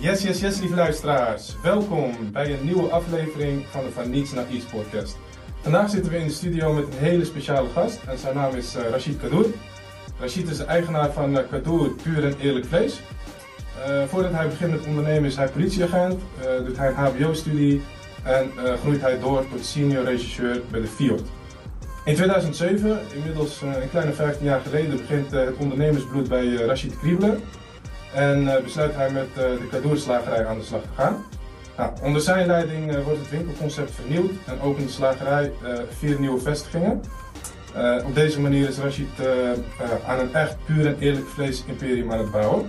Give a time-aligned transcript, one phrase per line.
[0.00, 1.56] Yes, yes, yes, lieve luisteraars.
[1.62, 5.18] Welkom bij een nieuwe aflevering van de Van Niets naar Iets podcast.
[5.60, 8.76] Vandaag zitten we in de studio met een hele speciale gast en zijn naam is
[8.76, 9.46] uh, Rashid Kadour.
[10.18, 13.00] Rashid is de eigenaar van uh, Kadour Puur en Eerlijk Vlees.
[13.88, 16.20] Uh, voordat hij begint met ondernemen is hij politieagent,
[16.66, 17.82] doet hij een hbo-studie
[18.22, 21.22] en groeit hij door tot senior regisseur bij de FIOD.
[22.04, 27.40] In 2007, inmiddels een kleine 15 jaar geleden, begint het ondernemersbloed bij Rashid Kriebelen.
[28.14, 31.24] En uh, besluit hij met uh, de Kadoerslagerij aan de slag te gaan.
[31.76, 35.52] Nou, onder zijn leiding uh, wordt het winkelconcept vernieuwd en opent de slagerij
[35.98, 37.02] vier nieuwe vestigingen.
[38.06, 39.08] op deze manier is Rashid
[40.06, 42.68] aan een echt puur en eerlijk vleesimperium aan het bouwen.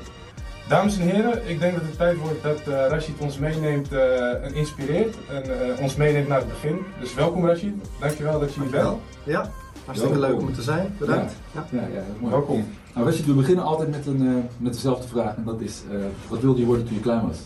[0.68, 3.92] Dames en heren, ik denk dat het tijd wordt dat Rashid ons meeneemt
[4.42, 5.44] en inspireert en
[5.80, 6.80] ons meeneemt naar het begin.
[7.00, 8.98] Dus welkom Rashid, dankjewel dat je hier bent.
[9.24, 9.52] Ja,
[9.86, 11.34] hartstikke leuk om er te zijn, bedankt.
[11.54, 11.82] Ja, ja.
[11.82, 12.66] ja, ja welkom.
[12.94, 15.36] Nou, Rashid, we beginnen altijd met, een, uh, met dezelfde vraag.
[15.36, 17.40] En dat is, uh, wat wilde je worden toen je klein was?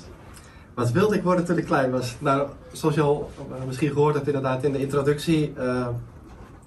[0.73, 2.15] Wat wilde ik worden toen ik klein was?
[2.19, 5.53] Nou, zoals je al uh, misschien gehoord hebt inderdaad in de introductie,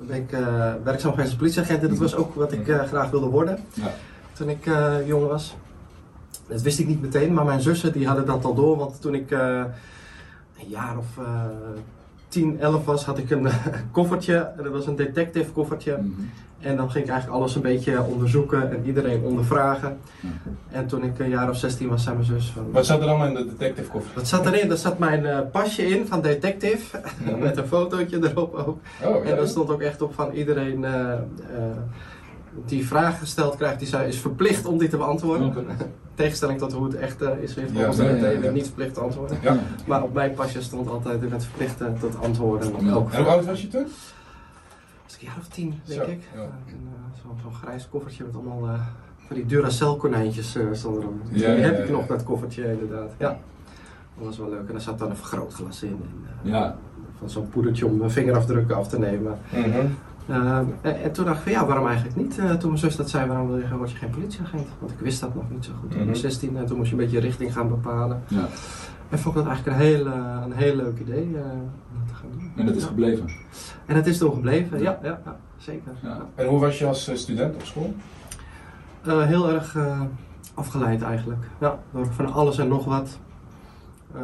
[0.07, 0.31] ben ik
[0.85, 1.83] werkzaam geweest als politieagent.
[1.83, 3.95] En dat was ook wat ik graag wilde worden ja.
[4.33, 4.71] toen ik
[5.07, 5.57] jong was.
[6.47, 8.77] Dat wist ik niet meteen, maar mijn zussen die hadden dat al door.
[8.77, 11.19] Want toen ik een jaar of
[12.29, 13.49] 10, 11 was, had ik een
[13.93, 14.51] koffertje.
[14.57, 15.97] Dat was een detective koffertje.
[15.97, 16.31] Mm -hmm.
[16.61, 19.99] En dan ging ik eigenlijk alles een beetje onderzoeken en iedereen ondervragen.
[20.71, 22.71] En toen ik een jaar of 16 was, zei mijn zus van...
[22.71, 24.13] Wat zat er allemaal in de detective koffer?
[24.15, 24.69] Wat zat erin?
[24.69, 27.01] Daar zat mijn uh, pasje in van detective.
[27.25, 27.39] Mhm.
[27.45, 28.79] met een fotootje erop ook.
[29.05, 30.83] Oh, en daar stond ook echt op van iedereen...
[30.83, 31.77] Uh, uh,
[32.67, 35.47] die vragen gesteld krijgt, die is verplicht om die te beantwoorden.
[35.47, 35.65] Okay.
[36.15, 39.39] Tegenstelling tot hoe het echt is, heeft volgens ja, ja, ja, niet verplicht te antwoorden.
[39.87, 42.77] Maar op mijn pasje stond altijd, bent verplicht tot antwoorden.
[42.79, 43.87] En, ook en hoe oud was je toen?
[45.09, 46.23] was ik een jaar of tien, denk ik.
[46.35, 46.49] Ja.
[47.23, 48.81] Zo'n zo grijs koffertje met allemaal uh,
[49.27, 51.15] van die Duracell konijntjes uh, stonden erop.
[51.31, 53.13] Dus die heb ik nog, dat koffertje inderdaad.
[53.19, 53.39] Ja.
[54.17, 54.69] Dat was wel leuk.
[54.69, 55.89] En er zat dan een vergrootglas in.
[55.89, 56.77] En, uh, ja.
[57.19, 59.39] Van zo'n poedertje om vingerafdrukken af te nemen.
[59.55, 59.97] Mm -hmm.
[60.29, 62.35] En, en, toen dacht ik van ja, waarom eigenlijk niet?
[62.35, 63.47] toen mijn zus dat zei, waarom
[63.77, 64.67] word je geen politieagent?
[64.79, 65.91] Want ik wist dat nog niet zo goed.
[65.91, 66.15] Toen mm -hmm.
[66.15, 68.23] 16 en toen moest je een beetje richting gaan bepalen.
[68.27, 68.49] Ja.
[69.09, 72.53] En vond ik dat eigenlijk een heel, een heel leuk idee om te gaan doen.
[72.57, 73.29] En dat is gebleven?
[73.87, 75.93] En het is doorgebleven, ja, ja, ja zeker.
[76.35, 77.95] En hoe was je als student op school?
[79.07, 80.01] Uh, heel erg uh,
[80.55, 81.45] afgeleid eigenlijk.
[81.61, 83.19] Ja, door van alles en nog wat.
[84.17, 84.23] Uh,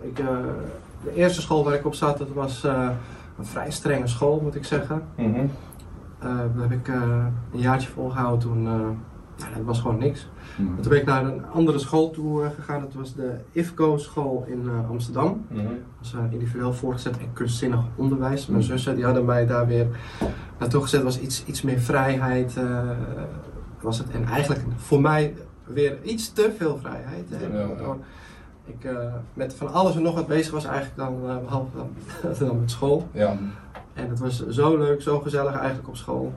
[0.00, 0.16] ik,
[1.04, 2.66] de eerste school waar ik op zat, dat was
[3.40, 5.02] een vrij strenge school, moet ik zeggen.
[5.16, 5.50] Mm -hmm.
[6.20, 8.68] daar heb ik een jaartje volgehouden toen.
[9.40, 10.28] Nou, dat was gewoon niks.
[10.56, 12.80] Mm Toen ben ik naar een andere school toe uh, gegaan.
[12.80, 15.44] Dat was de IFCO school in uh, Amsterdam.
[15.48, 18.46] Mm Dat was uh, individueel voorgezet en kunstzinnig onderwijs.
[18.46, 18.70] Mijn mhm.
[18.70, 19.86] zussen die hadden mij daar weer
[20.58, 21.02] naartoe gezet.
[21.02, 22.54] was iets, iets meer vrijheid.
[23.80, 24.10] was het.
[24.10, 25.34] En eigenlijk voor mij
[25.64, 27.28] weer iets te veel vrijheid.
[27.28, 27.96] Ja,
[28.72, 28.90] ik
[29.34, 31.90] met van alles en nog wat bezig was eigenlijk dan, behalve dan,
[32.48, 33.08] dan met school.
[33.12, 33.36] Ja.
[33.92, 36.32] En het was zo leuk, zo gezellig eigenlijk op school.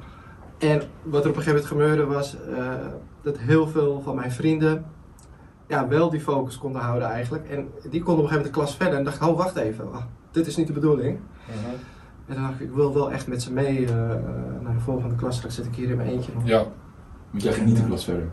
[0.58, 2.74] En wat er op een gegeven moment gebeurde was uh,
[3.22, 4.86] dat heel veel van mijn vrienden
[5.68, 7.50] ja, wel die focus konden houden eigenlijk.
[7.50, 9.56] En die konden op een gegeven moment de klas verder en dacht ik, oh wacht
[9.56, 11.20] even, oh, dit is niet de bedoeling.
[11.50, 11.74] Uh -huh.
[12.28, 13.90] En dan dacht ik, ik wil wel echt met ze mee uh,
[14.62, 16.48] naar de volgende klas, straks zit ik hier in mijn eentje nog.
[16.48, 16.66] Ja,
[17.32, 18.30] moet jij ging niet de klas verder?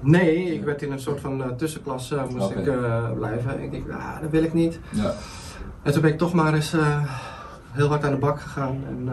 [0.00, 2.62] Nee, ik werd in een soort van uh, tussenklas moest okay.
[2.62, 3.62] ik blijven.
[3.62, 4.80] Ik denk, ah, dat wil ik niet.
[4.90, 5.12] Ja.
[5.82, 6.74] En toen ben ik toch maar eens
[7.70, 8.84] heel hard aan de bak gegaan.
[8.88, 9.08] En,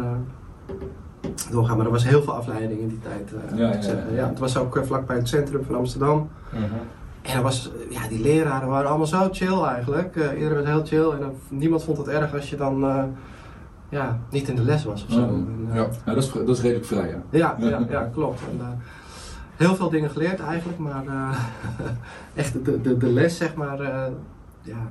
[1.51, 1.77] doorgaan.
[1.77, 3.31] Maar er was heel veel afleiding in die tijd.
[3.55, 6.29] Ja, ja, ja, het was ook vlakbij het centrum van Amsterdam.
[6.49, 6.61] -huh.
[7.21, 10.15] En was, ja, die leraren waren allemaal zo chill eigenlijk.
[10.15, 12.85] Iedereen was heel chill en niemand vond het erg als je dan
[13.89, 15.19] ja, niet in de les was of zo.
[15.19, 15.87] En, ja.
[16.05, 17.21] ja, dat is, dat is redelijk vrij, ja.
[17.29, 18.39] Ja, ja, ja klopt.
[18.49, 18.81] En,
[19.55, 21.03] heel veel dingen geleerd eigenlijk, maar
[22.33, 23.81] echt de, de, de les zeg maar,
[24.61, 24.89] ja,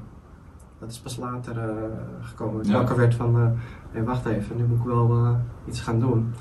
[0.78, 1.56] dat is pas later
[2.20, 2.64] gekomen.
[2.64, 3.58] Ik wakker werd van
[3.90, 5.36] hey, wacht even, nu moet ik wel
[5.66, 6.34] iets gaan doen.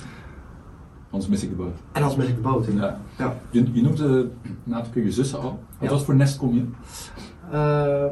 [1.13, 1.77] Anders mis ik de boot.
[1.91, 2.99] En anders mis ik de boot, ja.
[3.17, 3.35] ja.
[3.49, 4.29] Je, je noemde
[4.65, 5.59] een aantal keer je zussen al.
[5.79, 5.97] Wat ja.
[5.97, 6.65] voor nest kom je?
[7.53, 8.05] Uh,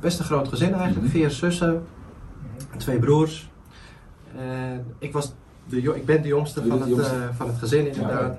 [0.00, 1.10] best een groot gezin eigenlijk, mm -hmm.
[1.10, 1.82] vier zussen,
[2.76, 3.50] twee broers.
[4.36, 5.32] En ik, was
[5.66, 8.32] de, ik ben de jongste, van, het, uh, van het gezin inderdaad.
[8.32, 8.38] Ja,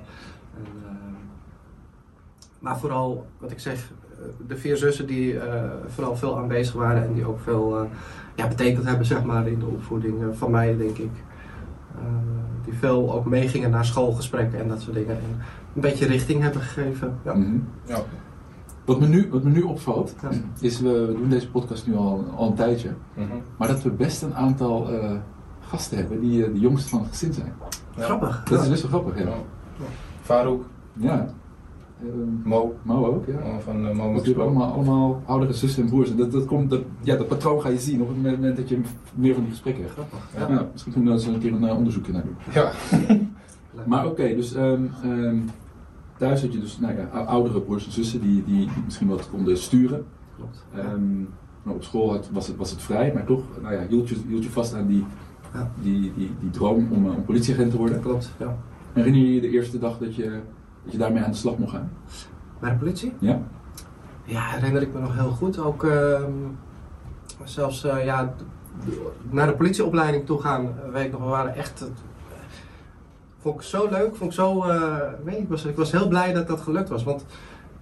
[2.62, 3.92] maar vooral, wat ik zeg,
[4.46, 5.38] de vier zussen die
[5.86, 7.88] vooral veel aanwezig waren en die ook veel
[8.34, 11.10] ja, betekend hebben zeg maar, in de opvoeding van mij, denk ik.
[11.96, 12.02] Uh,
[12.64, 15.16] die veel ook meegingen naar schoolgesprekken en dat soort dingen.
[15.16, 15.40] En
[15.74, 17.18] een beetje richting hebben gegeven.
[17.24, 17.34] Ja.
[17.34, 17.68] Mm -hmm.
[17.84, 17.98] ja.
[18.84, 20.28] Wat, me nu, wat me nu opvalt, ja.
[20.60, 22.88] is we, we, doen deze podcast nu al, al een tijdje.
[22.88, 23.42] Mm -hmm.
[23.56, 25.12] Maar dat we best een aantal uh,
[25.60, 27.52] gasten hebben die uh, de jongste van het gezin zijn.
[27.96, 28.42] Grappig.
[28.44, 29.32] Dat is best wel grappig, ja.
[30.20, 30.64] Farouk.
[30.92, 31.28] Ja.
[32.02, 32.74] Ehm, Mo.
[32.82, 33.32] Mo ook, ja.
[33.52, 36.14] Mo van uh, Mo Natuurlijk allemaal, allemaal oudere zussen en broers.
[36.16, 38.80] Dat, dat, komt, dat, ja, dat patroon ga je zien op het moment dat je
[39.14, 39.94] meer van die gesprekken hebt.
[39.94, 40.28] Grappig.
[40.38, 40.54] Ja.
[40.54, 40.68] Ja.
[40.72, 42.36] misschien kunnen we daar eens een keer een eh, onderzoek naar doen.
[42.54, 42.72] Ja.
[43.86, 45.36] Maar oké, dus ehm, ehm,
[46.18, 49.30] thuis had je dus nou ja, ou- oudere broers en zussen die, die, misschien wat
[49.30, 50.04] konden sturen.
[50.36, 50.64] Klopt.
[51.62, 54.16] Maar op school had- was, het, was het vrij, maar toch nou ja, hield, je,
[54.28, 55.04] hield je vast aan die,
[55.54, 55.70] Ja.
[55.82, 58.00] die, die, die droom om, eh, om politieagent te worden.
[58.00, 58.56] Klopt, ja.
[58.92, 60.40] Herinner je je de eerste dag dat je,
[60.82, 61.90] dat je daarmee aan de slag mocht gaan?
[62.60, 63.12] Bij de politie?
[63.18, 63.40] Ja?
[64.24, 65.58] Ja, herinner ik me nog heel goed.
[65.58, 66.32] Ook ehm,
[67.44, 68.34] zelfs eh, ja,
[69.30, 71.80] naar de politieopleiding toe gaan, weet ik nog, we waren echt.
[71.80, 71.88] eh,
[73.38, 74.64] vond ik zo leuk, vond ik zo.
[74.64, 77.04] ik weet ik, was, ik was heel blij dat dat gelukt was.
[77.04, 77.24] Want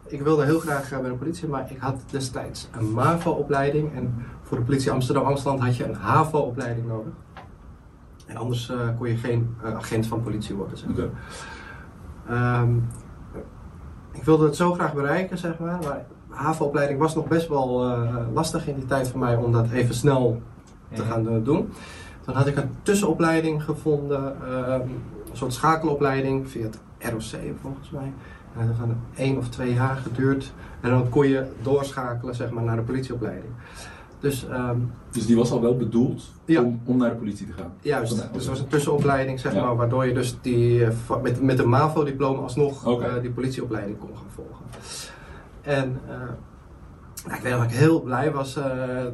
[0.07, 3.95] ik wilde heel graag bij de politie, maar ik had destijds een MAVO-opleiding.
[3.95, 7.13] En voor de politie Amsterdam-Amsterdam had je een HAVO-opleiding nodig.
[8.27, 10.79] En anders kon je geen agent van politie worden.
[10.79, 10.89] Zeg.
[12.31, 12.77] Ehm,
[14.13, 15.79] ik wilde het zo graag bereiken, zeg maar.
[15.83, 19.53] Maar de HAVO-opleiding was nog best wel eh, lastig in die tijd voor mij om
[19.53, 20.43] dat even snel
[20.93, 21.73] te gaan eh, doen.
[22.25, 28.13] Toen had ik een tussenopleiding gevonden, ehm, een soort schakelopleiding via het ROC volgens mij.
[28.59, 30.53] En dat had één of twee jaar geduurd.
[30.81, 33.53] En dan kon je doorschakelen zeg maar, naar de politieopleiding.
[34.21, 34.79] Dus ehm,
[35.11, 36.63] Dus die was al wel bedoeld Ja.
[36.63, 37.73] om, om naar de politie te gaan?
[37.81, 39.65] Juist, dus het was een tussenopleiding, zeg Ja.
[39.65, 44.09] maar, waardoor je dus die, eh, met, met een MAVO-diploma alsnog eh, die politieopleiding kon
[44.17, 44.65] gaan volgen.
[45.63, 46.15] En eh,
[47.27, 48.59] nou, ik weet nog dat ik heel blij was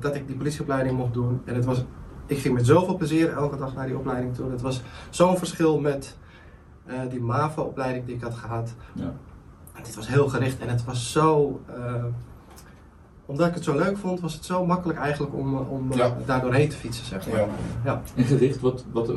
[0.01, 1.41] dat ik die politieopleiding mocht doen.
[1.45, 1.85] En het was,
[2.27, 4.51] ik ging met zoveel plezier elke dag naar die opleiding toe.
[4.51, 6.17] Het was zo'n verschil met
[7.11, 8.75] die MAVO-opleiding die ik had gehad.
[8.93, 9.13] Ja.
[9.73, 11.61] En dit was heel gericht en het was zo.
[13.27, 16.17] Omdat ik het zo leuk vond, was het zo makkelijk eigenlijk om, om eh, Ja.
[16.27, 17.41] daar doorheen te fietsen, zeg maar.
[17.41, 17.47] Ja.
[17.85, 18.03] ja.
[18.17, 19.15] En gericht, wat, wat, eh,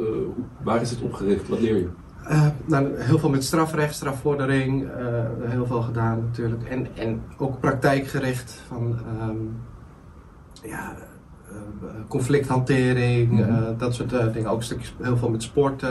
[0.64, 1.48] waar is het op gericht?
[1.50, 1.90] Wat leer je?
[2.28, 5.06] Eh, nou, heel veel met strafrecht, strafvordering, eh,
[5.40, 6.64] heel veel gedaan natuurlijk.
[6.64, 9.36] En, en ook praktijkgericht van ehm,
[10.70, 10.94] ja,
[12.08, 13.42] conflicthantering, Mhm.
[13.50, 14.50] eh, dat soort dingen.
[14.50, 15.84] Ook een stukje heel veel met sport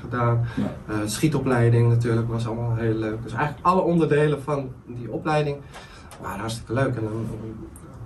[0.00, 0.44] gedaan.
[0.56, 0.72] Ja.
[0.88, 3.22] Eh, schietopleiding natuurlijk was allemaal heel leuk.
[3.22, 5.56] Dus eigenlijk alle onderdelen van die opleiding
[6.20, 6.96] waren hartstikke leuk.
[6.96, 7.26] En dan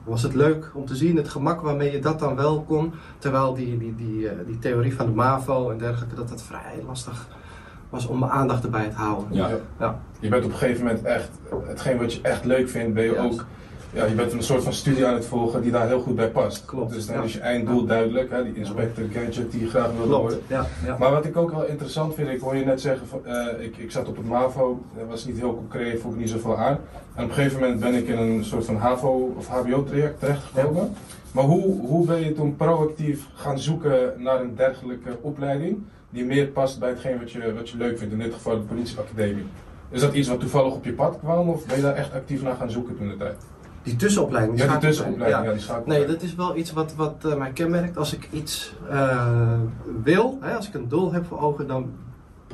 [0.04, 2.92] was het leuk om te zien het gemak waarmee je dat dan wel kon.
[3.18, 6.82] Terwijl die, die, die, eh, die theorie van de MAVO en dergelijke, dat dat vrij
[6.86, 7.28] lastig
[7.90, 9.26] was om mijn aandacht erbij te houden.
[9.30, 9.50] Ja.
[9.78, 10.00] Ja.
[10.20, 11.30] Je bent op een gegeven moment echt,
[11.66, 13.40] hetgeen wat je echt leuk vindt, ben je Juist.
[13.40, 13.46] ook,
[13.92, 16.28] ja, je bent een soort van studie aan het volgen die daar heel goed bij
[16.30, 16.64] past.
[16.64, 17.22] Klopt, Dus dan ja.
[17.22, 20.08] is je einddoel duidelijk, hè, die inspector gadget die je graag Klopt.
[20.08, 20.40] worden.
[20.46, 20.96] Ja, ja.
[20.98, 23.76] Maar wat ik ook wel interessant vind, ik hoor je net zeggen, van, eh, ik,
[23.76, 26.78] ik zat op het MAVO, dat was niet heel concreet, vond ik niet zoveel aan.
[27.14, 30.92] En op een gegeven moment ben ik in een soort van HAVO of HBO-traject terechtgekomen.
[31.32, 35.78] Maar hoe, hoe ben je toen proactief gaan zoeken naar een dergelijke opleiding
[36.10, 38.60] die meer past bij hetgeen wat je, wat je leuk vindt, in dit geval de
[38.60, 39.44] politieacademie?
[39.88, 42.42] Is dat iets wat toevallig op je pad kwam of ben je daar echt actief
[42.42, 43.36] naar gaan zoeken toen de tijd?
[43.82, 44.58] Die tussenopleiding.
[44.58, 47.50] Ja, die schakelopleiding, tussenopleiding, ja, die Nee, dat is wel iets wat, wat eh, mij
[47.50, 47.96] kenmerkt.
[47.96, 49.58] Als ik iets eh,
[50.02, 51.90] wil, hè, als ik een doel heb voor ogen, dan,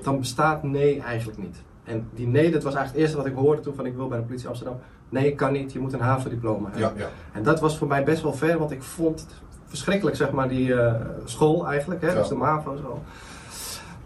[0.03, 1.57] dan bestaat nee eigenlijk niet.
[1.85, 4.09] En die nee, dat was eigenlijk het eerste wat ik hoorde toen van ik wil
[4.09, 4.79] bij de politie Amsterdam.
[5.09, 6.81] Nee, kan niet, je moet een HAVO-diploma hebben.
[6.97, 7.09] Ja, ja.
[7.33, 9.35] En dat was voor mij best wel ver, want ik vond het
[9.67, 12.15] verschrikkelijk, zeg maar, die eh, school eigenlijk, hè, Ja.
[12.15, 13.03] dus de MAVO-school.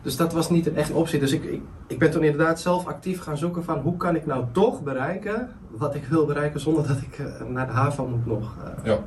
[0.03, 1.21] Dus dat was niet een echt optie.
[1.21, 4.27] Dus ik, ik, ik ben toen inderdaad zelf actief gaan zoeken van hoe kan ik
[4.27, 8.27] nou toch bereiken wat ik wil bereiken zonder dat ik eh, naar de HAVO moet
[8.27, 8.57] nog.
[8.65, 8.85] eh.
[8.85, 8.99] Ja.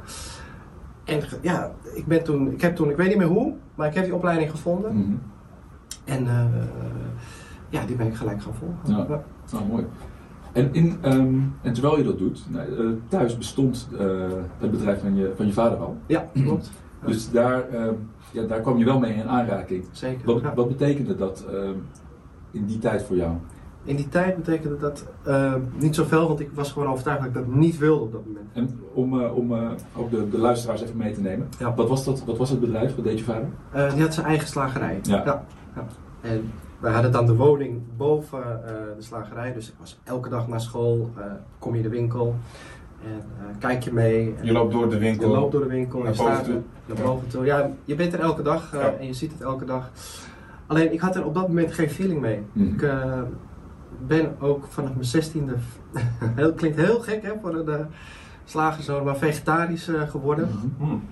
[1.03, 3.93] En ja, ik, ben toen, ik heb toen, ik weet niet meer hoe, maar ik
[3.93, 4.98] heb die opleiding gevonden.
[4.98, 5.13] Mhm.
[6.03, 6.46] En eh,
[7.70, 9.08] ja, die ben ik gelijk gaan volgen.
[9.08, 9.24] Ja.
[9.51, 9.86] Nou, mooi.
[10.51, 13.89] En, in, ehm, en terwijl je dat doet, nou, thuis bestond
[14.58, 15.98] het bedrijf van je, van je vader al.
[16.05, 16.72] Ja, klopt.
[17.05, 17.93] Dus daar, ehm,
[18.32, 19.86] ja, daar kwam je wel mee in aanraking.
[19.91, 20.25] Zeker.
[20.25, 20.53] Wat, ja.
[20.53, 21.74] wat betekende dat ehm,
[22.51, 23.34] in die tijd voor jou?
[23.85, 27.33] In die tijd betekende dat eh, niet zoveel, want ik was gewoon overtuigd dat ik
[27.33, 28.45] dat niet wilde op dat moment.
[28.53, 31.47] En om, eh, om eh, ook de, de luisteraars even mee te nemen.
[31.59, 31.73] Ja.
[31.73, 32.95] Wat, was dat, wat was het bedrijf?
[32.95, 33.47] Wat deed je vader?
[33.93, 34.99] Die had zijn eigen slagerij.
[35.01, 35.23] Ja.
[35.25, 35.43] ja.
[36.21, 38.43] En wij hadden dan de woning boven
[38.97, 39.53] de slagerij.
[39.53, 41.09] Dus ik was elke dag naar school,
[41.59, 42.35] kom je de winkel
[43.03, 43.21] en
[43.59, 44.33] kijk je mee.
[44.39, 45.29] En Je loopt door de je winkel.
[45.29, 46.53] loopt door de winkel, Naar je boven staat toe.
[46.55, 46.61] er
[46.95, 47.45] naar boven toe.
[47.45, 49.91] Ja, je bent er elke dag en je ziet het elke dag.
[50.67, 52.41] Alleen ik had er op dat moment geen feeling mee.
[52.53, 52.67] Mhm.
[52.73, 52.81] Ik
[54.07, 55.55] ben ook vanaf mijn zestiende,
[56.36, 57.86] heel, klinkt heel gek hè, voor de
[58.45, 60.48] slagerzoon, maar vegetarisch eh, geworden.
[60.48, 60.89] Mhm.
[60.89, 61.03] Hmm.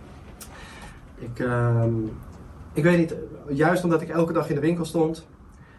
[1.15, 1.93] Ik, ehm,
[2.73, 3.15] ik weet niet,
[3.49, 5.27] juist omdat ik elke dag in de winkel stond,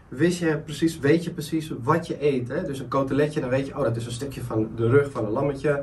[0.09, 2.49] wist je precies, weet je precies wat je eet.
[2.49, 2.65] Hè?
[2.65, 5.25] Dus een koteletje, dan weet je, oh dat is een stukje van de rug van
[5.25, 5.83] een lammetje.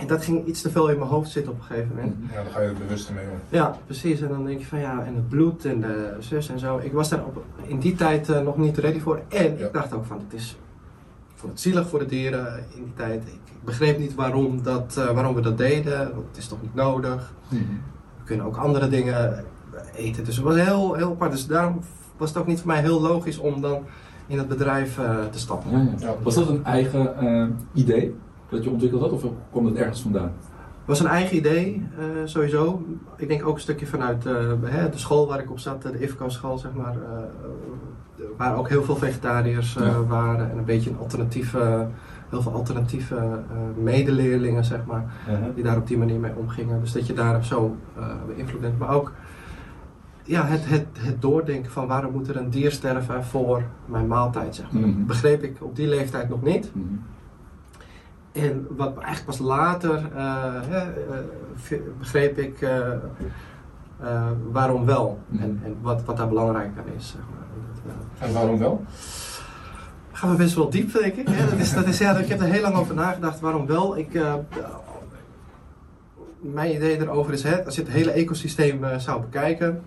[0.00, 2.14] En dat ging iets te veel in mijn hoofd zitten op een gegeven moment.
[2.32, 3.38] Ja, dan ga je er bewust mee om.
[3.48, 4.20] Ja, precies.
[4.20, 6.78] En dan denk je van ja, en het bloed en de zus en zo.
[6.78, 9.20] Ik was daar op, in die tijd eh, nog niet ready voor.
[9.28, 9.66] En Ja.
[9.66, 10.56] ik dacht ook van, het is
[11.34, 13.22] vond het zielig voor de dieren in die tijd.
[13.26, 16.62] Ik, ik begreep niet waarom, dat, eh, waarom we dat deden, want het is toch
[16.62, 17.32] niet nodig.
[17.48, 17.60] Mhm.
[18.18, 19.44] We kunnen ook andere dingen
[19.94, 20.24] eten.
[20.24, 21.30] Dus het was heel, heel apart.
[21.30, 21.80] Dus daarom
[22.16, 23.82] was het ook niet voor mij heel logisch om dan
[24.26, 25.70] in het bedrijf eh, te stappen.
[25.70, 26.06] Ja, ja.
[26.06, 26.14] Ja.
[26.22, 28.14] Was dat een eigen eh, idee
[28.50, 30.32] dat je ontwikkeld had of kwam dat ergens vandaan?
[30.78, 32.82] Het was een eigen idee, eh, sowieso.
[33.16, 36.00] Ik denk ook een stukje vanuit eh, hè, de school waar ik op zat, de
[36.00, 36.94] IFCO-school, zeg maar.
[36.94, 37.18] eh,
[38.36, 40.04] waar ook heel veel vegetariërs Ja.
[40.04, 41.86] waren en een beetje een alternatieve,
[42.28, 43.40] heel veel alternatieve
[43.82, 45.12] medeleerlingen, zeg maar.
[45.54, 46.80] die daar op die manier mee omgingen.
[46.80, 47.76] Dus dat je daar zo
[48.26, 48.78] beïnvloed bent.
[48.78, 49.12] Maar ook
[50.24, 54.54] ja, het, het, het doordenken van waarom moet er een dier sterven voor mijn maaltijd,
[54.54, 54.82] zeg maar.
[54.82, 54.96] Mhm.
[54.98, 56.70] Dat begreep ik op die leeftijd nog niet.
[56.74, 56.84] Mhm.
[58.32, 65.18] En wat eigenlijk pas later eh, hè, eh, begreep ik eh, waarom wel.
[65.26, 65.42] Mhm.
[65.42, 68.28] En, en wat, wat daar belangrijk aan is, zeg maar.
[68.28, 68.84] En waarom wel?
[70.12, 71.28] gaan we best wel diep, denk ik.
[71.28, 71.50] Hè?
[71.50, 73.40] Dat is, dat is, ja, ik heb er heel lang over nagedacht.
[73.40, 73.96] Waarom wel?
[73.96, 74.20] Ik,
[76.40, 79.82] mijn idee erover is, hè, als je het hele ecosysteem zou bekijken,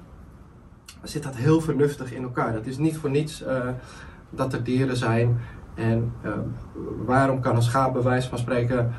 [1.03, 2.53] zit dat heel vernuftig in elkaar.
[2.53, 3.43] Dat is niet voor niets
[4.29, 5.39] dat er dieren zijn.
[5.75, 6.31] En eh,
[7.05, 8.91] waarom kan een schaap bij wijze van spreken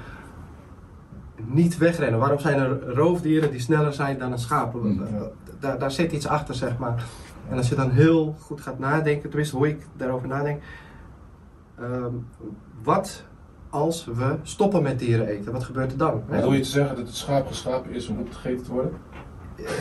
[1.47, 2.21] niet wegrennen?
[2.21, 4.75] Waarom zijn er roofdieren die sneller zijn dan een schaap?
[4.75, 5.23] Mm, Eh,
[5.61, 7.05] Daar, daar zit iets achter, zeg maar.
[7.51, 10.63] En als je dan heel goed gaat nadenken, tenminste hoe ik daarover nadenk.
[11.81, 12.13] ehm,
[12.83, 13.25] wat
[13.71, 15.53] als we stoppen met dieren eten?
[15.53, 16.23] Wat gebeurt er dan?
[16.31, 18.93] Bedoel je te zeggen dat het schaap geschapen is om opgegeten te worden?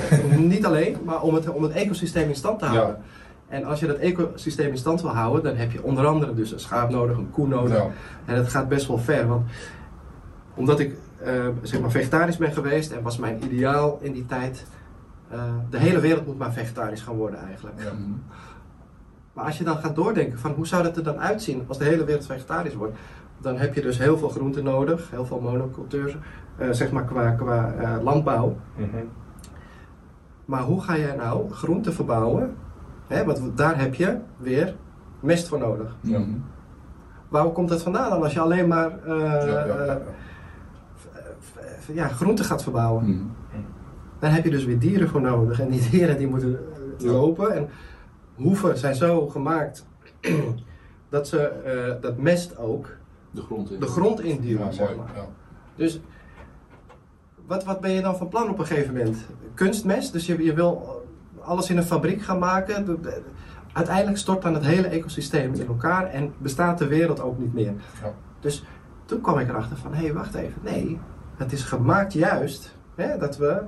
[0.09, 2.95] Eh, Niet alleen, maar om het, om het ecosysteem in stand te houden.
[2.95, 3.01] Ja.
[3.53, 6.51] En als je dat ecosysteem in stand wil houden, dan heb je onder andere dus
[6.51, 7.77] een schaap nodig, een koe nodig.
[7.77, 7.87] Ja.
[8.25, 9.27] En dat gaat best wel ver.
[9.27, 9.49] Want
[10.53, 14.65] omdat ik eh, zeg maar vegetarisch ben geweest en was mijn ideaal in die tijd.
[15.29, 17.81] eh, de hele wereld moet maar vegetarisch gaan worden eigenlijk.
[17.83, 17.91] Ja.
[17.91, 18.11] Mhm.
[19.33, 21.83] Maar als je dan gaat doordenken van hoe zou dat er dan uitzien als de
[21.83, 22.97] hele wereld vegetarisch wordt,
[23.37, 26.17] dan heb je dus heel veel groenten nodig, heel veel monocultuur,
[26.57, 28.57] eh, zeg maar qua, qua eh, landbouw.
[28.75, 28.87] Mhm.
[30.45, 32.55] Maar hoe ga jij nou groenten verbouwen?
[33.07, 34.75] Hè, want daar heb je weer
[35.19, 35.95] mest voor nodig.
[36.01, 36.19] Ja.
[36.19, 36.29] Mhm.
[37.29, 40.01] Waar komt dat vandaan dan als je alleen maar eh, Ja, ja, ja,
[41.87, 42.07] eh, ja.
[42.07, 43.03] groenten gaat verbouwen?
[43.09, 43.23] Mhm.
[44.19, 45.59] Dan heb je dus weer dieren voor nodig.
[45.59, 46.59] En die dieren die moeten
[46.99, 47.51] eh, lopen.
[47.55, 47.69] En
[48.35, 49.85] hoeven zijn zo gemaakt
[51.09, 52.89] dat ze eh, dat mest ook
[53.31, 53.79] De grond in.
[53.79, 54.73] de grond Ja, induwen.
[54.73, 55.11] zeg maar.
[55.15, 55.25] Ja.
[55.75, 55.99] Dus
[57.45, 59.25] wat, wat ben je dan van plan op een gegeven moment?
[59.53, 61.02] Kunstmest, dus je, je wil
[61.45, 62.85] alles in een fabriek gaan maken.
[62.85, 63.21] De- de-
[63.73, 67.73] Uiteindelijk stort dan het hele ecosysteem in elkaar en bestaat de wereld ook niet meer.
[68.01, 68.13] Ja.
[68.39, 68.65] Dus
[69.05, 70.99] toen kwam ik erachter van, hé hey, wacht even, nee,
[71.37, 73.61] het is gemaakt juist hè, dat we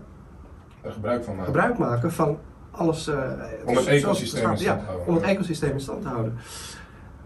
[0.82, 1.46] Er gebruik van maken.
[1.54, 2.38] gebruik maken van
[2.72, 3.08] alles.
[3.08, 3.16] eh,
[3.66, 4.80] Om het ecosysteem in het stand gaat.
[4.80, 5.06] te houden.
[5.06, 6.34] Ja, om het ecosysteem in stand te houden.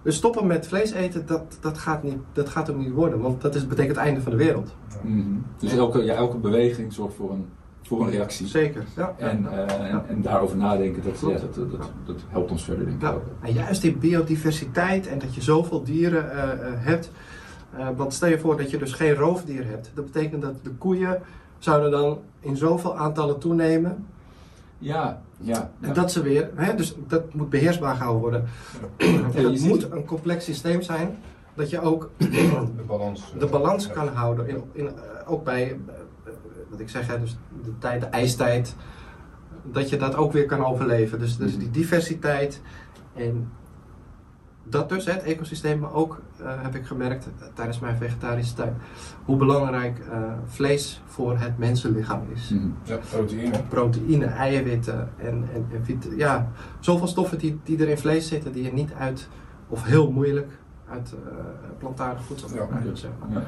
[0.03, 3.41] Dus stoppen met vlees eten, dat, dat, gaat, niet, dat gaat hem niet worden, want
[3.41, 4.75] dat is, betekent het einde van de wereld.
[5.01, 5.35] Mhm.
[5.57, 7.49] Dus elke, ja, elke beweging zorgt voor een,
[7.89, 8.47] voor een reactie.
[8.47, 9.13] Zeker, ja.
[9.17, 9.65] En, ja.
[9.65, 13.01] eh, en, en daarover nadenken, dat, ja, dat, dat, dat, dat helpt ons verder, denk
[13.01, 13.23] ik ook.
[13.41, 17.11] en juist die biodiversiteit en dat je zoveel dieren eh, eh, hebt.
[17.77, 19.91] eh, want stel je voor dat je dus geen roofdier hebt.
[19.93, 21.21] Dat betekent dat de koeien
[21.57, 24.05] zouden dan in zoveel aantallen toenemen.
[24.77, 25.71] Ja, ja.
[25.81, 25.93] En ja.
[25.93, 28.45] dat ze weer, hè, dus dat moet beheersbaar gehouden worden.
[29.57, 31.17] Ziet- moet een complex systeem zijn.
[31.53, 33.33] Dat je ook De balans.
[33.39, 33.91] de balans ja.
[33.93, 34.47] kan houden.
[34.47, 34.89] In, in,
[35.27, 35.79] ook bij,
[36.69, 38.75] wat ik zeg, hè, dus de, tijd, de ijstijd.
[39.63, 41.19] Dat je dat ook weer kan overleven.
[41.19, 42.61] Dus, dus die diversiteit.
[43.13, 43.49] En
[44.63, 45.79] dat dus, hè, het ecosysteem.
[45.79, 48.73] Maar ook eh, heb ik gemerkt eh, tijdens mijn vegetarische tijd.
[49.25, 52.49] Hoe belangrijk eh, vlees voor het mensenlichaam is.
[52.49, 52.67] Mhm.
[52.83, 53.63] Ja, proteïne.
[53.67, 58.51] Proteïne, eiwitten en, en, en vit- ja, zoveel stoffen die, die er in vlees zitten.
[58.51, 59.27] Die je niet uit,
[59.67, 60.51] of heel moeilijk,
[60.89, 61.13] uit
[61.77, 63.41] plantaardig voedsel Ja, krijgt, zeg maar.
[63.41, 63.47] Ja.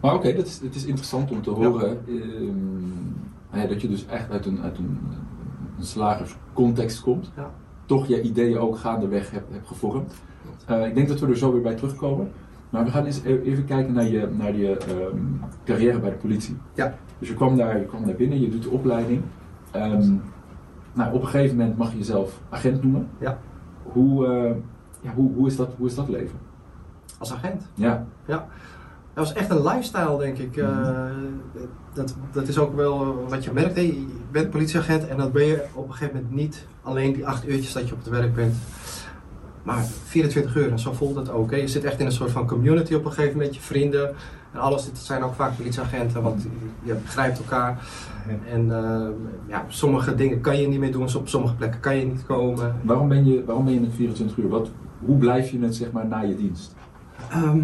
[0.00, 4.06] Maar oké, dat is, het is interessant om te horen ehm, ja, dat je dus
[4.06, 4.98] echt uit een, uit een,
[5.78, 7.32] een slagerscontext komt.
[7.36, 7.50] Ja.
[7.84, 10.14] Toch je ideeën ook gaandeweg hebt, hebt gevormd.
[10.66, 12.30] Eh, ik denk dat we er zo weer bij terugkomen.
[12.70, 15.16] Maar we gaan eens e- even kijken naar je, naar je ehm,
[15.64, 16.56] carrière bij de politie.
[16.74, 16.94] Ja.
[17.18, 19.22] Dus je kwam, daar, je kwam daar binnen, je doet de opleiding.
[19.70, 20.12] Ehm,
[20.92, 23.08] nou, op een gegeven moment mag je jezelf agent noemen.
[23.18, 23.38] Ja.
[23.82, 24.54] Hoe, eh,
[25.00, 26.38] ja, hoe, hoe, is dat, hoe is dat leven?
[27.18, 27.70] Als agent.
[27.74, 28.06] Ja.
[29.14, 30.56] Dat was echt een lifestyle, denk ik.
[30.56, 31.06] Eh,
[31.92, 33.76] dat, dat is ook wel wat je merkt.
[33.76, 37.48] Je bent politieagent en dan ben je op een gegeven moment niet alleen die acht
[37.48, 38.54] uurtjes dat je op het werk bent.
[39.62, 41.50] Maar 24 uur, en zo voelt het ook.
[41.50, 41.56] Hè.
[41.56, 43.54] Je zit echt in een soort van community op een gegeven moment.
[43.54, 44.14] Je vrienden
[44.52, 44.84] en alles.
[44.84, 46.46] Het zijn ook vaak politieagenten, want
[46.82, 47.78] je begrijpt elkaar.
[48.50, 49.08] En eh,
[49.46, 52.76] ja, sommige dingen kan je niet meer doen, op sommige plekken kan je niet komen.
[52.82, 54.48] Waarom ben je, waarom ben je het 24 uur?
[54.48, 54.70] Wat,
[55.04, 56.74] hoe blijf je het zeg maar na je dienst?
[57.30, 57.60] Ehm,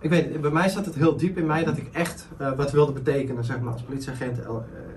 [0.00, 2.70] ik weet bij mij zat het heel diep in mij dat ik echt eh, wat
[2.70, 4.48] wilde betekenen, zeg maar, als politieagent eh,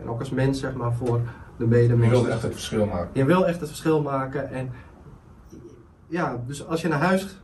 [0.01, 1.21] en ook als mens, zeg maar, voor
[1.57, 2.11] de Je medemens.
[2.11, 3.09] wilde echt het verschil maken.
[3.13, 4.71] Je wil echt het verschil maken en
[6.07, 7.41] ja, dus als je naar huis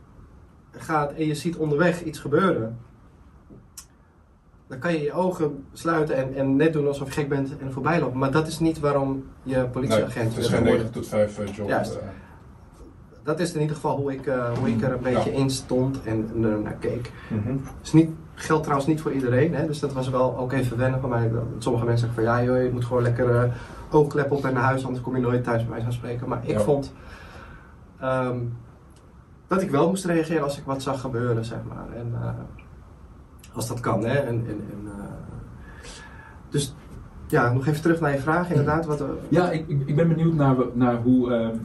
[0.70, 2.78] gaat en je ziet onderweg iets gebeuren,
[4.66, 7.72] dan kan je je ogen sluiten en, en net doen alsof je gek bent en
[7.72, 8.18] voorbij lopen.
[8.18, 10.76] Maar dat is niet waarom je Nee, politieagent het is wil geen worden.
[10.76, 11.68] 9 tot 5 eh, job.
[11.68, 11.98] Juist.
[13.26, 13.32] Eh.
[13.32, 15.36] Dat is in ieder geval hoe ik, eh, hoe ik er een beetje Ja.
[15.38, 17.12] in stond en er naar keek.
[17.28, 17.56] Mhm.
[17.82, 19.66] is niet, geldt trouwens niet voor iedereen, hè?
[19.66, 21.30] dus dat was wel ook even wennen voor mij.
[21.58, 23.52] Sommige mensen zeggen van ja joh, je moet gewoon lekker eh
[23.90, 26.28] oogklep op en naar huis, anders kom je nooit thuis bij mij gaan spreken.
[26.28, 26.60] Maar ik Ja.
[26.60, 26.92] vond
[28.00, 28.38] ehm,
[29.46, 31.96] dat ik wel moest reageren als ik wat zag gebeuren, zeg maar.
[31.96, 32.28] En, eh,
[33.54, 34.14] als dat kan, hè.
[34.14, 35.04] En, en, en, eh,
[36.50, 36.74] dus
[37.26, 38.86] ja, nog even terug naar je vraag inderdaad.
[38.86, 41.56] Wat, eh, Ja, ik, ik, ik ben benieuwd naar, naar hoe, ehm,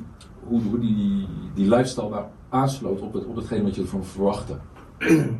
[0.51, 4.58] hoe, hoe die, die lifestyle daar aansloot op, het, op hetgeen wat je ervan verwachtte.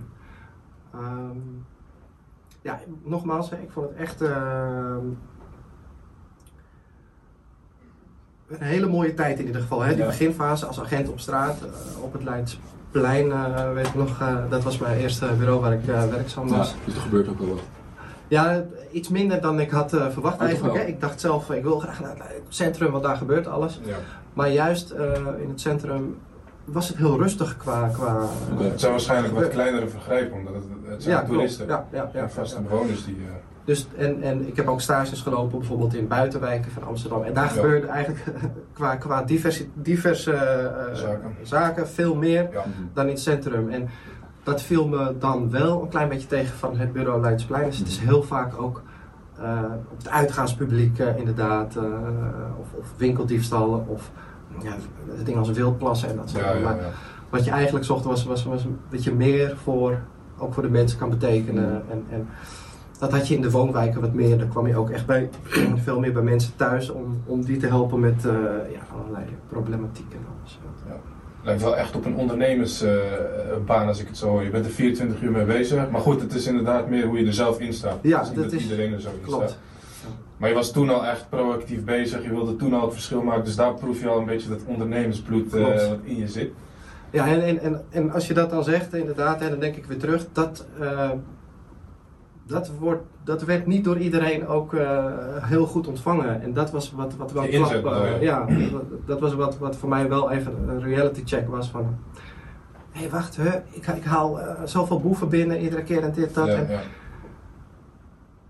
[0.94, 1.38] Ehm,
[2.62, 5.06] ja, nogmaals, hè, ik vond het echt ehm,
[8.48, 9.82] een hele mooie tijd in ieder geval.
[9.82, 9.90] Hè?
[9.90, 10.06] Die Ja.
[10.06, 14.64] beginfase als agent op straat, eh, op het Leidsplein, eh, weet ik nog, eh, dat
[14.64, 16.76] was mijn eerste bureau waar ik werkzaam Ja, was.
[16.86, 17.62] dus er gebeurt ook wel wat.
[18.32, 20.76] Ja, iets minder dan ik had eh, verwacht eigenlijk.
[20.78, 20.84] Hè?
[20.84, 23.80] Ik dacht zelf, ik wil graag naar het centrum, want daar gebeurt alles.
[23.84, 23.96] Ja.
[24.34, 25.04] Maar juist eh,
[25.42, 26.18] in het centrum
[26.66, 27.88] was het heel rustig qua...
[27.94, 28.28] qua.
[28.58, 31.68] Het zijn waarschijnlijk wat kleinere vergrijpen, omdat het, het zijn ja, toeristen.
[31.68, 33.16] Ja, ja, ja, en vaste bewoners die...
[33.16, 33.34] eh,
[33.66, 37.24] Dus, en, en ik heb ook stages gelopen, bijvoorbeeld in buitenwijken van Amsterdam.
[37.24, 38.24] En daar gebeurde eigenlijk
[38.74, 40.32] qua, qua diverse, diverse
[40.94, 41.36] Zaken.
[41.42, 42.50] zaken veel meer
[42.94, 43.70] dan in het centrum.
[43.70, 43.90] En
[44.44, 47.66] dat viel me dan wel een klein beetje tegen van het bureau Leidsplein.
[47.66, 48.82] Dus het is heel vaak ook
[49.42, 51.76] eh, op het uitgaanspubliek eh, inderdaad.
[51.76, 51.84] eh,
[52.60, 54.12] of, of winkeldiefstallen of
[54.62, 54.76] ja,
[55.24, 56.62] dingen als wildplassen en dat soort dingen.
[56.62, 56.78] ja,
[57.30, 60.00] wat je eigenlijk zocht was, was, was dat je meer voor,
[60.38, 61.84] ook voor de mensen kan betekenen.
[61.90, 62.28] En, en
[63.00, 64.38] dat had je in de woonwijken wat meer.
[64.38, 65.30] Daar kwam je ook echt bij,
[65.84, 68.22] veel meer bij mensen thuis om, om die te helpen met
[68.72, 70.60] ja, allerlei problematiek en alles.
[71.44, 74.44] Lijkt wel echt op een ondernemersbaan als ik het zo hoor.
[74.44, 75.90] Je bent er 24 uur mee bezig.
[75.90, 77.98] Maar goed, het is inderdaad meer hoe je er zelf in staat.
[78.02, 79.50] Ja, dat dat is- iedereen er zo in Klopt.
[79.50, 79.60] staat.
[80.38, 82.24] Maar je was toen al echt proactief bezig.
[82.24, 83.44] Je wilde toen al het verschil maken.
[83.44, 86.52] Dus daar proef je al een beetje dat ondernemersbloed eh, wat in je zit.
[87.12, 89.86] Ja, en, en, en, en als je dat dan zegt, inderdaad, hè, dan denk ik
[89.86, 91.10] weer terug, dat, eh,
[92.52, 95.06] dat, wordt, dat werd niet door iedereen ook eh,
[95.40, 96.42] heel goed ontvangen.
[96.42, 98.26] En dat was wat, wat wel inzet, klap, eh, je?
[98.26, 101.98] ja, dat, dat was wat, wat voor mij wel even een reality check was van...
[102.92, 106.34] Hé, hey, wacht, hè, ik, ik haal eh, zoveel boeven binnen, iedere keer en dit,
[106.34, 106.48] dat.
[106.48, 106.80] Ja, en, ja.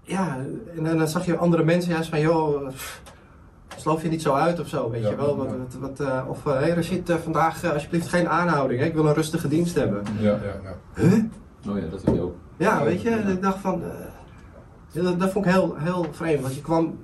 [0.02, 0.38] ja,
[0.78, 3.02] en dan, dan zag je andere mensen juist van, joh, pff,
[3.82, 5.38] sloof je niet zo uit of zo, weet Ja, je wel.
[5.38, 8.86] Wat, wat, wat, eh, of, hé hey, Rashid, eh, vandaag eh, alsjeblieft geen aanhouding, hè?
[8.86, 10.04] ik wil een rustige dienst hebben.
[10.20, 11.04] Ja, ja, ja.
[11.04, 11.24] Huh?
[11.70, 12.36] Oh ja, dat heb je ook.
[12.58, 16.56] Ja, weet je, ik dacht van, eh, dat, dat vond ik heel, heel vreemd, want
[16.56, 17.00] je kwam,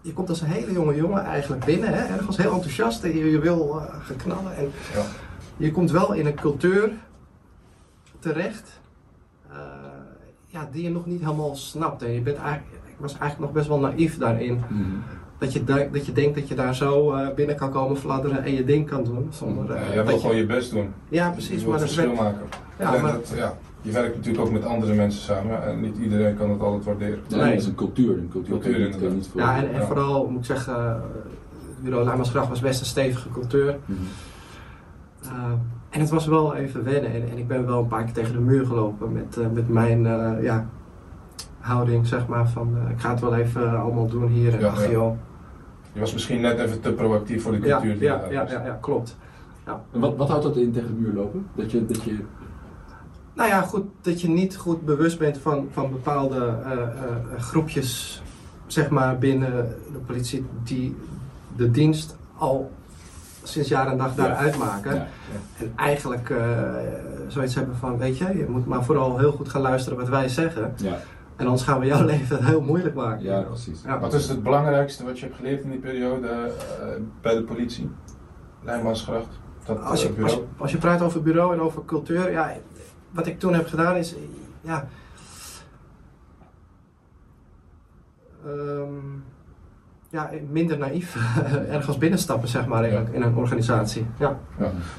[0.00, 3.30] je komt als een hele jonge jongen eigenlijk binnen, hè, ergens heel enthousiast en je,
[3.30, 5.02] je wil eh, gaan knallen en Ja.
[5.56, 6.90] je komt wel in een cultuur
[8.18, 8.80] terecht
[9.50, 9.56] eh,
[10.46, 12.02] ja, die je nog niet helemaal snapt.
[12.02, 14.62] En je bent eigenlijk, ik was eigenlijk nog best wel naïef daarin.
[14.68, 14.82] Mhm.
[15.38, 18.44] Dat je, da- dat je denkt dat je daar zo eh, binnen kan komen fladderen
[18.44, 19.28] en je ding kan doen.
[19.32, 20.92] Zonder, Ja, jij wil gewoon je, je best doen.
[21.08, 21.60] ja, Je precies.
[21.62, 22.46] wil Maar dat verschil werd, maken.
[22.78, 25.62] ja, maar, dat, ja, je werkt natuurlijk ook met andere mensen samen.
[25.66, 27.18] En niet iedereen kan het altijd waarderen.
[27.28, 27.50] Ja, Nee.
[27.50, 28.18] dat is een cultuur.
[28.18, 29.40] Een cultuur, Cultuur, kan je niet, kan niet voor.
[29.40, 29.86] ja, en, en Ja.
[29.86, 30.94] vooral moet ik zeggen, eh,
[31.82, 33.76] bureau Lamersgracht was best een stevige cultuur.
[33.84, 33.98] Mhm.
[35.24, 35.30] Uh,
[35.90, 37.12] en het was wel even wennen.
[37.12, 39.68] En, en ik ben wel een paar keer tegen de muur gelopen met, eh, met
[39.68, 40.66] mijn eh, ja,
[41.60, 42.48] houding, zeg maar.
[42.48, 44.54] Van eh, ik ga het wel even eh, allemaal doen hier.
[44.54, 44.90] En Ja, ach ja.
[44.90, 45.16] joh.
[45.92, 48.32] Je was misschien net even te proactief voor de Ja, cultuur die ja, je daar
[48.32, 49.16] ja, ja, ja, klopt.
[49.92, 51.46] En wat, wat houdt dat in tegen de muur lopen?
[51.54, 52.18] Dat je, dat je
[53.36, 56.82] Nou ja, goed, dat je niet goed bewust bent van, van bepaalde eh, eh,
[57.38, 58.22] groepjes,
[58.66, 59.52] zeg maar, binnen
[59.92, 60.96] de politie, die
[61.56, 62.70] de dienst al
[63.42, 64.36] sinds jaar en dag daar Ja.
[64.36, 64.94] uitmaken.
[64.94, 65.06] ja,
[65.58, 66.38] En eigenlijk eh,
[67.28, 70.28] zoiets hebben van, weet je, je moet maar vooral heel goed gaan luisteren wat wij
[70.28, 70.72] zeggen.
[70.76, 70.98] ja,
[71.36, 73.24] En anders gaan we jouw leven heel moeilijk maken.
[73.24, 73.82] ja, precies.
[73.84, 73.98] Ja.
[73.98, 76.86] Wat is het belangrijkste wat je hebt geleerd in die periode eh,
[77.20, 77.90] bij de politie?
[78.62, 79.28] Lijnmansgracht?
[79.64, 80.48] Dat Als je, eh, als, bureau?
[80.56, 82.52] als je praat over bureau en over cultuur, ja,
[83.16, 84.14] wat ik toen heb gedaan is,
[84.60, 84.88] ja,
[88.44, 88.94] ehm,
[90.10, 91.16] ja minder naïef
[91.70, 92.98] ergens binnenstappen, zeg maar, in, Ja.
[93.00, 94.06] een, in een organisatie.
[94.18, 94.38] Ja.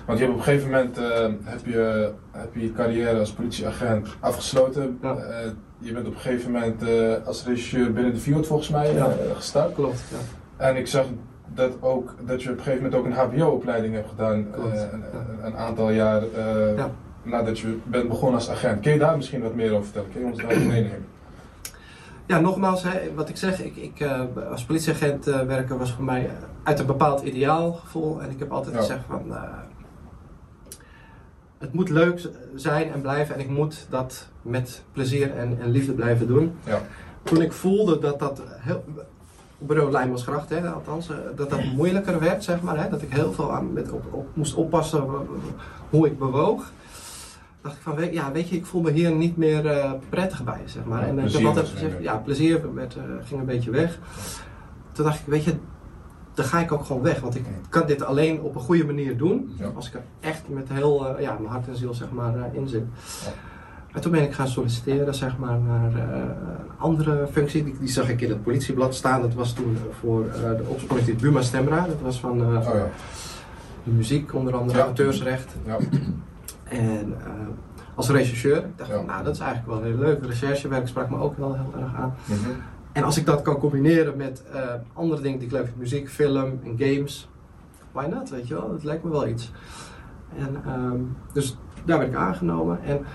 [0.05, 3.31] Want je hebt op een gegeven moment eh, heb je, heb je je carrière als
[3.33, 4.97] politieagent afgesloten.
[5.01, 5.15] Ja.
[5.15, 5.49] Eh,
[5.79, 9.09] je bent op een gegeven moment eh, als regisseur binnen de Fiat volgens mij Ja.
[9.35, 9.73] gestart.
[9.73, 10.03] Klopt.
[10.11, 10.65] Ja.
[10.65, 11.05] En ik zag
[11.53, 14.51] dat, ook, dat je op een gegeven moment ook een HBO-opleiding hebt gedaan.
[14.51, 15.03] Klopt, eh, een,
[15.51, 15.57] ja.
[15.57, 16.21] aantal jaar.
[16.23, 16.91] eh, Ja.
[17.29, 18.81] Nadat je bent begonnen als agent.
[18.81, 20.11] Kun je daar misschien wat meer over vertellen?
[20.11, 21.05] Kun je ons daarin meenemen?
[22.25, 26.03] Ja, nogmaals, hè, wat ik zeg, ik, ik, uh, als politieagent uh, werken was voor
[26.03, 26.29] mij
[26.63, 28.21] uit een bepaald ideaalgevoel.
[28.21, 28.81] En ik heb altijd Ja.
[28.81, 29.41] gezegd van, uh,
[31.57, 35.93] het moet leuk zijn en blijven en ik moet dat met plezier en, en liefde
[35.93, 36.53] blijven doen.
[36.63, 36.81] Ja.
[37.23, 38.83] Toen ik voelde dat dat heel,
[39.57, 43.33] op bureau Lijnbosgracht, hè, althans, dat dat moeilijker werd, zeg maar, hè, dat ik heel
[43.33, 45.03] veel aan, met, op, op, moest oppassen
[45.89, 46.71] hoe ik bewoog
[47.61, 50.43] dacht ik van, weet, ja, weet je, ik voel me hier niet meer uh, prettig
[50.43, 51.01] bij, zeg maar.
[51.01, 53.99] Ja, en ik heb altijd gezegd, ja, plezier werd, uh, ging een beetje weg.
[54.91, 55.55] Toen dacht ik, weet je,
[56.33, 59.17] dan ga ik ook gewoon weg, want ik kan dit alleen op een goede manier
[59.17, 59.71] doen, ja.
[59.75, 62.67] als ik er echt met heel, uh, ja, mijn hart en ziel, zeg maar, in
[62.67, 62.85] zit.
[63.25, 63.31] Ja.
[63.93, 66.31] En toen ben ik gaan solliciteren, zeg maar, naar een
[66.77, 67.63] andere functie.
[67.63, 69.21] Die, die, zag ik in het politieblad staan.
[69.21, 71.85] Dat was toen voor de opsporingsdienst Buma Stemra.
[71.85, 72.89] Dat was van oh, ja.
[73.83, 75.55] muziek, onder andere auteursrecht.
[76.69, 77.47] En uh,
[77.95, 79.01] als rechercheur, ik dacht, Ja.
[79.01, 80.25] nou dat is eigenlijk wel heel leuk.
[80.25, 82.15] Recherchewerk sprak me ook wel heel erg aan.
[82.25, 82.49] Mhm.
[82.91, 84.61] En als ik dat kan combineren met uh,
[84.93, 87.29] andere dingen die ik leuk vind, muziek, film en games,
[87.91, 89.51] why not, weet je wel, dat lijkt me wel iets.
[90.37, 92.83] En um, dus daar werd ik aangenomen.
[92.83, 93.05] En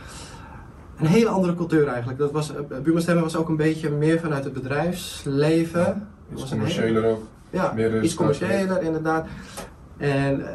[0.98, 2.18] een hele andere cultuur eigenlijk.
[2.18, 5.80] Dat was, uh, Buma Stemmen was ook een beetje meer vanuit het bedrijfsleven.
[5.80, 7.22] Ja, iets commerciëler ook.
[7.50, 9.26] Ja, Meer, eh, iets commerciëler inderdaad.
[9.96, 10.46] En uh,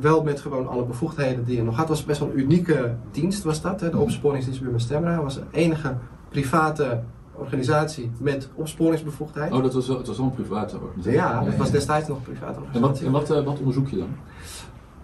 [0.00, 1.88] wel met gewoon alle bevoegdheden die je nog had.
[1.88, 3.80] Het was best wel een unieke dienst was dat.
[3.80, 3.90] Hè?
[3.90, 5.94] De opsporingsdienst Buma Stemra was de enige
[6.28, 7.00] private
[7.36, 9.52] organisatie met opsporingsbevoegdheid.
[9.52, 11.12] Oh, dat was, wel- het was wel een private organisatie.
[11.18, 13.06] ja, dat was destijds nog een private En wat, organisatie.
[13.06, 14.08] en wat, eh, wat onderzoek je dan?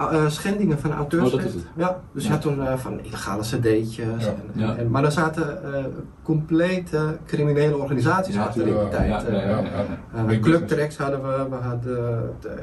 [0.00, 1.54] Uh, schendingen van auteursrecht.
[1.54, 1.60] Oh.
[1.76, 3.96] Ja, dus je had toen uh, van illegale cd'tjes.
[3.96, 4.04] Ja.
[4.26, 4.76] En, Ja.
[4.76, 5.84] en, maar er zaten uh,
[6.22, 9.08] complete criminele organisaties Ja, achter in die tijd.
[9.08, 9.48] Ja, ja, eh.
[9.50, 9.58] ja.
[9.58, 9.64] ja.
[10.16, 10.74] Uh, Big Club business.
[10.74, 12.62] Tracks hadden we, we hadden de-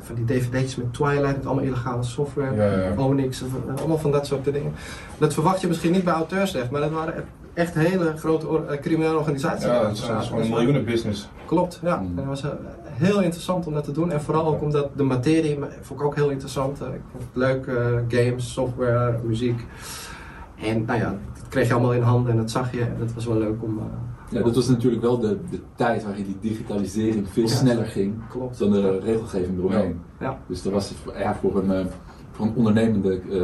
[0.00, 2.96] van die dvd'tjes met Twilight, met allemaal illegale software, Ja, ja, ja.
[2.96, 4.72] Onyx, of, uh, allemaal van dat soort dingen.
[5.18, 7.14] Dat verwacht je misschien niet bij auteursrecht, maar dat waren
[7.54, 9.64] echt hele grote or- criminele organisaties.
[9.64, 11.28] Ja, dat is, gewoon een Dus miljoenen business.
[11.46, 11.96] Klopt, ja.
[11.96, 12.18] Mm.
[12.18, 12.50] En was uh,
[12.94, 14.10] heel interessant om dat te doen.
[14.10, 16.82] En vooral ook omdat de materie, vond ik ook heel interessant.
[16.82, 19.64] Uh, ik vond het leuk, uh, games, software, muziek.
[20.62, 22.80] En nou ja, dat kreeg je allemaal in handen en dat zag je.
[22.80, 23.78] En dat was wel leuk om...
[23.78, 23.84] uh,
[24.30, 27.48] Ja, dat was natuurlijk wel de, de tijd waarin die digitalisering veel Ja.
[27.48, 28.58] sneller ging klopt.
[28.58, 30.00] dan de regelgeving eromheen.
[30.20, 30.38] Ja.
[30.46, 31.86] Dus dat was het ja, voor, een,
[32.40, 33.40] een ondernemende eh,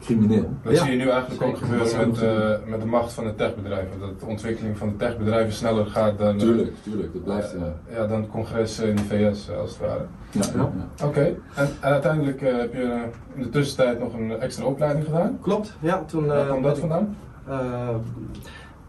[0.00, 0.48] crimineel.
[0.62, 0.82] Dat Ja.
[0.84, 1.66] zie je nu eigenlijk ook Zeker.
[1.66, 4.00] Gebeuren met, eh, met de macht van de techbedrijven.
[4.00, 7.54] Dat de ontwikkeling van de techbedrijven sneller gaat dan, Tuurlijk, tuurlijk, dat blijft.
[7.54, 10.04] eh, eh, ja, dan het congres in de VS als het ware.
[10.30, 10.70] ja, ja.
[10.98, 11.06] ja.
[11.06, 13.00] Oké, en, en uiteindelijk heb je eh,
[13.34, 15.38] in de tussentijd nog een extra opleiding gedaan.
[15.42, 16.02] Klopt, ja.
[16.06, 17.16] Toen, Waar kwam dat vandaan?
[17.48, 17.88] Uh,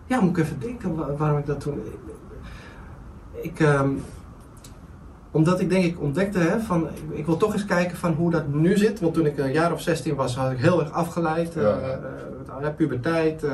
[0.06, 1.82] ja, moet ik even denken wa- waarom ik dat toen.
[3.42, 3.90] Ik, ehm,
[5.36, 8.32] omdat ik denk ik ontdekte hè, van ik, ik wil toch eens kijken van hoe
[8.32, 9.00] dat nu zit.
[9.00, 11.56] Want toen ik een jaar of 16 was, had ik heel erg afgeleid.
[11.56, 11.70] eh, Ja.
[11.70, 13.54] eh, ja, puberteit, eh,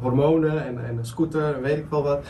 [0.00, 2.24] hormonen en, en een scooter en weet ik wel wat.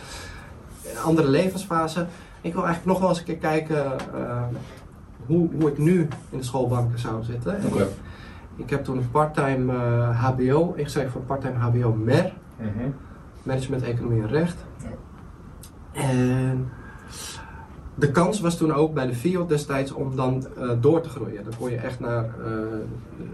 [1.04, 2.06] Andere levensfase.
[2.40, 4.42] Ik wil eigenlijk nog wel eens een keer kijken eh,
[5.26, 7.56] hoe, hoe ik nu in de schoolbanken zou zitten.
[8.56, 12.32] Ik heb toen een parttime eh, HBO ingeschreven voor parttime HBO MER.
[12.56, 12.68] Mhm.
[13.42, 14.56] Management Economie en Recht.
[14.82, 16.02] Ja.
[16.02, 16.68] En
[17.98, 21.44] de kans was toen ook bij de FIO destijds om dan eh, door te groeien.
[21.44, 22.52] Dan kon je echt naar eh,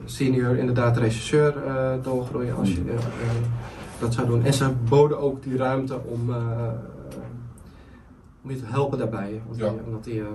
[0.04, 2.98] senior, inderdaad regisseur eh, doorgroeien als je eh,
[4.00, 4.44] dat zou doen.
[4.44, 6.30] En ze boden ook die ruimte om,
[8.42, 9.42] om je te helpen daarbij.
[9.46, 9.68] Want Ja.
[9.70, 10.26] die- omdat die eh,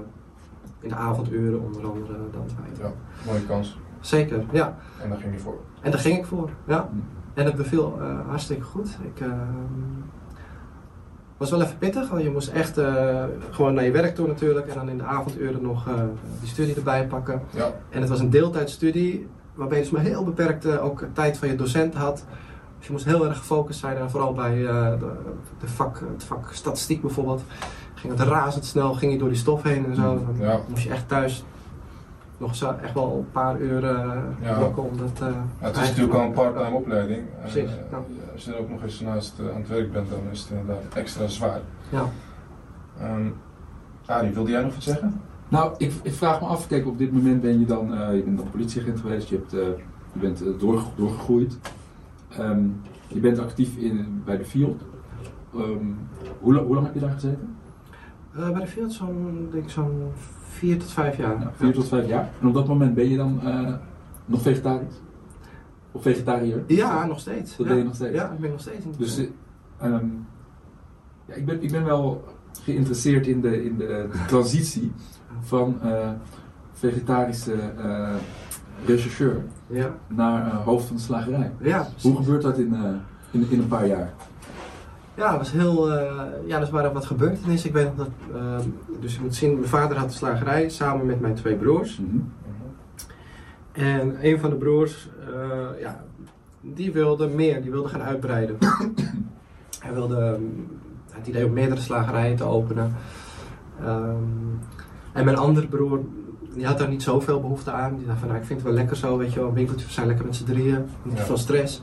[0.80, 2.44] in de avonduren onder andere dan.
[2.82, 2.92] Ja,
[3.26, 3.80] mooie kans.
[4.00, 4.78] Zeker, ja.
[5.02, 5.58] En daar ging je voor.
[5.82, 6.89] En daar ging ik voor, ja.
[6.92, 6.98] Hm.
[7.39, 8.98] En het beviel hartstikke goed.
[9.15, 9.34] Ik uh,
[11.39, 14.67] was wel even pittig, want je moest echt uh, gewoon naar je werk toe natuurlijk.
[14.67, 15.93] En dan in de avonduren nog uh,
[16.39, 17.41] die studie erbij pakken.
[17.49, 21.38] Ja, En het was een deeltijdstudie, waarbij je dus maar heel beperkt uh, ook tijd
[21.38, 22.25] van je docent had.
[22.78, 24.97] Dus je moest heel erg gefocust zijn, en vooral bij de,
[25.60, 27.41] de vak, het vak statistiek bijvoorbeeld.
[27.93, 30.02] Ging het razendsnel, ging je door die stof heen en zo.
[30.02, 30.60] Dan Ja.
[30.67, 31.43] moest je echt thuis
[32.39, 34.58] nog zo, echt wel een paar uur uh, Ja.
[34.58, 35.12] blokken om dat...
[35.21, 35.28] Uh,
[35.62, 37.21] Ja, het is natuurlijk al een part-time opleiding.
[37.39, 37.99] Precies, eh, ja.
[38.34, 40.49] Als je er ook nog eens naast eh, aan het werk bent, dan is het
[40.49, 41.60] inderdaad extra zwaar.
[41.89, 42.04] Ja.
[43.02, 43.34] Um,
[44.06, 45.21] Arie, wilde jij nog wat zeggen?
[45.47, 48.21] Nou, ik, ik vraag me af, kijk, op dit moment ben je dan, eh, je
[48.23, 49.60] bent dan politieagent geweest, je, hebt, eh,
[50.13, 51.58] je bent eh, door, doorgegroeid.
[52.30, 52.63] Ehm,
[53.08, 54.82] je bent actief in, bij de Field.
[55.54, 55.86] Ehm,
[56.39, 57.56] hoe, la- hoe lang heb je daar gezeten?
[58.38, 60.12] Uh, bij de Field zo'n, denk ik zo'n
[60.60, 61.39] vier tot vijf jaar.
[61.39, 62.30] Ja, vier tot vijf jaar.
[62.41, 63.74] En op dat moment ben je dan eh,
[64.26, 64.95] nog vegetarisch?
[65.91, 66.63] Of vegetariër?
[66.67, 67.58] Ja, nog steeds.
[67.58, 68.15] Dat ben je nog steeds?
[68.15, 68.86] Ja, ik ben nog steeds.
[68.98, 69.26] Dus eh,
[69.78, 70.06] ehm,
[71.26, 72.24] ja, ik, ben, ik ben wel
[72.63, 74.91] geïnteresseerd in de, in de, de transitie
[75.39, 76.10] van eh,
[76.74, 78.13] vegetarische eh,
[78.86, 81.52] rechercheur Ja, naar eh, hoofd van de slagerij.
[81.62, 82.82] ja Hoe gebeurt dat in, eh,
[83.32, 84.13] in, in een paar jaar?
[85.20, 85.92] Ja, het was heel.
[85.94, 87.70] eh, ja, er waren wat gebeurtenissen.
[87.70, 88.10] Ik weet nog dat.
[88.42, 88.58] eh,
[89.00, 91.98] dus je moet zien, mijn vader had de slagerij samen met mijn twee broers.
[92.00, 92.18] Mhm.
[93.72, 96.04] En een van de broers, eh, ja,
[96.62, 98.58] die wilde meer, die wilde gaan uitbreiden.
[99.80, 100.42] Hij wilde ehm,
[101.12, 102.96] het idee om meerdere slagerijen te openen.
[103.84, 104.16] Ehm,
[105.14, 106.00] en mijn andere broer,
[106.54, 107.96] die had daar niet zoveel behoefte aan.
[107.98, 109.86] Die dacht van, nou, ik vind het wel lekker zo, weet je wel, een winkeltje,
[109.86, 111.24] we zijn lekker met z'n drieën, niet Ja.
[111.24, 111.82] veel stress.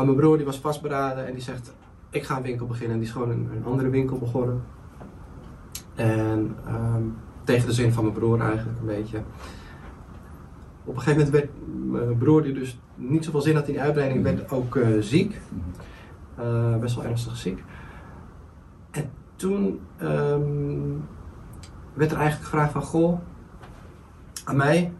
[0.00, 1.72] Maar mijn broer die was vastberaden en die zegt,
[2.10, 2.92] ik ga een winkel beginnen.
[2.92, 4.62] En die is gewoon een, een andere winkel begonnen.
[5.94, 7.02] En ehm,
[7.44, 9.18] tegen de zin van mijn broer eigenlijk een beetje.
[10.84, 11.50] Op een gegeven moment werd
[11.90, 15.40] mijn broer, die dus niet zoveel zin had in die uitbreiding, werd ook eh, ziek.
[16.36, 17.64] Eh, best wel ernstig ziek.
[18.90, 20.96] En toen ehm,
[21.94, 23.18] werd er eigenlijk gevraagd van, goh,
[24.44, 24.92] aan mij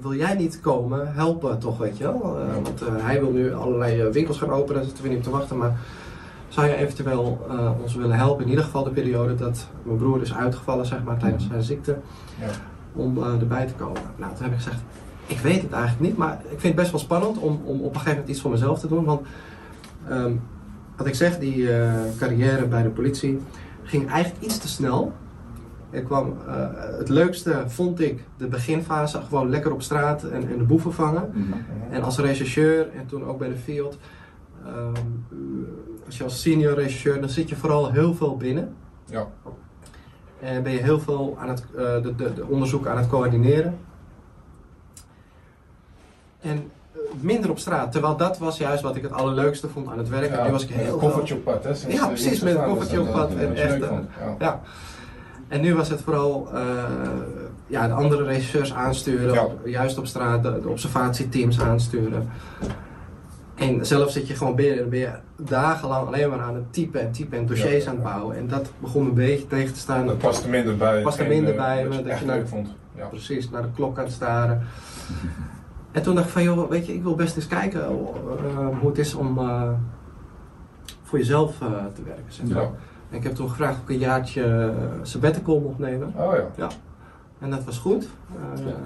[0.00, 2.38] wil jij niet komen helpen toch, weet je wel?
[2.40, 5.18] Eh, want eh, hij wil nu allerlei eh, winkels gaan openen, daar zitten we niet
[5.18, 5.78] op te wachten, maar
[6.48, 7.46] zou je eventueel
[7.82, 8.44] ons willen helpen?
[8.44, 11.96] In ieder geval de periode dat mijn broer is uitgevallen, zeg maar, tijdens zijn ziekte,
[12.40, 12.46] Ja.
[12.92, 14.00] om erbij te komen.
[14.16, 14.80] Nou, toen heb ik gezegd,
[15.26, 17.84] ik weet het eigenlijk niet, maar ik vind het best wel spannend om, om op
[17.84, 19.20] een gegeven moment iets voor mezelf te doen, want
[20.08, 20.32] ehm,
[20.96, 21.68] wat ik zeg, die
[22.18, 23.38] carrière bij de politie
[23.82, 25.12] ging eigenlijk iets te snel.
[25.90, 26.68] Er kwam, eh,
[26.98, 31.30] het leukste vond ik de beginfase, gewoon lekker op straat en, en de boeven vangen.
[31.32, 31.52] Mhm.
[31.90, 33.98] En als rechercheur en toen ook bij de Field,
[34.64, 35.04] ehm,
[36.06, 38.74] als je als senior rechercheur, dan zit je vooral heel veel binnen.
[39.04, 39.26] Ja.
[40.40, 43.78] En ben je heel veel aan het eh, de, de, de onderzoek aan het coördineren.
[46.40, 47.92] En eh, minder op straat.
[47.92, 50.30] Terwijl dat was juist wat ik het allerleukste vond aan het werk.
[50.30, 51.74] en nu was ik met een heel koffertje op pad, hè?
[51.74, 54.02] sinds, Ja, precies, met een koffertje op pad dat en echt, ja.
[54.38, 54.60] Ja.
[55.48, 56.60] En nu was het vooral eh,
[57.66, 59.44] ja, de andere regisseurs aansturen, Ja.
[59.44, 62.28] op- juist op straat, de, de observatieteams aansturen.
[63.54, 67.00] En zelf zit je gewoon binnen en ben je dagenlang alleen maar aan het typen
[67.00, 67.88] en typen en dossiers Ja.
[67.90, 68.36] aan het bouwen.
[68.36, 70.06] En dat begon een beetje tegen te staan.
[70.06, 71.02] Dat past er minder bij.
[71.02, 72.74] Past er minder eh, bij, je dat je naar- leuk vond.
[72.94, 73.06] Ja.
[73.06, 74.62] Precies, naar de klok aan het staren.
[75.92, 77.88] En toen dacht ik van, joh, weet je, ik wil best eens kijken eh,
[78.80, 79.38] hoe het is om
[81.02, 81.56] voor jezelf
[81.94, 82.24] te werken.
[82.28, 82.68] Zeg maar.
[83.10, 84.70] En ik heb toen gevraagd of ik een jaartje eh,
[85.02, 86.12] sabbatical mocht nemen.
[86.16, 86.46] Oh ja.
[86.56, 86.68] ja.
[87.38, 88.08] En dat was goed.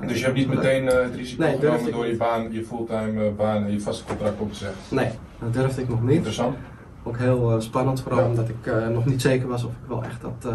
[0.03, 3.31] Eh, dus je hebt niet meteen uh, het risico genomen door je baan, je fulltime
[3.31, 4.71] baan en je vaste contract op te?
[4.91, 6.17] Nee, dat durfde ik nog niet.
[6.17, 6.57] Interessant.
[7.03, 10.53] Ook heel spannend, vooral omdat ik nog niet zeker was of ik wel echt dat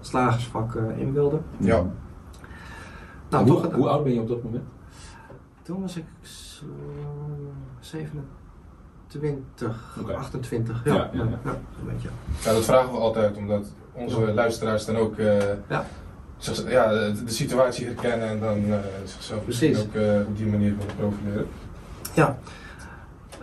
[0.00, 1.40] slagersvak in wilde.
[1.56, 1.86] Ja.
[3.30, 4.64] Nou, hoe, toch, hoe oud ben je op dat moment?
[5.62, 6.04] Toen was ik
[7.80, 8.39] 27.
[9.10, 10.84] 20, 28.
[10.84, 11.50] Ja, ja, ja, ja.
[11.50, 12.08] een beetje.
[12.44, 15.84] Ja, dat vragen we altijd, omdat onze luisteraars dan ook eh, ja.
[16.38, 21.46] de, situatie herkennen en dan eh, zichzelf misschien ook eh, op die manier willen profileren.
[22.14, 22.38] Ja.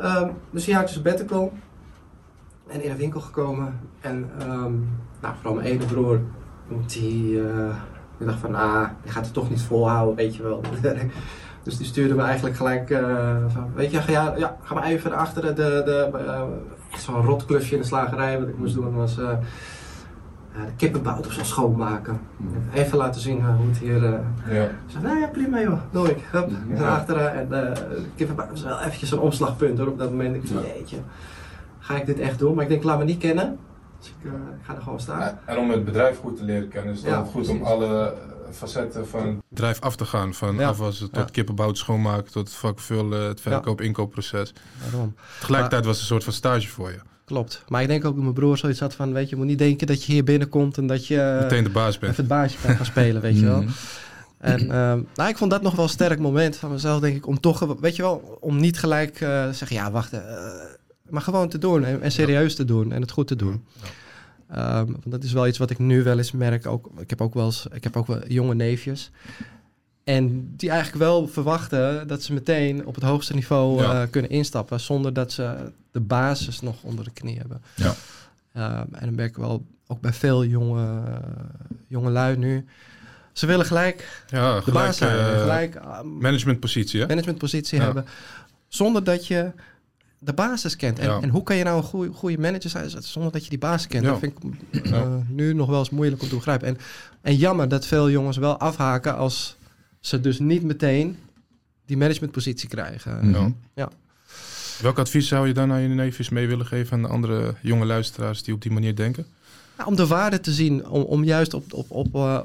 [0.02, 1.26] Um, dus hij had dus bed
[2.68, 3.80] en in de winkel gekomen.
[4.02, 4.74] En ehm,
[5.22, 6.20] nou, vooral mijn ene broer,
[6.88, 7.42] die,
[8.18, 10.62] die dacht van, ah, je gaat het toch niet volhouden, weet je wel.
[11.68, 14.84] dus die stuurde me eigenlijk gelijk uh, van, weet je, ga, ja, ja, ga maar
[14.84, 15.56] even naar achteren.
[15.56, 16.10] De, de,
[16.92, 19.30] echt zo'n rotklusje in de slagerij wat ik moest doen was uh,
[20.52, 22.20] de kippenbout of zo schoonmaken.
[22.74, 24.04] Even laten zien hoe het hier...
[24.04, 24.12] Uh,
[24.50, 24.68] Ja.
[24.86, 26.20] zei, nou ja, prima joh, doe ik.
[26.32, 26.80] Hup, Ja.
[26.80, 27.34] naar achteren.
[27.34, 30.36] En uh, de kippenbout was wel eventjes een omslagpunt hoor, op dat moment.
[30.36, 30.74] Ik zei, Ja.
[30.74, 30.98] jeetje,
[31.80, 32.54] ga ik dit echt doen?
[32.56, 33.58] Maar ik denk, laat me niet kennen.
[34.00, 35.40] Dus ik, uh, ik ga er gewoon staan.
[35.46, 38.12] En om het bedrijf goed te leren kennen, is het Ja, goed om alle eh,
[38.54, 40.34] facetten van het bedrijf af te gaan.
[40.34, 40.68] Van Ja.
[40.68, 41.32] afwassen tot Ja.
[41.32, 44.54] kippenbout schoonmaken, tot het vakvullen, het verkoop-inkoopproces.
[44.90, 45.16] Waarom?
[45.40, 47.00] Tegelijkertijd was het een soort van stage voor je.
[47.26, 47.64] Klopt.
[47.68, 49.58] Maar ik denk ook dat mijn broer zoiets had van, weet je, je moet niet
[49.58, 52.12] denken dat je hier binnenkomt en dat je Meteen de baas bent.
[52.12, 53.62] even het baasje bent gaan spelen, weet je wel.
[53.62, 53.72] Mhm.
[54.38, 57.28] En ehm, nou, ik vond dat nog wel een sterk moment van mezelf, denk ik,
[57.28, 60.20] om toch, weet je wel, om niet gelijk eh, te zeggen, ja, wacht, eh,
[61.10, 63.66] maar gewoon te doen en, en serieus te doen en het goed te doen.
[64.50, 66.66] Ehm, want dat is wel iets wat ik nu wel eens merk.
[66.66, 69.12] Ook, ik heb ook wel eens, ik heb ook wel jonge neefjes.
[70.04, 74.02] En die eigenlijk wel verwachten dat ze meteen op het hoogste niveau Ja.
[74.02, 74.80] eh, kunnen instappen.
[74.80, 77.62] Zonder dat ze de basis nog onder de knie hebben.
[77.76, 77.94] Ja.
[78.54, 81.02] Ehm, en dan merk ik wel ook bij veel jonge,
[81.88, 82.66] jonge lui nu.
[83.34, 85.18] Ze willen gelijk Ja, de gelijk, baas zijn.
[85.18, 87.08] eh, gelijk ah, managementpositie, hè?
[87.08, 88.06] managementpositie hebben.
[88.68, 89.52] Zonder dat je
[90.20, 91.00] de basis kent.
[91.00, 91.20] En, Ja.
[91.22, 93.88] en hoe kan je nou een goede, goede manager zijn zonder dat je die basis
[93.88, 94.04] kent?
[94.04, 94.10] Ja.
[94.10, 94.34] Dat vind
[94.72, 96.68] ik eh, nu nog wel eens moeilijk om te begrijpen.
[96.68, 96.78] En,
[97.22, 99.56] en jammer dat veel jongens wel afhaken als
[100.00, 101.18] ze dus niet meteen
[101.86, 103.32] die managementpositie krijgen.
[103.32, 103.52] Ja.
[103.76, 103.90] Ja.
[104.82, 107.86] Welk advies zou je dan aan je neefjes mee willen geven aan de andere jonge
[107.86, 109.26] luisteraars die op die manier denken?
[109.78, 112.40] Nou, om de waarde te zien, om, om juist op, op, op, eh,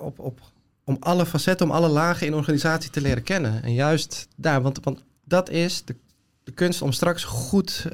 [0.00, 0.40] op, op
[0.84, 3.62] om alle facetten, om alle lagen in organisatie te leren kennen.
[3.62, 5.96] En juist daar, want, want dat is de,
[6.44, 7.90] de kunst om straks goed eh,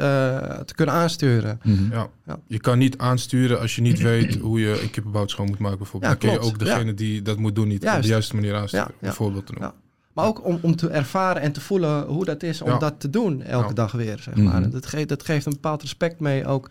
[0.59, 1.61] te kunnen aansturen.
[1.65, 1.93] Mhm.
[1.93, 2.09] Ja.
[2.27, 2.39] Ja.
[2.47, 5.79] Je kan niet aansturen als je niet weet hoe je een kippenbout schoon moet maken
[5.79, 6.13] bijvoorbeeld.
[6.13, 8.55] Ja, dan kun je ook degene die dat moet doen niet op de juiste manier
[8.55, 8.87] aansturen.
[8.89, 9.07] Ja, ja.
[9.07, 9.73] Bijvoorbeeld te noemen.
[9.77, 9.87] Ja.
[10.13, 12.79] Maar ook om, om te ervaren en te voelen hoe dat is om Ja.
[12.79, 13.75] dat te doen elke Ja.
[13.75, 14.19] dag weer.
[14.19, 14.61] Zeg maar.
[14.61, 14.71] Mhm.
[14.71, 16.71] Dat, geeft, dat geeft een bepaald respect mee ook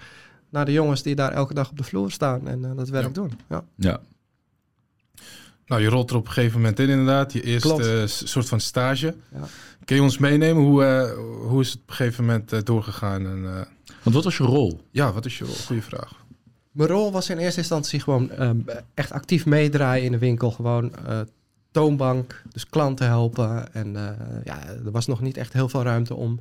[0.49, 3.05] naar de jongens die daar elke dag op de vloer staan en eh, dat werk
[3.05, 3.11] Ja.
[3.11, 3.31] doen.
[3.75, 3.99] Ja.
[5.67, 7.33] Nou, je rolt er op een gegeven moment in inderdaad.
[7.33, 9.15] Je eerste eh, soort van stage.
[9.31, 9.39] Ja.
[9.85, 10.63] Kun je ons meenemen?
[10.63, 11.11] Hoe, eh,
[11.47, 13.25] hoe is het op een gegeven moment eh, doorgegaan?
[13.25, 13.65] En, eh,
[14.03, 14.81] Want wat was je rol?
[14.91, 15.55] ja, wat is je rol?
[15.65, 16.25] Goeie vraag.
[16.71, 18.57] Mijn rol was in eerste instantie gewoon ehm,
[18.93, 20.51] echt actief meedraaien in de winkel.
[20.51, 21.19] Gewoon eh,
[21.71, 23.73] toonbank, dus klanten helpen.
[23.73, 24.11] En eh,
[24.43, 26.39] ja, er was nog niet echt heel veel ruimte om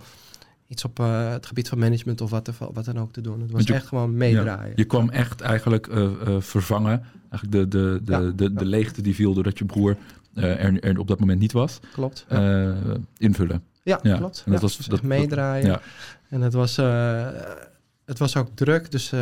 [0.69, 3.41] iets op eh, het gebied van management of wat, wat dan ook te doen.
[3.41, 4.73] Het was je- echt gewoon meedraaien.
[4.77, 7.03] Je kwam echt eigenlijk eh, eh, vervangen.
[7.31, 8.21] Eigenlijk de, de, de, Ja.
[8.37, 9.97] de, de leegte die viel doordat je broer
[10.35, 11.81] er, er op dat moment niet was.
[11.93, 12.27] Klopt.
[13.19, 13.63] Invullen.
[13.83, 14.43] ja, klopt.
[14.47, 15.67] En dat was- dus dat- meedraaien.
[15.67, 15.81] Ja.
[16.29, 16.77] En het was,
[18.05, 18.91] het was ook druk.
[18.91, 19.13] Dus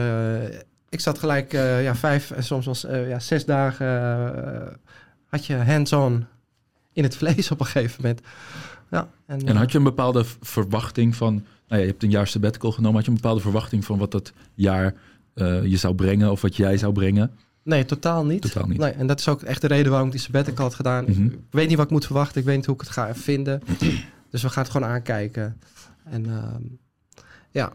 [0.89, 4.79] ik zat gelijk ja, vijf en soms eh, ja, zes dagen
[5.27, 6.27] had je hands-on
[6.93, 8.21] in het vlees op een gegeven moment.
[8.95, 11.33] Ja, en, En eh, had je een bepaalde verwachting van...
[11.35, 12.95] Nou ja, je hebt een jaar sabbatical genomen.
[12.95, 14.95] Had je een bepaalde verwachting van wat dat jaar
[15.35, 16.31] eh, je zou brengen...
[16.31, 17.31] of wat jij zou brengen?
[17.63, 18.43] Nee, totaal niet.
[18.43, 18.79] Totaal niet.
[18.79, 21.05] Nee, en dat is ook echt de reden waarom ik die sabbatical had gedaan.
[21.05, 21.25] Mhm.
[21.25, 22.41] Ik weet niet wat ik moet verwachten.
[22.41, 23.63] Ik weet niet hoe ik het ga vinden.
[24.31, 25.61] dus we gaan het gewoon aankijken.
[26.05, 26.63] En ehm,
[27.51, 27.73] ja,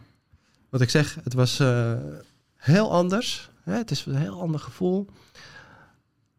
[0.69, 1.93] wat ik zeg, het was eh,
[2.55, 3.49] heel anders.
[3.63, 3.73] Hè?
[3.73, 5.07] Het is een heel ander gevoel.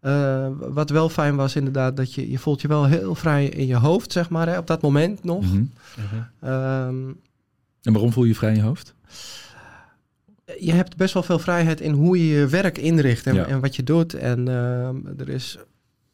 [0.00, 3.66] Eh, wat wel fijn was inderdaad, dat je, je voelt je wel heel vrij in
[3.66, 5.42] je hoofd, zeg maar, hè, op dat moment nog.
[5.44, 5.62] Mhm.
[6.40, 7.08] Ehm,
[7.82, 8.94] En waarom voel je je vrij in je hoofd?
[10.58, 13.46] je hebt best wel veel vrijheid in hoe je je werk inricht en, Ja.
[13.46, 14.14] en wat je doet.
[14.14, 15.58] En ehm, er is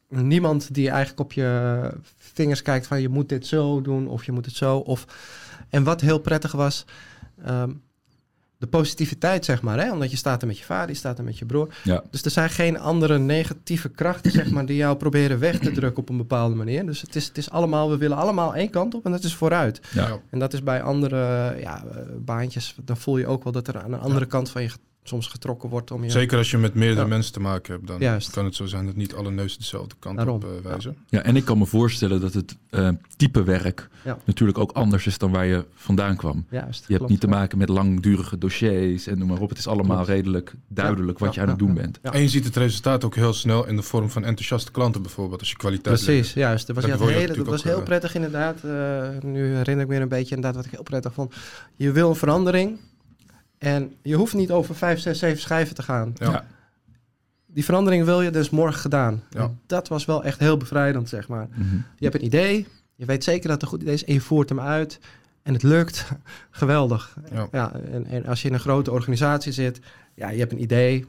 [0.08, 4.32] niemand die eigenlijk op je vingers kijkt van je moet dit zo doen of je
[4.32, 4.76] moet het zo.
[4.78, 5.06] Of,
[5.68, 6.84] en wat heel prettig was,
[7.44, 7.70] ehm,
[8.58, 9.78] de positiviteit zeg maar.
[9.78, 9.92] Hè?
[9.92, 11.74] Omdat je staat er met je vader, je staat er met je broer.
[11.84, 12.02] Ja.
[12.10, 16.02] Dus er zijn geen andere negatieve krachten zeg maar, die jou proberen weg te drukken
[16.02, 16.86] op een bepaalde manier.
[16.86, 19.34] Dus het is, het is allemaal, we willen allemaal één kant op en dat is
[19.34, 19.80] vooruit.
[19.92, 20.20] Ja.
[20.30, 21.16] En dat is bij andere
[21.60, 24.62] ja, eh, baantjes, dan voel je ook wel dat er aan de andere kant van
[24.62, 24.70] je
[25.08, 26.10] soms getrokken wordt om je...
[26.10, 27.06] Zeker als je met meerdere Ja.
[27.06, 28.30] mensen te maken hebt, dan Juist.
[28.30, 30.34] kan het zo zijn dat niet alle neuzen dezelfde kant Daarom.
[30.34, 30.96] op eh, wijzen.
[31.08, 34.18] Ja, en ik kan me voorstellen dat het eh, type werk Ja.
[34.24, 36.44] natuurlijk ook anders is dan waar je vandaan kwam.
[36.50, 39.48] Juist, Je hebt klopt, niet te maken met langdurige dossiers en noem maar op.
[39.48, 40.10] Het is allemaal Klopt.
[40.10, 41.80] redelijk duidelijk wat Ja, je aan het doen ja.
[41.80, 41.98] bent.
[42.02, 42.12] Ja.
[42.12, 45.40] En je ziet het resultaat ook heel snel in de vorm van enthousiaste klanten bijvoorbeeld,
[45.40, 46.66] als je kwaliteit Precies, juist.
[46.66, 48.56] Dat was, Dat hele, dat was heel ook, prettig inderdaad.
[48.64, 51.34] Eh, nu herinner ik me weer een beetje inderdaad wat ik heel prettig vond.
[51.76, 52.78] Je wil een verandering
[53.58, 56.12] en je hoeft niet over vijf, zes, zeven schijven te gaan.
[56.14, 56.30] Ja.
[56.30, 56.44] Ja.
[57.46, 59.22] Die verandering wil je dus morgen gedaan.
[59.30, 59.50] Ja.
[59.66, 61.48] Dat was wel echt heel bevrijdend, zeg maar.
[61.50, 61.74] Mhm.
[61.74, 64.20] Je hebt een idee, je weet zeker dat het een goed idee is en je
[64.20, 64.98] voert hem uit.
[65.42, 66.06] En het lukt.
[66.50, 67.16] Geweldig.
[67.52, 67.72] Ja.
[67.72, 69.80] en, en als je in een grote organisatie zit,
[70.14, 71.06] ja, je hebt een idee.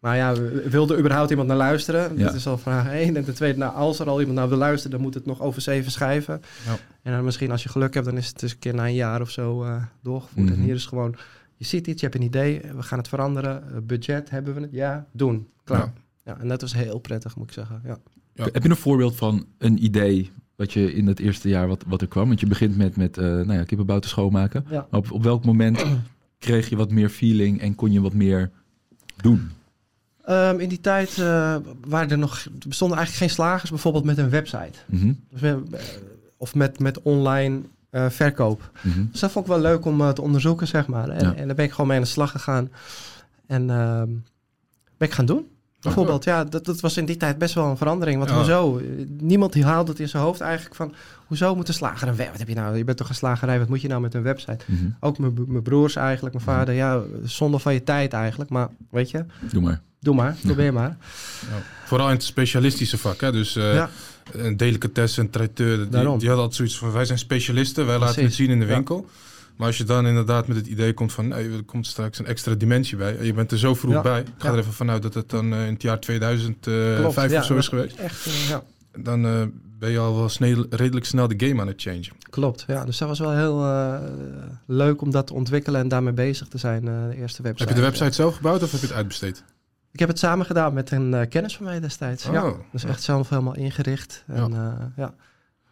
[0.00, 0.34] Maar ja,
[0.68, 2.18] wil er überhaupt iemand naar luisteren?
[2.18, 2.24] Ja.
[2.24, 3.16] Dat is al vraag één.
[3.16, 5.40] En de tweede, nou, als er al iemand naar wil luisteren, dan moet het nog
[5.40, 6.42] over zeven schrijven.
[6.66, 6.76] Ja.
[7.02, 8.94] En dan misschien als je geluk hebt, dan is het dus een keer na een
[8.94, 10.46] jaar of zo eh, doorgevoerd.
[10.46, 10.54] Mhm.
[10.54, 11.16] En hier is gewoon,
[11.56, 13.62] je ziet iets, je hebt een idee, we gaan het veranderen.
[13.74, 14.72] Eh, budget, hebben we het?
[14.72, 15.48] Ja, doen.
[15.64, 15.78] Klaar.
[15.78, 15.92] Ja.
[16.24, 16.38] Ja.
[16.38, 17.80] en dat was heel prettig, moet ik zeggen.
[17.84, 17.98] Ja.
[18.34, 18.44] Ja.
[18.52, 22.00] Heb je een voorbeeld van een idee wat je in het eerste jaar wat, wat
[22.00, 22.28] er kwam?
[22.28, 24.64] Want je begint met, met eh nou ja, kippenbouten schoonmaken.
[24.70, 24.86] Ja.
[24.90, 25.84] Maar op, op welk moment
[26.38, 28.50] kreeg je wat meer feeling en kon je wat meer
[29.16, 29.50] doen?
[30.24, 34.18] Ehm, in die tijd eh, waren er nog, er bestonden eigenlijk geen slagers, bijvoorbeeld met
[34.18, 34.78] een website.
[34.86, 35.54] Mhm, Dus
[36.36, 37.62] of met, met online
[37.96, 38.70] eh, verkoop.
[38.82, 39.04] mhm.
[39.10, 41.08] Dus dat vond ik wel leuk om eh, te onderzoeken, zeg maar.
[41.08, 41.34] En, Ja.
[41.34, 42.70] en daar ben ik gewoon mee aan de slag gegaan.
[43.46, 44.08] En ehm,
[44.96, 45.46] ben ik gaan doen.
[45.80, 48.18] Bijvoorbeeld, ja, dat, dat was in die tijd best wel een verandering.
[48.18, 48.36] Want Ja.
[48.36, 48.80] hoezo?
[49.08, 50.94] Niemand die haalde het in zijn hoofd eigenlijk van...
[51.26, 52.28] Hoezo moet een slager een web?
[52.30, 52.76] Wat heb je nou?
[52.76, 53.58] Je bent toch een slagerij?
[53.58, 54.64] Wat moet je nou met een website?
[54.66, 54.86] Mhm.
[55.00, 56.74] Ook mijn, mijn broers eigenlijk, mijn vader.
[56.74, 58.50] Ja, zonde van je tijd eigenlijk.
[58.50, 59.80] Maar weet je, Doe maar.
[60.00, 60.36] doe maar.
[60.42, 60.96] Probeer maar.
[61.40, 61.62] Ja.
[61.84, 63.20] Vooral in het specialistische vak.
[63.20, 63.32] Hè?
[63.32, 63.90] Dus eh ja,
[64.32, 68.22] een delicatesse, een traiteur, die, die hadden altijd zoiets van wij zijn specialisten, wij laten
[68.22, 69.06] het zien in de winkel.
[69.56, 72.26] Maar als je dan inderdaad met het idee komt van nee, er komt straks een
[72.26, 73.16] extra dimensie bij.
[73.18, 74.00] En je bent er zo vroeg Ja.
[74.02, 74.20] bij.
[74.20, 74.52] Ik ga Ja.
[74.54, 77.30] er even vanuit dat het dan eh, in het jaar 2005 klopt.
[77.30, 77.96] Ja, of zo is geweest.
[77.96, 78.62] Echt, eh, ja.
[78.98, 79.42] Dan eh,
[79.78, 82.04] ben je al wel snel, redelijk snel de game aan het changen.
[82.30, 82.84] Klopt, ja.
[82.84, 83.94] Dus dat was wel heel eh,
[84.66, 87.64] leuk om dat te ontwikkelen en daarmee bezig te zijn, eh, de eerste website.
[87.68, 89.44] Heb je de website zelf gebouwd of heb je het uitbesteed?
[89.96, 92.26] Ik heb het samen gedaan met een eh, kennis van mij destijds.
[92.26, 92.52] Oh, ja.
[92.72, 92.88] Dus ja.
[92.88, 94.24] echt zelf helemaal ingericht.
[94.26, 95.14] En ja, ja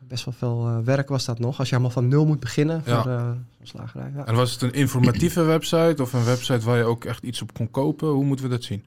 [0.09, 1.59] best wel veel eh, werk was dat nog.
[1.59, 3.03] Als je helemaal van nul moet beginnen Ja.
[3.03, 3.31] voor eh,
[3.63, 4.13] slagerij.
[4.17, 4.25] Ja.
[4.25, 7.55] En was het een informatieve website of een website waar je ook echt iets op
[7.55, 8.09] kon kopen?
[8.09, 8.85] Hoe moeten we dat zien?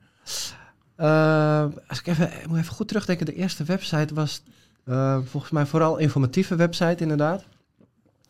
[0.96, 4.44] Eh, als ik even, ik moet even goed terugdenken, de eerste website was
[4.84, 7.44] eh, volgens mij vooral informatieve website inderdaad.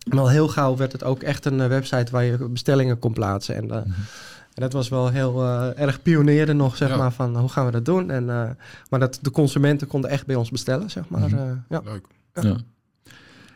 [0.09, 3.13] En al heel gauw werd het ook echt een eh, website waar je bestellingen kon
[3.13, 3.55] plaatsen.
[3.55, 3.81] En, eh,
[4.57, 6.97] en dat was wel heel eh, erg pionieren nog, zeg Ja.
[6.97, 8.11] maar, van hoe gaan we dat doen.
[8.11, 8.49] En, eh,
[8.89, 11.29] maar dat de consumenten konden echt bij ons bestellen, zeg maar.
[11.29, 11.35] Mhm.
[11.37, 11.81] eh, ja.
[11.85, 12.05] Leuk.
[12.33, 12.55] Ja.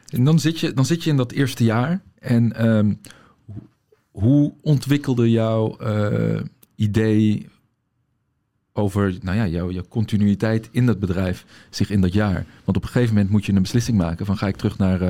[0.09, 2.01] En dan zit, je, dan zit je in dat eerste jaar.
[2.19, 2.93] En ehm,
[4.11, 6.41] hoe- ontwikkelde jouw eh,
[6.75, 7.49] idee
[8.73, 12.45] over nou ja, jouw, jouw continuïteit in dat bedrijf zich in dat jaar?
[12.63, 15.01] Want op een gegeven moment moet je een beslissing maken van ga ik terug naar,
[15.01, 15.07] eh,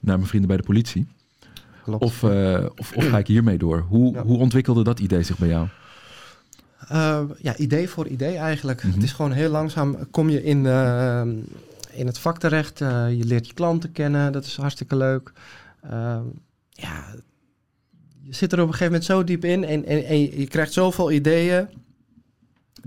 [0.00, 1.06] naar mijn vrienden bij de politie?
[1.98, 2.04] Klopt.
[2.22, 3.80] Of, eh, of, of ga ik hiermee door?
[3.88, 4.22] Hoe, Ja.
[4.22, 5.66] hoe ontwikkelde dat idee zich bij jou?
[6.88, 8.82] Eh, ja, idee voor idee eigenlijk.
[8.84, 8.92] Mhm.
[8.94, 11.22] Het is gewoon heel langzaam kom je in, eh,
[11.92, 12.80] in het vak terecht.
[12.80, 15.32] Eh, je leert je klanten kennen, dat is hartstikke leuk.
[15.80, 16.20] Eh,
[16.70, 17.04] ja,
[18.22, 20.72] je zit er op een gegeven moment zo diep in en, en, en je krijgt
[20.72, 21.68] zoveel ideeën.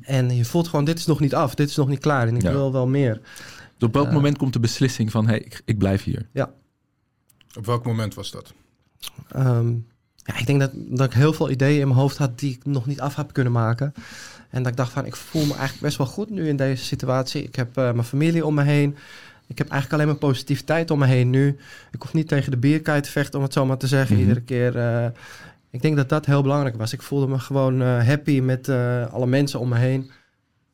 [0.01, 2.35] En je voelt gewoon, dit is nog niet af, dit is nog niet klaar en
[2.35, 2.51] ik Ja.
[2.51, 3.21] wil wel meer.
[3.77, 6.29] Dus op welk moment komt de beslissing van hey, ik, ik blijf hier?
[7.57, 8.53] Op welk moment was dat?
[9.31, 9.69] Ehm,
[10.15, 12.65] ja, ik denk dat, dat ik heel veel ideeën in mijn hoofd had die ik
[12.65, 13.93] nog niet af heb kunnen maken.
[14.49, 16.83] En dat ik dacht van, ik voel me eigenlijk best wel goed nu in deze
[16.85, 17.43] situatie.
[17.43, 18.95] Ik heb eh, mijn familie om me heen.
[19.47, 21.57] Ik heb eigenlijk alleen maar positiviteit om me heen nu.
[21.91, 24.21] Ik hoef niet tegen de bierkaai te vechten, om het zo maar te zeggen, Mhm.
[24.23, 24.77] iedere keer.
[24.77, 25.05] eh,
[25.69, 26.93] ik denk dat dat heel belangrijk was.
[26.93, 28.69] Ik voelde me gewoon eh, happy met
[29.11, 30.11] alle mensen om me heen.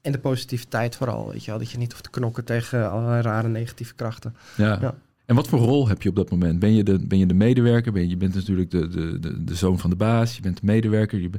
[0.01, 1.59] En de positiviteit vooral, weet je wel.
[1.59, 4.35] Dat je niet hoeft te knokken tegen allerlei rare negatieve krachten.
[4.55, 4.77] Ja.
[4.81, 4.93] Ja.
[5.29, 6.59] En wat voor rol heb je op dat moment?
[6.59, 7.91] Ben je de, ben je de medewerker?
[7.91, 10.35] Ben je, je bent natuurlijk de, de, de, de zoon van de baas.
[10.35, 11.21] Je bent de medewerker.
[11.21, 11.29] Je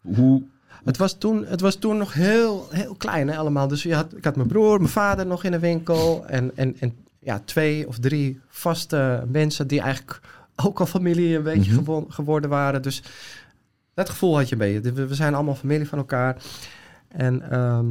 [0.00, 0.42] hoe,
[0.84, 3.68] Het was toen, het was toen nog heel, heel klein hè, allemaal.
[3.68, 6.26] Dus je had, ik had mijn broer, mijn vader nog in de winkel.
[6.26, 10.20] En, en, en ja, twee of drie vaste mensen die eigenlijk
[10.56, 12.82] ook al familie een beetje gewo- geworden waren.
[12.82, 13.02] Dus
[13.94, 14.92] dat gevoel had je een beetje.
[14.92, 16.36] We, we zijn allemaal familie van elkaar.
[17.08, 17.88] En ehm,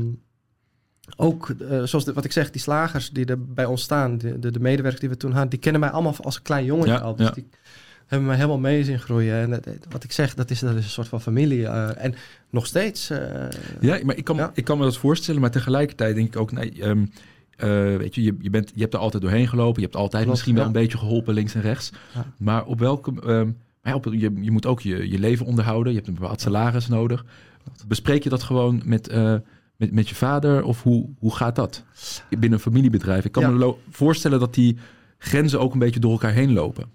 [1.18, 4.40] ook, eh, zoals de- wat ik zeg, die slagers die er bij ons staan, de,
[4.40, 6.92] de, de medewerkers die we toen hadden, die kennen mij allemaal als een klein jongetje
[6.92, 7.16] Ja, al.
[7.16, 7.34] Dus ja.
[7.34, 7.48] die
[8.08, 9.36] hebben mij helemaal mee zien groeien.
[9.36, 11.66] En dat- wat ik zeg, dat is, dat is een soort van familie.
[11.68, 12.16] eh, en
[12.50, 13.10] nog steeds.
[13.10, 13.20] eh,
[13.80, 14.52] Ja, maar ik kan, Ja.
[14.54, 17.06] ik kan me dat voorstellen, maar tegelijkertijd denk ik ook, nee, ehm,
[17.58, 20.14] eh, weet je, je, je, bent, je hebt er altijd doorheen gelopen, je hebt altijd
[20.24, 21.92] Klopt, misschien wel een beetje geholpen links en rechts,
[22.38, 23.50] maar op welke, ehm,
[23.84, 26.88] maar op, je, je moet ook je, je leven onderhouden, je hebt een bepaald salaris
[26.88, 27.26] nodig.
[27.88, 29.08] Bespreek je dat gewoon met,
[29.80, 31.84] met, met je vader of hoe, hoe gaat dat
[32.30, 33.26] binnen een familiebedrijf?
[33.26, 33.50] Ik kan Ja.
[33.50, 34.78] me voorstellen dat die
[35.18, 36.90] grenzen ook een beetje door elkaar heen lopen.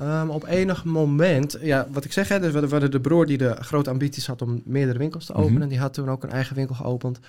[0.00, 3.38] Ehm, op enig moment, ja, wat ik zeg, hè, dus we hadden de broer die
[3.38, 5.58] de grote ambities had om meerdere winkels te openen.
[5.60, 5.68] Mhm.
[5.68, 7.20] Die had toen ook een eigen winkel geopend.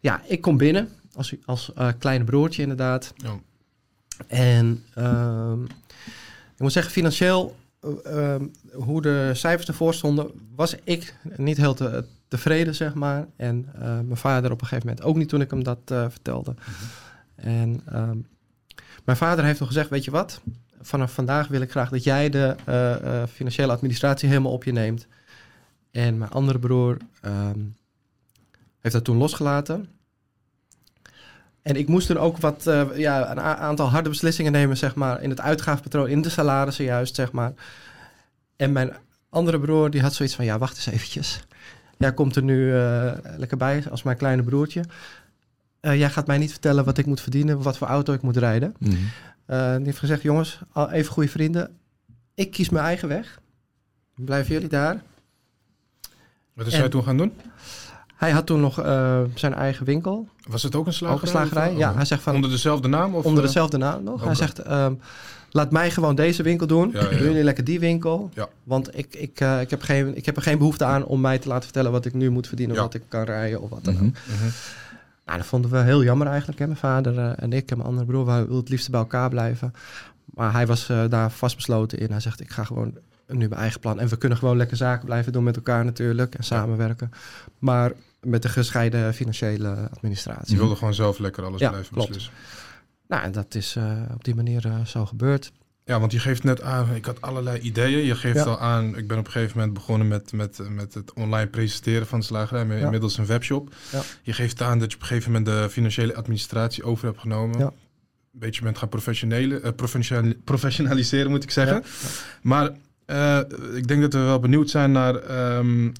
[0.00, 3.12] Ja, ik kom binnen als, als eh, kleine broertje inderdaad.
[3.16, 3.38] Ja.
[4.26, 5.64] En ehm,
[6.54, 7.90] ik moet zeggen, financieel, eh,
[8.34, 13.26] ehm, hoe de cijfers ervoor stonden, was ik niet heel te, tevreden, zeg maar.
[13.36, 16.06] En eh, mijn vader op een gegeven moment ook niet toen ik hem dat eh,
[16.08, 16.54] vertelde.
[17.34, 18.18] En ehm,
[19.04, 20.40] mijn vader heeft nog gezegd, weet je wat?
[20.80, 25.06] Vanaf vandaag wil ik graag dat jij de eh, financiële administratie helemaal op je neemt.
[25.90, 27.60] En mijn andere broer ehm,
[28.80, 29.88] heeft dat toen losgelaten.
[31.62, 32.62] En ik moest toen ook wat,
[32.94, 37.14] ja, een aantal harde beslissingen nemen, zeg maar, in het uitgavenpatroon, in de salarissen juist,
[37.14, 37.52] zeg maar.
[38.56, 38.92] En mijn
[39.28, 41.40] andere broer, die had zoiets van, ja, wacht eens eventjes.
[41.98, 44.84] Jij komt er nu eh, lekker bij als mijn kleine broertje.
[45.80, 48.36] Eh, jij gaat mij niet vertellen wat ik moet verdienen, wat voor auto ik moet
[48.36, 48.74] rijden.
[49.46, 50.58] Eh, die heeft gezegd, jongens,
[50.90, 51.76] even goede vrienden.
[52.34, 53.40] Ik kies mijn eigen weg.
[54.14, 55.02] Blijven jullie daar?
[56.52, 57.32] Wat is En- hij toen gaan doen?
[58.14, 58.74] Hij had toen nog
[59.34, 60.28] zijn eigen winkel.
[60.48, 61.16] Was het ook een slagerij?
[61.16, 61.70] Ook een slagerij.
[61.72, 63.14] of- Ja, hij zegt van, Onder dezelfde naam?
[63.14, 64.24] Of, onder dezelfde naam nog.
[64.24, 64.94] Hij zegt, ehm,
[65.54, 66.90] laat mij gewoon deze winkel doen.
[66.92, 67.16] Ja, ja, ja.
[67.16, 68.30] Doen jullie lekker die winkel.
[68.34, 68.48] Ja.
[68.64, 71.38] Want ik, ik, eh, ik, heb geen, ik heb er geen behoefte aan om mij
[71.38, 72.76] te laten vertellen wat ik nu moet verdienen.
[72.76, 74.00] Of wat ik kan rijden of wat dan ook.
[74.00, 74.06] Mhm.
[74.06, 74.48] Mhm.
[75.26, 76.58] Nou, dat vonden we heel jammer eigenlijk.
[76.58, 76.66] Hè?
[76.66, 79.28] Mijn vader eh, en ik en mijn andere broer, we wilden het liefst bij elkaar
[79.28, 79.72] blijven.
[80.24, 82.10] Maar hij was eh, daar vastbesloten in.
[82.10, 82.94] Hij zegt, ik ga gewoon
[83.26, 84.00] nu mijn eigen plan.
[84.00, 86.34] En we kunnen gewoon lekker zaken blijven doen met elkaar natuurlijk.
[86.34, 87.10] En samenwerken.
[87.58, 90.52] Maar met een gescheiden financiële administratie.
[90.54, 92.08] Je wilde gewoon zelf lekker alles Ja, blijven klopt.
[92.08, 92.34] beslissen.
[93.08, 95.52] Nou, en dat is eh, op die manier eh, zo gebeurd.
[95.84, 98.04] Ja, want je geeft net aan, ik had allerlei ideeën.
[98.06, 98.42] Je geeft Ja.
[98.44, 102.06] al aan, ik ben op een gegeven moment begonnen met, met, met het online presenteren
[102.06, 102.84] van de slagerij, met Ja.
[102.84, 103.74] inmiddels een webshop.
[103.92, 104.02] Ja.
[104.22, 107.58] Je geeft aan dat je op een gegeven moment de financiële administratie over hebt genomen.
[107.58, 107.64] Ja.
[107.66, 109.70] Een beetje bent gaan professionele, eh,
[110.44, 111.76] professionaliseren, moet ik zeggen.
[111.76, 112.08] Ja.
[112.42, 112.70] Maar
[113.06, 113.38] eh,
[113.74, 115.90] ik denk dat we wel benieuwd zijn naar ehm,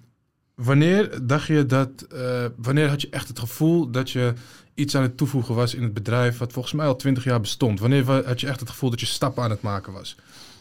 [0.55, 4.33] wanneer dacht je dat, eh, wanneer had je echt het gevoel dat je
[4.75, 7.81] iets aan het toevoegen was in het bedrijf wat volgens mij al twintig jaar bestond?
[7.81, 10.17] Wanneer wa- had je echt het gevoel dat je stappen aan het maken was?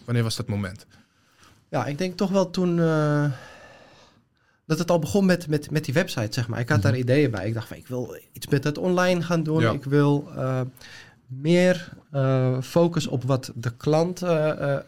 [0.06, 0.86] Wanneer was dat moment?
[1.70, 2.80] Ja, ik denk toch wel toen.
[2.80, 3.26] eh,
[4.66, 6.60] dat het al begon met, met, met die website, zeg maar.
[6.60, 7.48] Ik had daar ideeën bij.
[7.48, 9.62] Ik dacht van, ik wil iets met het online gaan doen.
[9.62, 9.72] Ja.
[9.72, 10.62] Ik wil eh,
[11.28, 14.20] meer eh, focus op wat de klant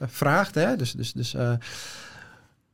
[0.02, 0.56] vraagt.
[0.56, 0.76] Hè?
[0.76, 1.36] Dus, dus, dus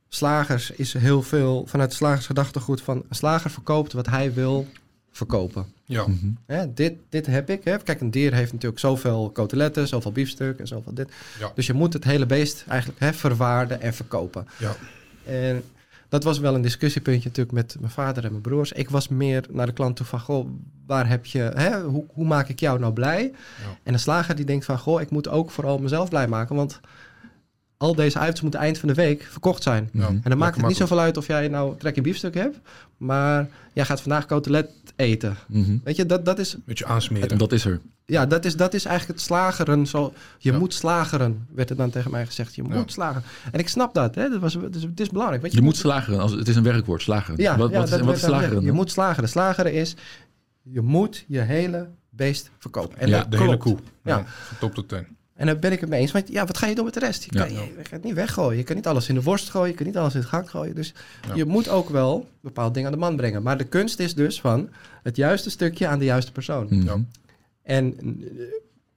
[0.08, 2.96] slagers is heel veel vanuit het slagersgedachtegoed van...
[3.08, 4.66] een slager verkoopt wat hij wil
[5.12, 5.72] verkopen.
[5.92, 6.06] Ja.
[6.06, 6.26] Mhm.
[6.46, 7.64] Hè, dit, dit heb ik.
[7.64, 7.78] Hè.
[7.78, 11.08] Kijk, een dier heeft natuurlijk zoveel coteletten, zoveel biefstuk en zoveel dit.
[11.38, 11.52] Ja.
[11.54, 14.46] Dus je moet het hele beest eigenlijk hè, verwaarden en verkopen.
[14.58, 14.76] Ja.
[15.24, 15.62] En
[16.08, 18.72] dat was wel een discussiepuntje natuurlijk met mijn vader en mijn broers.
[18.72, 20.48] Ik was meer naar de klant toe van, goh,
[20.86, 23.22] waar heb je, hè, hoe, hoe maak ik jou nou blij?
[23.22, 23.78] Ja.
[23.82, 26.80] En de slager die denkt van, goh, ik moet ook vooral mezelf blij maken, want
[27.82, 29.88] al deze items moeten eind van de week verkocht zijn.
[29.92, 30.06] Ja.
[30.06, 32.58] En dan maakt het niet zoveel uit of jij nou trek een biefstuk hebt,
[32.96, 35.36] maar jij gaat vandaag cotelet eten.
[35.48, 35.76] Mhm.
[35.84, 37.38] Weet je, dat, dat is Beetje aansmeren.
[37.38, 37.80] Dat is er.
[38.06, 39.86] ja, dat is, dat is eigenlijk het slageren.
[39.86, 40.58] Zo, je Ja.
[40.58, 42.54] moet slageren, werd er dan tegen mij gezegd.
[42.54, 42.74] Je Ja.
[42.74, 43.22] moet slageren.
[43.52, 44.14] En ik snap dat.
[44.14, 44.28] Hè?
[44.28, 45.42] dat was, het, is, het is belangrijk.
[45.42, 46.20] Weet Je moet slageren.
[46.20, 47.40] Als, het is een werkwoord, slageren.
[47.40, 48.64] Ja, wat, ja, wat, is, wat slageren?
[48.64, 49.28] Je moet slageren.
[49.28, 49.94] Slageren is,
[50.62, 52.98] je moet je hele beest verkopen.
[52.98, 53.76] En Ja, dat de hele koe.
[54.04, 54.16] Ja.
[54.16, 54.24] Ja.
[54.26, 55.06] Van top tot teen.
[55.34, 56.12] En daar ben ik het mee eens.
[56.12, 57.22] Want ja, wat ga je doen met de rest?
[57.24, 57.44] Je, Ja.
[57.44, 58.56] kan, je, je gaat het niet weggooien.
[58.58, 59.68] Je kan niet alles in de worst gooien.
[59.70, 60.74] Je kan niet alles in het gak gooien.
[60.74, 60.94] Dus
[61.28, 61.34] Ja.
[61.34, 63.42] je moet ook wel bepaalde dingen aan de man brengen.
[63.42, 64.68] Maar de kunst is dus van
[65.02, 66.66] het juiste stukje aan de juiste persoon.
[66.70, 66.84] Mhm.
[66.84, 66.96] Ja.
[67.62, 68.44] En eh,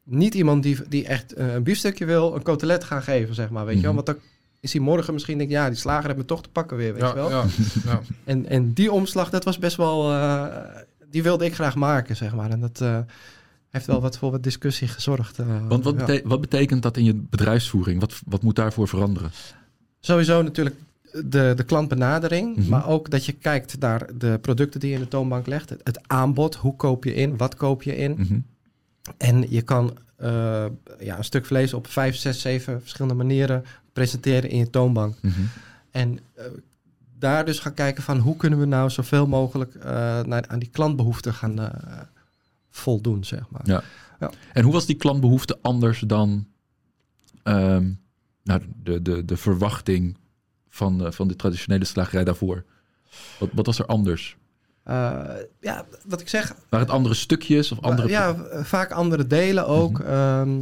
[0.04, 3.66] niet iemand die, die echt eh, een biefstukje wil, een cotelet gaan geven, zeg maar.
[3.66, 3.94] Weet je wel?
[3.94, 4.04] Mhm.
[4.06, 4.30] Want dan
[4.60, 7.02] is hij morgen misschien denk ja, die slager heeft me toch te pakken weer, weet
[7.02, 7.30] Ja, je wel.
[7.30, 7.46] ja,
[7.86, 8.02] ja.
[8.24, 10.46] En, en die omslag, dat was best wel, eh,
[11.10, 12.50] die wilde ik graag maken, zeg maar.
[12.50, 12.98] En dat eh,
[13.76, 15.39] heeft wel wat voor wat discussie gezorgd.
[15.39, 16.19] eh, Want wat, ja.
[16.23, 17.99] wat betekent dat in je bedrijfsvoering?
[17.99, 19.32] Wat, wat moet daarvoor veranderen?
[19.99, 20.76] Sowieso natuurlijk
[21.26, 22.69] de, de klantbenadering, Mhm.
[22.69, 25.69] maar ook dat je kijkt naar de producten die je in de toonbank legt.
[25.69, 28.11] Het, het aanbod, hoe koop je in, wat koop je in.
[28.17, 28.39] Mhm.
[29.17, 30.65] En je kan eh,
[30.99, 33.63] ja, een stuk vlees op vijf, zes, zeven verschillende manieren
[33.93, 35.15] presenteren in je toonbank.
[35.21, 35.34] Mhm.
[35.91, 36.45] En En eh,
[37.19, 39.73] daar dus gaan kijken van hoe kunnen we nou zoveel mogelijk
[40.26, 41.55] naar, aan die klantbehoeften gaan
[42.76, 43.61] voldoen, zeg maar.
[43.63, 43.84] Ja.
[44.53, 46.47] En hoe was die klantbehoefte anders dan
[47.43, 47.91] ehm,
[48.43, 50.17] nou, de, de, de verwachting
[50.69, 52.63] van, de- van de traditionele slagerij daarvoor?
[53.39, 54.38] Wat, wat was er anders?
[54.84, 55.21] Eh,
[55.59, 58.09] ja, wat ik zeg, Waren het andere stukjes of andere...
[58.09, 59.99] ja, v- vaak andere delen ook.
[59.99, 60.07] Mhm.
[60.07, 60.59] Ehm,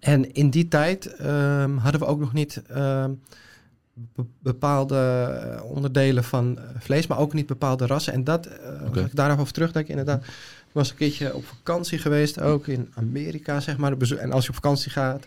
[0.00, 2.62] en in die tijd ehm, hadden we ook nog niet
[3.92, 8.12] be- bepaalde eh, onderdelen van eh, vlees, maar ook niet bepaalde rassen.
[8.12, 8.98] En dat, eh Oké.
[9.00, 10.22] als ik daarover terugdenk, inderdaad.
[10.24, 13.96] Ik was een keertje op vakantie geweest, ook in Amerika, zeg maar.
[13.96, 15.20] Bezo- En als je op vakantie gaat,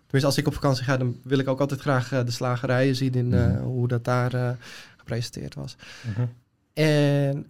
[0.00, 2.96] tenminste als ik op vakantie ga, dan wil ik ook altijd graag eh, de slagerijen
[2.96, 3.62] zien in eh, Mhm.
[3.62, 4.50] hoe dat daar eh,
[4.96, 5.76] gepresenteerd was.
[6.08, 6.26] Mhm.
[6.72, 7.46] En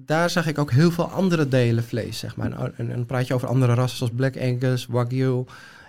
[0.00, 2.52] daar zag ik ook heel veel andere delen vlees, zeg maar.
[2.52, 5.44] En, en dan praat je over andere rassen zoals Black Angus, Wagyu.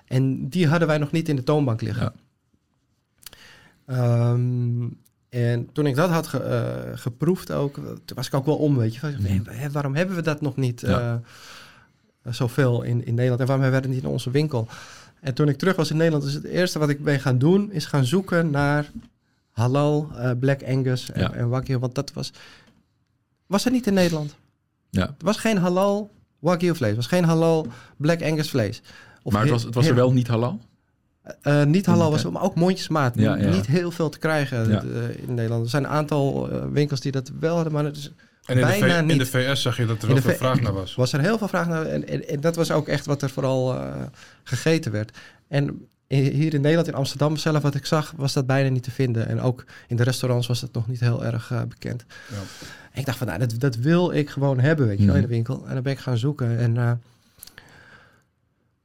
[0.06, 2.14] En die hadden wij nog niet in de toonbank liggen.
[3.86, 4.84] Ehm,
[5.43, 8.77] en toen ik dat had ge- eh, geproefd ook, toen was ik ook wel om,
[8.77, 8.99] weet je.
[8.99, 9.71] Van, Mhm.
[9.71, 11.21] waarom hebben we dat nog niet Ja.
[12.23, 13.39] eh, zoveel in, in Nederland?
[13.41, 14.67] En waarom hebben we dat niet in onze winkel?
[15.21, 17.71] En toen ik terug was in Nederland, is het eerste wat ik ben gaan doen,
[17.71, 18.91] is gaan zoeken naar
[19.51, 21.33] halal, eh, Black Angus en, Ja.
[21.33, 21.77] en Wagyu.
[21.79, 22.31] Want dat was,
[23.47, 24.36] was er niet in Nederland.
[24.89, 25.01] Ja.
[25.07, 27.67] Er was geen halal Wagyu vlees, was geen halal
[27.97, 28.81] Black Angus vlees.
[29.23, 30.59] Of maar het he- was, het was er wel niet halal?
[31.41, 33.15] Eh, niet halal was, maar ook mondjesmaat.
[33.15, 33.49] Ja, ja.
[33.49, 34.82] Niet heel veel te krijgen Ja.
[34.84, 35.63] eh, in Nederland.
[35.63, 38.05] Er zijn een aantal eh, winkels die dat wel hadden, maar het is,
[38.45, 40.32] En in de, Bijna V- in de VS zag je dat er wel de veel
[40.34, 40.95] V- vraag naar was.
[40.95, 41.86] was er heel veel vraag naar.
[41.86, 43.93] En, en, en dat was ook echt wat er vooral eh,
[44.43, 45.17] gegeten werd.
[45.47, 48.91] En hier in Nederland, in Amsterdam zelf, wat ik zag, was dat bijna niet te
[48.91, 49.28] vinden.
[49.28, 52.05] En ook in de restaurants was dat nog niet heel erg eh, bekend.
[52.30, 52.36] Ja.
[52.91, 55.21] En ik dacht van, nou, dat, dat wil ik gewoon hebben, weet je wel, in
[55.21, 55.36] de Mhm.
[55.36, 55.63] winkel.
[55.67, 56.57] En dan ben ik gaan zoeken.
[56.57, 56.91] En eh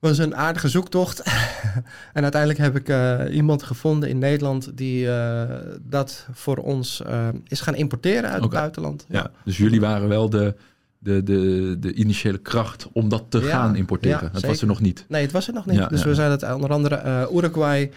[0.01, 1.23] was een aardige zoektocht.
[2.13, 5.43] en uiteindelijk heb ik eh, iemand gevonden in Nederland die eh,
[5.81, 9.07] dat voor ons eh, is gaan importeren uit het buitenland.
[9.09, 9.31] Ja.
[9.45, 10.55] Dus jullie waren wel de,
[10.99, 14.21] de, de, de initiële kracht om dat te Ja, gaan importeren.
[14.23, 15.05] ja, het was er nog niet.
[15.09, 15.89] Nee, het was er nog niet.
[15.89, 17.91] Dus we zijn het onder andere Uruguay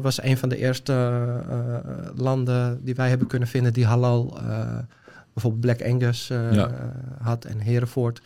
[0.00, 1.22] was een van de eerste
[2.16, 4.38] landen die wij hebben kunnen vinden die halal,
[5.32, 6.30] bijvoorbeeld Black Angus
[7.22, 8.20] had en Hereford.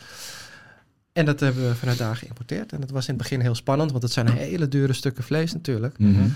[1.13, 2.71] En dat hebben we vanuit daar geïmporteerd.
[2.73, 5.53] En dat was in het begin heel spannend, want het zijn hele dure stukken vlees
[5.53, 5.99] natuurlijk.
[5.99, 6.27] Mhm.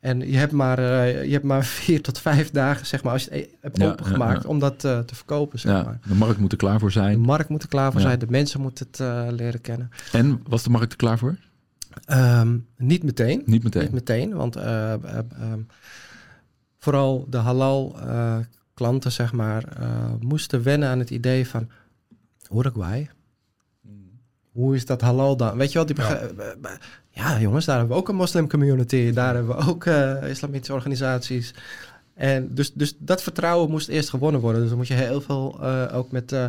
[0.00, 3.24] En je hebt maar, eh, je hebt maar vier tot vijf dagen, zeg maar, als
[3.24, 4.48] je het e- hebt Ja, opengemaakt, ja, ja.
[4.48, 5.98] om dat eh, te verkopen, zeg Ja, maar.
[6.08, 7.20] de markt moet er klaar voor De zijn.
[7.20, 9.90] markt moet er klaar voor zijn, de mensen moeten het eh, leren kennen.
[10.12, 11.36] En was de markt er klaar voor?
[12.04, 13.42] Ehm, niet meteen.
[13.46, 13.82] Niet meteen.
[13.82, 14.98] Niet meteen, want eh, eh,
[15.40, 15.60] ehm,
[16.78, 17.96] vooral de halal
[18.74, 19.64] klanten, zeg maar,
[20.20, 21.68] moesten wennen aan het idee van
[22.54, 23.10] Uruguay.
[24.56, 25.56] Hoe is dat halal dan?
[25.56, 26.18] Weet je wel, die Ja.
[26.18, 29.12] eh, eh, jongens, daar hebben we ook een moslim community.
[29.12, 31.54] Daar hebben we ook eh, islamitische organisaties.
[32.14, 34.60] En dus, dus dat vertrouwen moest eerst gewonnen worden.
[34.60, 36.32] Dus dan moet je heel veel uh, ook met...
[36.32, 36.44] Uh,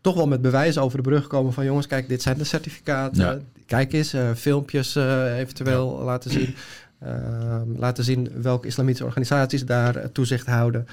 [0.00, 3.24] toch wel met bewijzen over de brug komen van jongens, kijk, dit zijn de certificaten.
[3.24, 3.38] Ja.
[3.66, 6.04] Kijk eens, filmpjes eventueel ja.
[6.04, 6.54] laten zien.
[7.00, 10.86] Ehm, laten zien welke islamitische organisaties daar toezicht houden.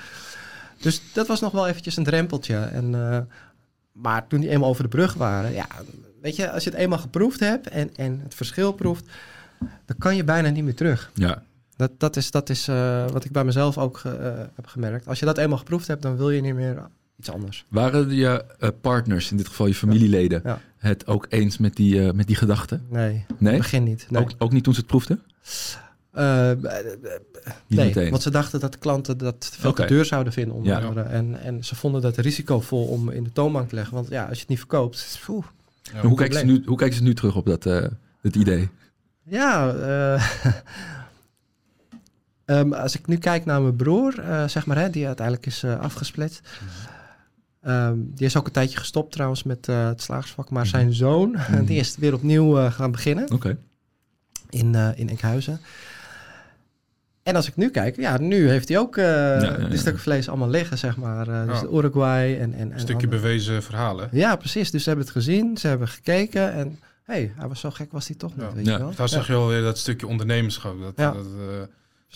[0.81, 2.55] Dus dat was nog wel eventjes een drempeltje.
[2.55, 2.95] En,
[3.91, 5.67] maar toen die eenmaal over de brug waren, ja,
[6.27, 9.05] weet je, als je het eenmaal geproefd hebt en, en het verschil proeft,
[9.59, 11.11] dan kan je bijna niet meer terug.
[11.13, 11.43] Ja.
[11.75, 14.13] Dat, dat is, dat is uh, wat ik bij mezelf ook uh,
[14.55, 15.07] heb gemerkt.
[15.07, 17.65] Als je dat eenmaal geproefd hebt, dan wil je niet meer iets anders.
[17.67, 20.49] Waren je uh, partners, in dit geval je familieleden, ja.
[20.49, 20.87] Ja.
[20.87, 22.85] het ook eens met die, met die gedachten?
[22.89, 23.57] Nee, nee?
[23.57, 24.05] begin niet.
[24.09, 24.21] Nee.
[24.21, 25.21] Ook, ook niet toen ze het proefden?
[27.67, 29.87] nee, want ze dachten dat klanten dat veel okay.
[29.87, 30.87] te duur zouden vinden onder ja.
[30.87, 31.07] andere.
[31.07, 33.93] En, en ze vonden dat risicovol om in de toonbank te leggen.
[33.93, 34.97] Want ja, als je het niet verkoopt...
[36.01, 37.63] Hoe, kijken ze nu, hoe kijken ze nu terug op dat
[38.21, 38.69] het idee?
[39.23, 39.73] Ja,
[42.45, 45.63] Um, als ik nu kijk naar mijn broer, uh, zeg maar, hè, die uiteindelijk is
[45.63, 46.41] uh, afgesplit.
[47.67, 50.49] Um, die is ook een tijdje gestopt trouwens met uh, het slagersvak.
[50.49, 51.65] Maar zijn zoon, mm.
[51.69, 53.23] die is weer opnieuw gaan beginnen.
[53.23, 53.33] Oké.
[53.33, 53.57] Okay.
[54.49, 55.59] In, in Enkhuizen.
[57.27, 59.67] En als ik nu kijk, ja, nu heeft hij ook ja, ja, ja.
[59.67, 61.25] die stukken vlees allemaal liggen, zeg maar.
[61.47, 62.53] dus de Uruguay en...
[62.53, 64.09] en, een stukje bewezen verhalen.
[64.11, 64.71] Ja, precies.
[64.71, 66.79] Dus ze hebben het gezien, ze hebben gekeken en...
[67.03, 68.91] Hé, hey, hij was zo gek was hij toch niet, weet je wel.
[68.95, 70.81] Daar zeg je wel weer dat stukje ondernemerschap.
[70.81, 71.69] Dat, dat, dat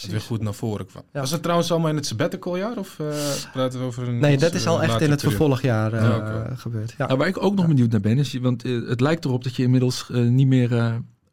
[0.10, 1.04] weer goed naar voren kwam.
[1.14, 1.20] Ja.
[1.20, 3.08] Was het trouwens allemaal in het sabbatical jaar of uh,
[3.54, 4.20] praten we over een...
[4.20, 6.56] Nee, dat is al echt in het vervolgjaar uh, ja, okay.
[6.56, 6.94] gebeurd.
[6.98, 7.06] Ja.
[7.06, 9.56] Nou, waar ik ook nog benieuwd naar ben, is, want uh, het lijkt erop dat
[9.56, 10.70] je inmiddels niet, meer,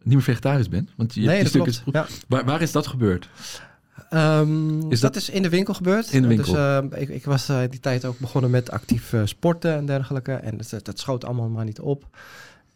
[0.02, 0.90] niet meer vegetarisch bent.
[0.96, 1.82] Want je nee, dat klopt.
[1.92, 2.06] Ja.
[2.28, 3.28] Waar, waar, is dat gebeurd?
[4.14, 6.12] Um, is dat, dat, is in de winkel gebeurd.
[6.12, 6.52] In de winkel.
[6.88, 10.32] Dus ik, ik, was in die tijd ook begonnen met actief sporten en dergelijke.
[10.32, 12.04] En dat, dat schoot allemaal maar niet op.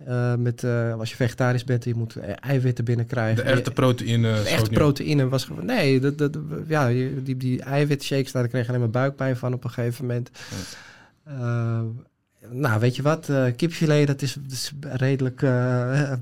[0.08, 3.44] Uh, met, uh, als je vegetarisch bent, je moet eiwitten binnenkrijgen.
[3.44, 4.42] De echte proteïne.
[4.42, 5.64] De echte proteïne was gewoon.
[5.64, 9.64] Nee, dat, dat, ja, die, die eiwitshakes, daar kreeg ik alleen maar buikpijn van op
[9.64, 10.30] een gegeven moment.
[11.26, 11.32] Ja.
[11.32, 11.80] Uh,
[12.50, 13.28] nou, weet je wat?
[13.28, 15.42] Uh, kipfilet, dat is, dat is redelijk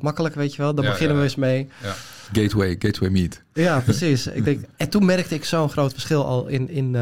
[0.01, 0.75] makkelijk, weet je wel.
[0.75, 1.23] Daar ja, beginnen ja.
[1.23, 1.69] we eens mee.
[1.83, 1.95] Ja.
[2.33, 3.43] Gateway, gateway meat.
[3.53, 4.27] Ja, precies.
[4.27, 6.95] ik denk, en toen merkte ik zo'n groot verschil al in, in,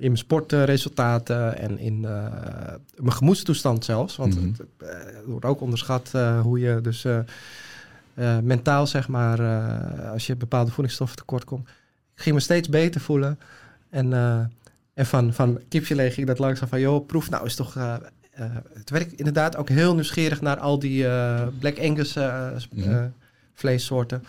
[0.00, 2.26] in mijn sportresultaten en in uh,
[2.96, 4.16] mijn gemoedstoestand zelfs.
[4.16, 4.54] Want mm -hmm.
[4.58, 7.18] het, het, wordt ook onderschat uh, hoe je dus uh,
[8.42, 9.40] mentaal, zeg maar,
[10.12, 11.68] als je bepaalde voedingsstoffen tekort komt.
[12.14, 13.38] Ik ging me steeds beter voelen.
[13.90, 14.12] En,
[14.94, 17.74] en van, van kipfilet ging dat langzaam van, joh, proef nou is toch...
[18.74, 21.06] het werd ik inderdaad ook heel nieuwsgierig naar al die
[21.58, 23.12] Black Angus mm -hmm.
[23.60, 24.24] Vleessoorten.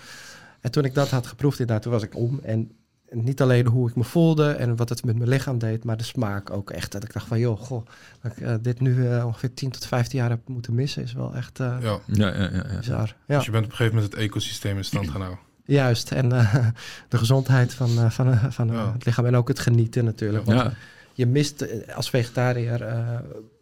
[0.62, 2.40] En toen ik dat had geproefd, inderdaad, toen was ik om.
[2.44, 2.72] En
[3.12, 6.04] niet alleen hoe ik me voelde en wat het met mijn lichaam deed, maar de
[6.04, 6.92] smaak ook echt.
[6.92, 7.86] Dat ik dacht van, joh, goh,
[8.22, 11.14] dat ik uh, dit nu uh, ongeveer 10 tot 15 jaar heb moeten missen, is
[11.14, 12.00] wel echt uh, ja.
[12.06, 12.78] Ja, ja, ja, ja.
[12.78, 13.16] bizar.
[13.26, 13.36] Ja.
[13.36, 15.44] Dus je bent op een gegeven moment het ecosysteem in stand gaan houden.
[15.66, 16.30] Juist, en
[17.10, 18.92] de gezondheid van, van, van ja.
[18.94, 20.46] het lichaam en ook het genieten natuurlijk.
[20.46, 20.74] Want ja.
[21.14, 22.80] je mist als vegetariër,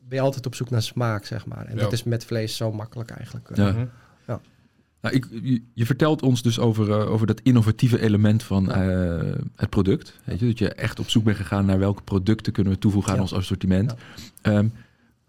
[0.08, 1.66] ben je altijd op zoek naar smaak, zeg maar.
[1.66, 3.50] En dat is met vlees zo makkelijk eigenlijk.
[3.54, 3.88] Ja.
[5.02, 5.10] Ja.
[5.10, 9.34] Nou, ik, je, je, vertelt ons dus over, uh, over dat innovatieve element van uh,
[9.56, 10.20] het product.
[10.24, 13.12] Weet je, dat je echt op zoek bent gegaan naar welke producten kunnen we toevoegen
[13.12, 13.24] aan ja.
[13.24, 13.96] ons assortiment.
[14.42, 14.58] Ja.
[14.58, 14.72] Um,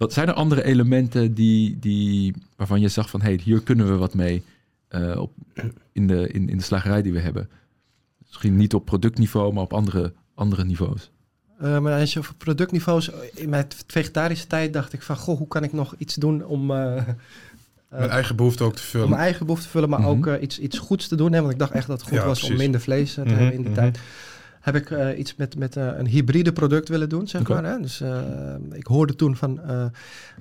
[0.01, 3.97] wat zijn er andere elementen die, die, waarvan je zag van hey, hier kunnen we
[3.97, 4.43] wat mee
[4.91, 5.33] uh, op,
[5.93, 7.49] in, de, in, in de slagerij die we hebben?
[8.27, 11.11] Misschien niet op productniveau, maar op andere, andere niveaus.
[11.63, 15.49] Uh, maar als je over productniveaus, in mijn vegetarische tijd dacht ik van, goh, hoe
[15.49, 17.09] kan ik nog iets doen om, uh,
[17.99, 19.07] mijn eigen behoefte ook te vullen.
[19.07, 20.19] Om mijn eigen behoefte te vullen, maar mm -hmm.
[20.19, 21.33] ook uh, iets, iets goeds te doen.
[21.33, 22.57] Hè, want ik dacht echt dat het goed ja, was precies.
[22.57, 23.93] om minder vlees te mm -hmm, hebben in die mm -hmm.
[23.93, 24.05] tijd.
[24.61, 27.61] Heb ik uh, iets met, met uh, een hybride product willen doen, zeg okay.
[27.61, 27.73] maar.
[27.73, 27.81] Hè?
[27.81, 28.03] Dus
[28.73, 29.61] ik hoorde toen van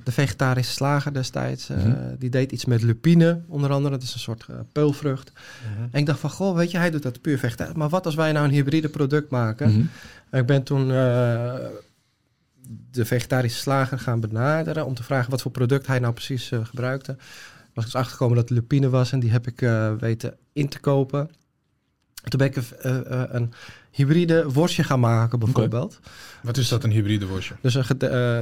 [0.04, 1.70] de vegetarische slager destijds.
[2.18, 3.94] Die deed iets met lupine, onder andere.
[3.96, 5.32] Dat is een soort peulvrucht.
[5.92, 7.76] En ik dacht van, goh, weet je, hij doet dat puur vegetarisch.
[7.76, 9.90] Maar wat als wij nou een hybride product maken?
[10.32, 10.92] Ik ben toen
[12.92, 16.66] de vegetarische slager gaan benaderen om te vragen wat voor product hij nou precies uh,
[16.66, 17.16] gebruikte.
[17.74, 20.70] Was ik dus achtergekomen dat het lupine was en die heb ik uh, weten in
[20.70, 21.30] te kopen.
[22.24, 22.64] Toen ben ik uh,
[23.28, 23.54] een
[23.92, 25.98] hybride worstje gaan maken, bijvoorbeeld.
[26.00, 26.12] Okay.
[26.42, 27.56] Wat is dat, een hybride worstje?
[27.62, 27.84] Dus, uh,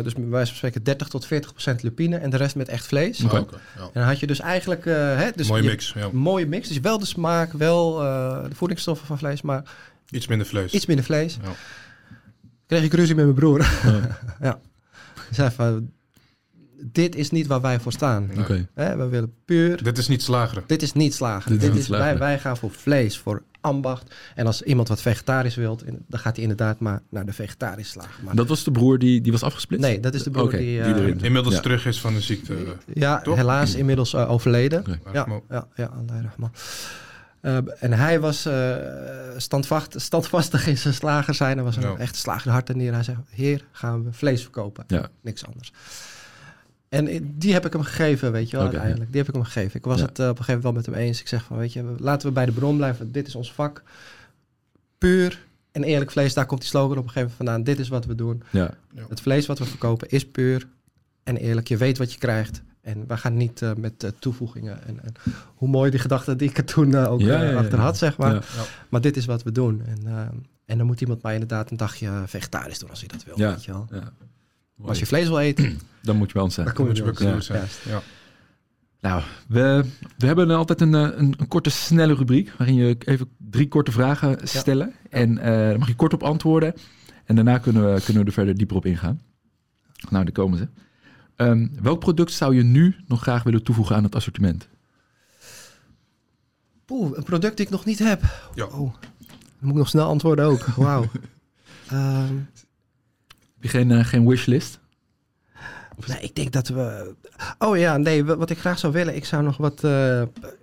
[0.03, 2.86] dus bij wijze van spreken 30 tot 40 procent lupine en de rest met echt
[2.86, 3.23] vlees.
[3.23, 3.39] Okay.
[3.39, 3.82] Okay, ja.
[3.82, 4.86] En dan had je dus eigenlijk...
[4.86, 5.93] hè, dus mooie mix.
[5.93, 6.09] Ja.
[6.11, 6.67] Mooie mix.
[6.67, 7.95] Dus wel de smaak, wel
[8.49, 9.63] de voedingsstoffen van vlees, maar...
[10.09, 10.73] Iets minder vlees.
[10.73, 11.38] Iets minder vlees.
[11.43, 11.51] Ja
[12.68, 13.59] kreeg ik ruzie met mijn broer.
[14.41, 14.59] Ja.
[15.49, 15.80] ja.
[16.91, 18.30] Dit is niet waar wij voor staan.
[18.38, 18.68] Okay.
[18.74, 19.84] Hè, we willen puur...
[19.84, 20.63] Dit is niet slageren.
[20.68, 21.59] Dit is niet slageren.
[21.59, 24.15] Dit, dit is, wij, wij gaan voor vlees, voor ambacht.
[24.36, 28.24] En als iemand wat vegetarisch wilt, dan gaat hij inderdaad maar naar de vegetarische slager.
[28.24, 29.88] Maar dat was de broer die, die was afgesplitst?
[29.88, 30.59] Nee, dat is de broer okay.
[30.59, 30.78] die...
[30.78, 31.61] Uh, die inmiddels ja.
[31.61, 32.55] terug is van de ziekte.
[32.93, 33.36] Ja, Toch?
[33.36, 34.80] helaas inmiddels uh, overleden.
[34.80, 34.99] Okay.
[35.13, 36.51] Ja, ja, ja, Allah
[37.41, 38.75] Eh, en hij was eh,
[39.38, 41.55] standvacht, standvastig in zijn slager zijn.
[41.55, 41.95] Hij was een Ja.
[41.97, 42.93] echte slager hart en nier.
[42.93, 44.83] Hij zei, heer, gaan we vlees verkopen.
[44.88, 45.09] Ja.
[45.21, 45.71] Niks anders.
[46.89, 48.73] En die heb ik hem gegeven, weet je wel, Oké.
[48.73, 49.11] uiteindelijk.
[49.11, 49.75] Die heb ik hem gegeven.
[49.79, 50.05] Ik was Ja.
[50.05, 51.19] het eh, op een gegeven moment wel met hem eens.
[51.21, 53.11] Ik zeg van, weet je, laten we bij de bron blijven.
[53.11, 53.83] Dit is ons vak.
[54.97, 57.63] Puur en eerlijk vlees, daar komt die slogan op een gegeven moment vandaan.
[57.63, 58.43] Dit is wat we doen.
[58.49, 58.73] Ja.
[59.09, 60.67] Het vlees wat we verkopen is puur
[61.23, 61.67] en eerlijk.
[61.67, 62.61] Je weet wat je krijgt.
[62.88, 64.83] En we gaan niet eh, met eh, toevoegingen.
[64.88, 65.13] En, en
[65.55, 67.83] hoe mooi die gedachte die ik er toen eh, ook Ja, ja, ja, achter ja.
[67.83, 68.33] had, zeg maar.
[68.33, 68.41] Ja.
[68.89, 69.81] Maar dit is wat we doen.
[69.85, 70.19] En, eh,
[70.65, 73.39] en dan moet iemand mij inderdaad een dagje vegetarisch doen als hij dat wil.
[73.39, 73.49] Ja.
[73.49, 73.88] Weet je wel.
[74.81, 76.65] Als je vlees wil eten, Dan moet je bij ons zijn.
[76.65, 77.47] dan kom je moet je bij ons.
[77.47, 77.59] Ja, zijn.
[77.59, 77.79] juist.
[77.85, 78.01] Ja.
[78.99, 79.85] Nou, we,
[80.17, 82.51] we hebben altijd een, een, een korte, snelle rubriek.
[82.57, 84.93] Waarin je even drie korte vragen stellen.
[85.09, 86.73] En eh daar mag je kort op antwoorden.
[87.25, 89.21] En daarna kunnen we, kunnen we er verder dieper op ingaan.
[90.09, 90.67] Nou, daar komen ze.
[91.38, 94.67] Ehm, welk product zou je nu nog graag willen toevoegen aan het assortiment?
[96.85, 98.21] Poeh, een product die ik nog niet heb.
[98.55, 98.65] Ja.
[98.65, 100.65] Oh, dan moet ik nog snel antwoorden ook.
[100.65, 101.05] Wauw.
[101.89, 102.35] Ehm,
[103.53, 104.79] Heb je geen, eh, geen wishlist?
[106.07, 107.15] Nee, ik denk dat we.
[107.59, 110.21] Oh ja, nee, wa- wat ik graag zou willen, ik zou nog wat eh,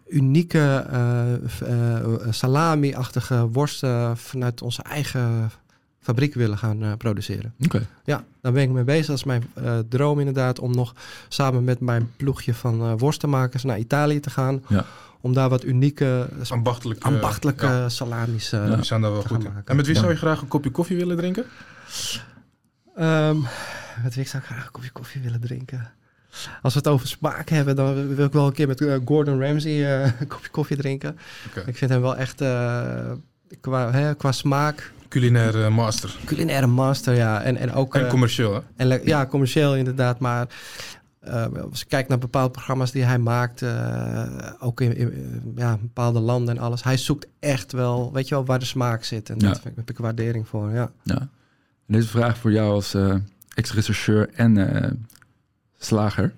[0.08, 5.50] unieke eh, eh, salami-achtige worsten vanuit onze eigen
[6.05, 7.55] fabriek willen gaan eh, produceren.
[7.64, 7.86] Oké.
[8.05, 9.07] Ja, daar ben ik mee bezig.
[9.07, 10.94] Dat is mijn eh, droom inderdaad, om nog
[11.28, 14.62] samen met mijn ploegje van eh worstenmakers naar Italië te gaan.
[14.68, 14.84] Ja.
[15.20, 17.00] Om daar wat unieke, Ambachtelijk.
[17.00, 19.52] eh, ambachtelijke ja, salamis die zijn daar wel te goed gaan in.
[19.52, 19.66] maken.
[19.68, 20.00] En met wie Ja.
[20.00, 21.44] zou je graag een kopje koffie willen drinken?
[22.96, 23.36] Ehm,
[24.02, 25.90] met wie ik zou ik graag een kopje koffie willen drinken.
[26.62, 29.84] Als we het over smaak hebben, dan wil ik wel een keer met Gordon Ramsay
[29.84, 31.18] eh, een kopje koffie drinken.
[31.48, 31.62] Oké.
[31.66, 33.11] Ik vind hem wel echt eh,
[33.61, 36.16] qua, hè, qua smaak, Culinaire master.
[36.24, 37.42] culinaire master, ja.
[37.42, 38.60] En, en ook En eh, commercieel, hè?
[38.76, 40.18] en ja, commercieel inderdaad.
[40.18, 40.46] Maar
[41.20, 44.26] eh, als ik kijk naar bepaalde programma's die hij maakt, eh,
[44.60, 46.82] ook in, in, ja, bepaalde landen en alles.
[46.84, 49.30] Hij zoekt echt wel, weet je wel, waar de smaak zit.
[49.30, 49.48] En Ja.
[49.48, 50.90] daar heb ik waardering voor, ja.
[51.02, 51.18] Ja.
[51.86, 53.14] En deze vraag voor jou als eh,
[53.54, 54.90] ex-rechercheur en eh,
[55.78, 56.32] slager.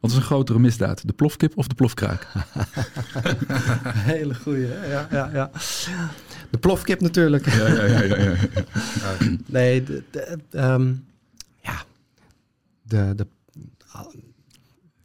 [0.00, 1.06] Wat is een grotere misdaad?
[1.06, 2.26] De plofkip of de plofkraak?
[4.12, 4.86] Hele goeie, hè?
[4.92, 5.50] ja, ja, ja.
[6.50, 7.46] De plofkip natuurlijk.
[7.50, 8.02] Ja, ja, ja.
[8.02, 8.34] ja, ja.
[9.46, 10.92] Nee, de, de, ehm,
[11.60, 11.82] ja,
[12.82, 13.26] de, de,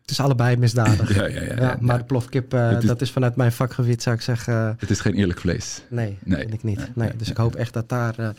[0.01, 1.15] het is allebei misdadig.
[1.15, 4.15] Ja, ja, ja, Ja, maar de plofkip, eh, is- dat is vanuit mijn vakgebied, zou
[4.15, 5.81] ik zeggen, Het is geen eerlijk vlees.
[5.89, 6.39] nee, Nee.
[6.39, 6.77] vind ik niet.
[6.77, 8.29] Nee, Nee, nee, dus ik hoop echt dat daar eh,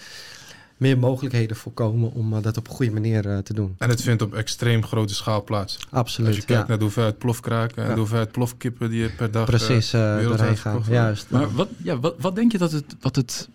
[0.76, 3.74] meer mogelijkheden voor komen om eh, dat op een goede manier eh, te doen.
[3.78, 5.74] En het vindt op extreem grote schaal plaats.
[5.74, 6.64] Als je Absoluut, kijkt ja.
[6.68, 7.94] naar de hoeveelheid plofkraken en Ja.
[7.94, 9.44] de hoofheid plofkippen die je per dag...
[9.44, 10.82] Precies, eh, doorheen gaan.
[10.88, 11.30] Juist.
[11.30, 13.48] Maar wat, ja, wat, wat denk je dat het, wat het,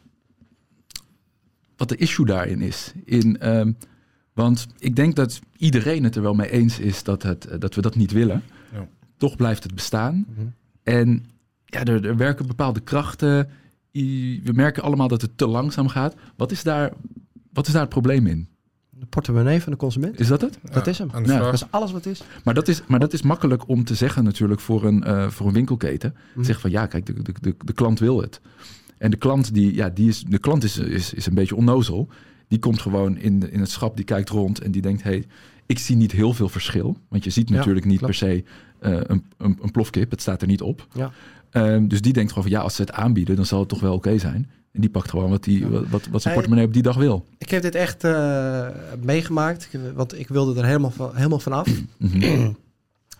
[1.77, 2.93] wat de issue daarin is?
[3.05, 3.71] In, ehm,
[4.33, 7.81] want ik denk dat iedereen het er wel mee eens is dat, het, dat we
[7.81, 8.43] dat niet willen.
[8.73, 8.87] Ja.
[9.17, 10.25] Toch blijft het bestaan.
[10.29, 10.47] Mhm.
[10.83, 11.25] En
[11.65, 13.49] ja, er, er werken bepaalde krachten.
[14.43, 16.15] We merken allemaal dat het te langzaam gaat.
[16.35, 16.91] Wat is daar,
[17.53, 18.47] wat is daar het probleem in?
[18.89, 20.19] De portemonnee van de consument.
[20.19, 20.59] Is dat het?
[20.71, 21.09] Dat is hem.
[21.25, 22.21] Ja, Dat is alles wat is.
[22.43, 25.47] Maar dat is, maar dat is makkelijk om te zeggen natuurlijk voor een, eh, voor
[25.47, 26.15] een winkelketen.
[26.33, 26.45] Mhm.
[26.45, 28.41] Zeg van ja, kijk, de, de, de, de klant wil het.
[28.97, 32.07] En de klant, die, ja, die is, de klant is, is, is een beetje onnozel.
[32.47, 35.03] Die komt gewoon in, de- in het schap, die kijkt rond en die denkt...
[35.03, 35.25] hey,
[35.65, 36.97] ik zie niet heel veel verschil.
[37.09, 38.43] Want je ziet Ja, natuurlijk niet per se
[38.79, 40.11] eh, een, een, een plofkip.
[40.11, 40.87] Het staat er niet op.
[40.93, 41.11] Ja.
[41.51, 43.79] Ehm, dus die denkt gewoon van ja, als ze het aanbieden, dan zal het toch
[43.79, 44.49] wel oké zijn.
[44.71, 47.25] En die pakt gewoon wat, die, wat, wat, wat zijn portemonnee op die dag wil.
[47.37, 48.67] Ik heb dit echt eh,
[49.01, 51.67] meegemaakt, want ik wilde er helemaal van, helemaal van af.
[51.97, 52.51] Mhm.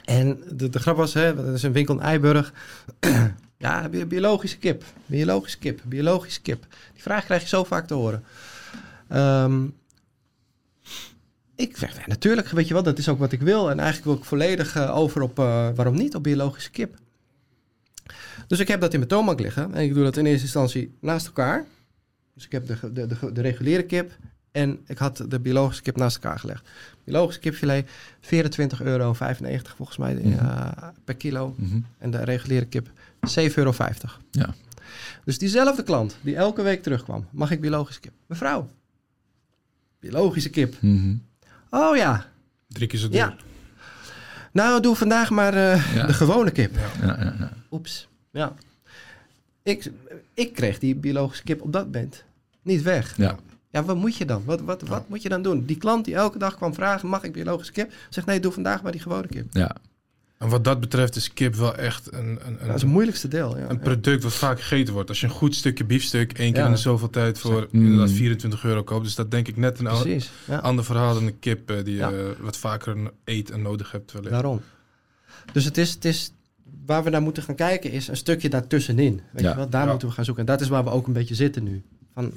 [0.06, 2.54] En de, de grap was, hè, dat is een winkel in Eiburg.
[3.58, 6.66] ja, bi- biologische kip, biologische kip, biologische kip.
[6.94, 8.24] Die vraag krijg je zo vaak te horen.
[9.08, 9.66] Ehm,
[11.56, 13.70] ik zeg, ja, natuurlijk, weet je wel, dat is ook wat ik wil.
[13.70, 16.96] En eigenlijk wil ik volledig eh, over op, eh, waarom niet, op biologische kip.
[18.50, 19.74] Dus ik heb dat in mijn toonbank liggen.
[19.74, 21.66] En ik doe dat in eerste instantie naast elkaar.
[22.34, 24.12] Dus ik heb de, de, de, de reguliere kip
[24.52, 26.70] en ik had de biologische kip naast elkaar gelegd.
[27.04, 27.90] Biologische kipfilet,
[28.22, 29.14] 24,95 euro
[29.76, 30.34] volgens mij Mhm.
[30.46, 30.68] eh,
[31.04, 31.54] per kilo.
[31.58, 31.80] Mhm.
[31.98, 32.90] En de reguliere kip
[33.28, 33.74] 7,50 euro.
[34.32, 34.54] Ja.
[35.26, 38.14] Dus diezelfde klant die elke week terugkwam, mag ik biologische kip?
[38.26, 38.70] Mevrouw,
[40.00, 40.76] biologische kip.
[40.82, 41.16] Mhm.
[41.70, 42.26] Oh ja,
[42.68, 43.18] drie keer zo duur.
[43.18, 43.36] ja.
[44.52, 46.06] Nou, doe vandaag maar eh, Ja.
[46.06, 46.76] de gewone kip.
[47.02, 47.52] Ja, ja, ja.
[47.72, 48.08] Oeps.
[48.32, 48.56] Ja.
[49.64, 49.92] Ik,
[50.34, 52.24] ik kreeg die biologische kip op dat moment
[52.62, 53.18] niet weg.
[53.18, 53.38] Ja.
[53.72, 54.44] Ja, wat moet je dan?
[54.46, 55.66] Wat, wat, wat moet je dan doen?
[55.66, 57.92] Die klant die elke dag kwam vragen, mag ik biologische kip?
[58.10, 59.46] Zegt nee, doe vandaag maar die gewone kip.
[59.52, 59.76] ja.
[60.38, 63.28] En wat dat betreft is kip wel echt een, een, Dat is het een, moeilijkste
[63.28, 63.58] deel.
[63.58, 63.70] Ja.
[63.70, 65.10] een product wat vaak gegeten wordt.
[65.10, 66.68] Als je een goed stukje biefstuk één keer Ja.
[66.68, 67.86] in de zoveel tijd voor Mm.
[67.86, 69.04] inderdaad 24 euro koopt.
[69.04, 70.32] Dus dat denk ik net een Precies.
[70.48, 70.58] Ja.
[70.58, 72.10] ander verhaal dan een kip eh, die Ja.
[72.10, 74.32] je wat vaker eet en nodig hebt wellicht.
[74.34, 74.62] Daarom.
[75.54, 76.32] Dus het is, het is
[76.86, 79.22] waar we naar moeten gaan kijken is een stukje daartussenin.
[79.32, 79.50] Weet Ja.
[79.50, 79.70] je wel?
[79.70, 79.90] Daar Ja.
[79.90, 80.46] moeten we gaan zoeken.
[80.46, 81.84] En dat is waar we ook een beetje zitten nu.
[82.14, 82.32] Van,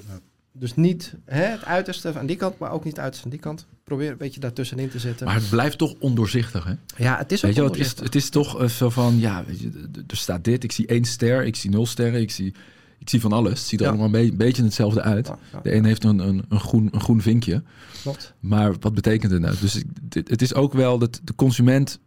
[0.54, 3.40] Dus niet hè, het uiterste aan die kant, maar ook niet het uiterste aan die
[3.42, 3.66] kant.
[3.84, 5.26] Probeer een beetje daartussenin te zitten.
[5.26, 6.72] Maar het blijft toch ondoorzichtig, hè?
[7.04, 8.04] ja, het is ook Weet je, wel, het is, ondoorzichtig.
[8.04, 9.70] het is toch eh, zo van, ja, weet je,
[10.06, 12.54] er staat dit, ik zie één ster, ik zie nul sterren, ik zie,
[12.98, 13.50] ik zie van alles.
[13.58, 13.92] Het ziet er Ja.
[13.92, 15.26] allemaal een be- beetje hetzelfde uit.
[15.26, 17.62] Ja, ja, De een heeft een, een, een, groen, een groen vinkje,
[18.02, 18.34] klopt.
[18.40, 19.56] maar wat betekent het nou?
[19.60, 21.98] Dus dit- het is ook wel dat de consument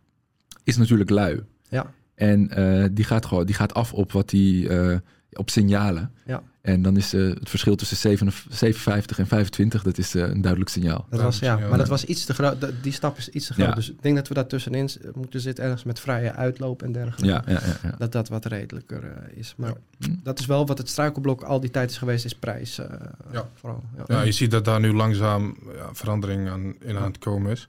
[0.63, 1.39] is natuurlijk lui.
[1.69, 1.93] Ja.
[2.16, 4.97] En eh, die, gaat gewoon, die gaat af op wat die, eh,
[5.34, 6.11] op signalen.
[6.26, 6.43] Ja.
[6.61, 10.41] En dan is eh, het verschil tussen 57 57 en 25, dat is eh, een
[10.41, 11.05] duidelijk signaal.
[11.09, 12.72] Dat Ja, was, ja, maar dat was iets te groot.
[12.82, 13.68] Die stap is iets te groot.
[13.68, 13.74] Ja.
[13.74, 17.26] Dus ik denk dat we daar tussenin moeten zitten, ergens met vrije uitloop en dergelijke.
[17.26, 17.78] Ja, ja, ja.
[17.84, 17.95] ja.
[17.97, 19.53] Dat dat wat redelijker eh, is.
[19.57, 20.09] Maar Hm.
[20.24, 22.78] dat is wel wat het struikelblok al die tijd is geweest, is prijs.
[22.80, 22.88] eh,
[23.32, 23.47] Ja.
[23.53, 23.84] Vooral.
[23.97, 24.03] Ja.
[24.07, 27.68] Ja, je ziet dat daar nu langzaam ja, verandering aan, in aan het komen is.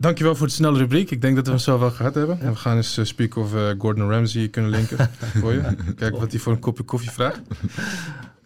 [0.00, 1.10] Dankjewel voor de snelle rubriek.
[1.10, 2.38] Ik denk dat we hem zo wel gehad hebben.
[2.42, 2.50] Ja.
[2.50, 5.62] We gaan eens eh, speak of eh, Gordon Ramsay kunnen linken voor je.
[5.96, 7.40] Kijken wat hij voor een kopje koffie vraagt.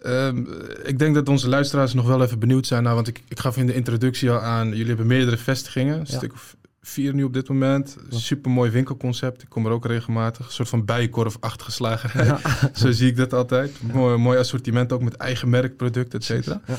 [0.02, 0.44] Ehm,
[0.84, 2.82] ik denk dat onze luisteraars nog wel even benieuwd zijn.
[2.82, 4.68] Nou, want ik, ik gaf in de introductie al aan...
[4.68, 5.94] jullie hebben meerdere vestigingen.
[5.98, 6.16] Een Ja.
[6.16, 7.96] stuk of vier nu op dit moment.
[8.10, 9.42] Super mooi winkelconcept.
[9.42, 10.46] Ik kom er ook regelmatig.
[10.46, 12.26] Een soort van bijenkorfachtige slagerij.
[12.26, 12.40] Ja.
[12.72, 13.70] Zo zie ik dat altijd.
[13.92, 16.60] Mooi, mooi assortiment ook met eigen merkproducten, et cetera.
[16.66, 16.76] Ja.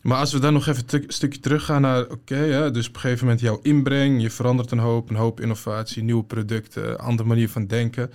[0.00, 3.24] Maar als we dan nog even een stukje teruggaan naar, oké, dus op een gegeven
[3.24, 7.66] moment jouw inbreng, je verandert een hoop, een hoop innovatie, nieuwe producten, andere manier van
[7.66, 8.10] denken.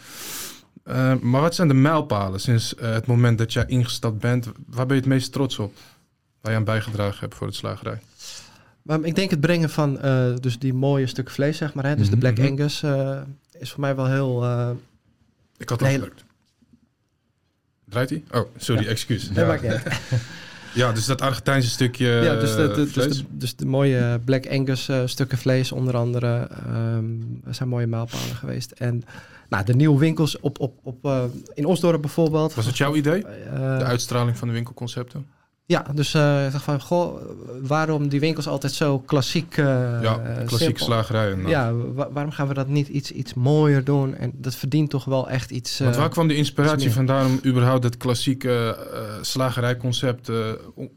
[0.84, 4.46] Eh, maar wat zijn de mijlpalen sinds eh, het moment dat jij ingestapt bent?
[4.68, 5.74] Waar ben je het meest trots op?
[6.42, 8.00] Waar je aan bijgedragen hebt voor het slagerij?
[8.82, 11.86] Maar ik denk het brengen van eh, dus die mooie stukken vlees, zeg maar.
[11.86, 11.96] Hè?
[11.96, 12.48] Dus de Mhm, Black mhm.
[12.48, 12.84] Angus
[13.60, 14.46] is voor mij wel heel...
[15.58, 15.90] Ik had Nee.
[15.90, 16.24] afgedrukt.
[17.90, 18.24] Draait hij?
[18.32, 18.90] Oh, sorry, Ja.
[18.90, 19.30] excuus.
[19.30, 19.46] Nee, Ja.
[19.46, 19.82] maakt niet.
[20.74, 24.20] ja, dus dat Argentijnse stukje ja, dus de, eh, de, dus, de, dus de mooie
[24.26, 27.06] Black Angus eh, stukken vlees onder andere ehm,
[27.50, 28.72] zijn mooie mijlpalen geweest.
[28.72, 29.04] En
[29.50, 32.54] nou, de nieuwe winkels op, op, op, eh, in Osdorp bijvoorbeeld.
[32.54, 33.22] Was het jouw idee?
[33.54, 35.26] De uitstraling van de winkelconcepten?
[35.66, 37.22] Ja, dus ik dacht van, goh,
[37.62, 39.66] waarom die winkels altijd zo klassiek uh,
[40.02, 41.38] ja, klassieke slagerijen.
[41.38, 41.50] nou.
[41.50, 44.16] Ja, wa- waarom gaan we dat niet iets, iets mooier doen?
[44.16, 45.80] En dat verdient toch wel echt iets...
[45.80, 48.78] Want eh, waar kwam de inspiratie vandaan om überhaupt het klassieke
[49.22, 50.30] slagerijconcept
[50.76, 50.90] om,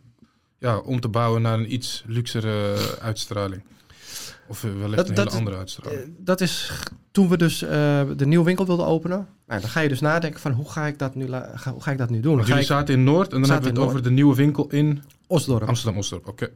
[0.58, 3.62] ja, om te bouwen naar een iets luxere uitstraling?
[4.49, 6.01] Of eh, wellicht Dat- een dat hele is- andere uitstraling?
[6.01, 6.72] Eh, dat is
[7.11, 7.68] toen we dus eh,
[8.16, 9.26] de nieuwe winkel wilden openen.
[9.47, 11.90] Nou, dan ga je dus nadenken van hoe ga ik dat nu, ga, hoe ga
[11.90, 12.36] ik dat nu doen?
[12.36, 15.03] Want jullie zaten in Noord en dan hebben we het over de nieuwe winkel in
[15.26, 15.68] Osdorp.
[15.68, 16.28] Amsterdam-Osdorp.
[16.28, 16.51] Oké.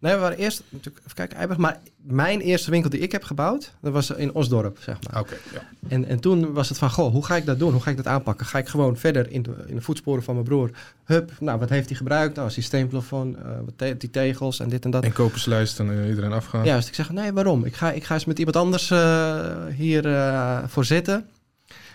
[0.00, 3.22] Nee, we waren eerst natuurlijk even kijken, Eiberg, maar mijn eerste winkel die ik heb
[3.22, 5.20] gebouwd, dat was in Osdorp, zeg maar.
[5.20, 5.60] Oké, ja.
[5.88, 7.72] En, en toen was het van, goh, hoe ga ik dat doen?
[7.72, 8.46] Hoe ga ik dat aanpakken?
[8.46, 10.70] Ga ik gewoon verder in de, in de voetsporen van mijn broer?
[11.04, 12.34] Hup, nou, wat heeft hij gebruikt?
[12.34, 15.04] Nou, een systeemplafond, eh, wat te- die tegels en dit en dat.
[15.04, 16.64] En koperslijst en eh, iedereen afgaan.
[16.64, 17.64] Juist, ik zeg, nee, waarom?
[17.64, 19.46] Ik ga, ik ga eens met iemand anders eh,
[19.76, 20.02] hier
[20.68, 21.26] voor zitten.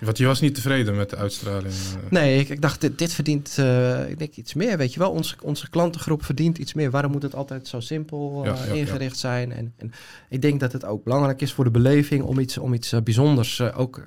[0.02, 1.74] Want je was niet tevreden met de uitstraling.
[1.74, 2.12] eh.
[2.12, 5.12] Nee, ik, ik dacht, dit, dit verdient eh, ik denk iets meer, weet je wel.
[5.12, 6.91] Onze, onze klantengroep verdient iets meer.
[6.91, 8.74] Waarom moet het altijd zo simpel eh, Ja, ja, ja.
[8.80, 9.52] ingericht zijn?
[9.52, 9.91] En, en
[10.30, 13.62] ik denk dat het ook belangrijk is voor de beleving om iets, om iets bijzonders
[13.62, 14.04] ook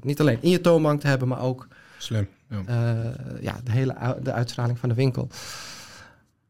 [0.00, 1.68] niet alleen in je toonbank te hebben, maar ook
[1.98, 2.28] Slim.
[2.50, 2.62] Ja.
[3.40, 5.28] ja, de hele de uitstraling van de winkel.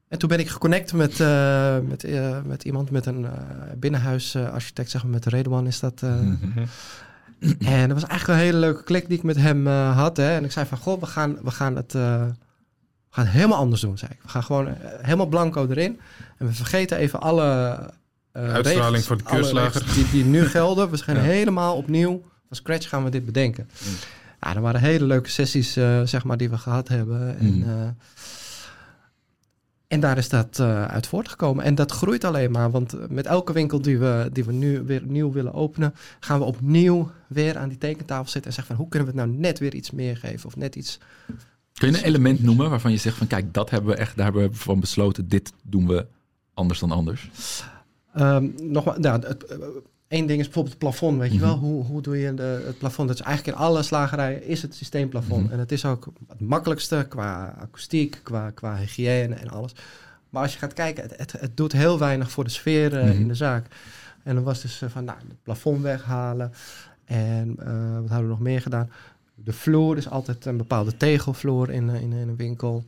[0.08, 1.18] En toen ben ik geconnect met,
[1.88, 2.06] met,
[2.44, 3.26] met iemand, met een
[3.76, 6.00] binnenhuisarchitect, zeg maar, met Redwan is dat.
[6.00, 6.64] Mhm.
[7.58, 10.16] en dat was eigenlijk een hele leuke klik die ik met hem eh, had.
[10.16, 10.34] Hè.
[10.34, 12.22] En ik zei van, goh, we gaan, we gaan het eh,
[13.08, 14.18] we gaan het helemaal anders doen, zei ik.
[14.22, 16.00] We gaan gewoon eh, helemaal blanco erin.
[16.38, 17.44] En we vergeten even alle
[18.32, 19.84] eh, Uitstraling regels, voor de keurslager.
[19.94, 20.90] Die, die nu gelden.
[20.90, 21.20] We gaan Ja.
[21.20, 23.68] helemaal opnieuw, van scratch gaan we dit bedenken.
[23.86, 23.94] Mm.
[24.40, 25.72] Ja, er waren hele leuke sessies,
[26.04, 27.38] zeg maar, die we gehad hebben.
[27.38, 27.96] En, Mm.
[29.88, 31.64] En daar is dat eh, uit voortgekomen.
[31.64, 32.70] En dat groeit alleen maar.
[32.70, 36.38] Want eh, met elke winkel die we, die we nu weer nieuw willen openen, gaan
[36.38, 39.40] we opnieuw weer aan die tekentafel zitten en zeggen van hoe kunnen we het nou
[39.40, 40.98] net weer iets meer geven of net iets.
[41.72, 44.24] Kun je een element noemen waarvan je zegt van kijk, dat hebben we echt, daar
[44.24, 46.06] hebben we van besloten, dit doen we
[46.54, 47.30] anders dan anders.
[48.14, 49.58] Ehm nogmaals, nou, het,
[50.08, 51.46] één ding is bijvoorbeeld het plafond, weet je Mhm.
[51.46, 51.56] wel?
[51.56, 53.08] Hoe, hoe doe je de, het plafond?
[53.08, 55.42] Dat is eigenlijk in alle slagerijen is het systeemplafond.
[55.44, 55.52] Mhm.
[55.52, 59.72] En het is ook het makkelijkste qua akoestiek, qua, qua hygiëne en alles.
[60.30, 63.04] Maar als je gaat kijken, het, het, het doet heel weinig voor de sfeer eh,
[63.04, 63.12] Mhm.
[63.20, 63.66] in de zaak.
[64.22, 66.52] En dan was dus eh, van, nou, het plafond weghalen.
[67.04, 68.90] En eh, wat hadden we nog meer gedaan?
[69.34, 72.84] De vloer is altijd een bepaalde tegelvloer in, in, in een winkel.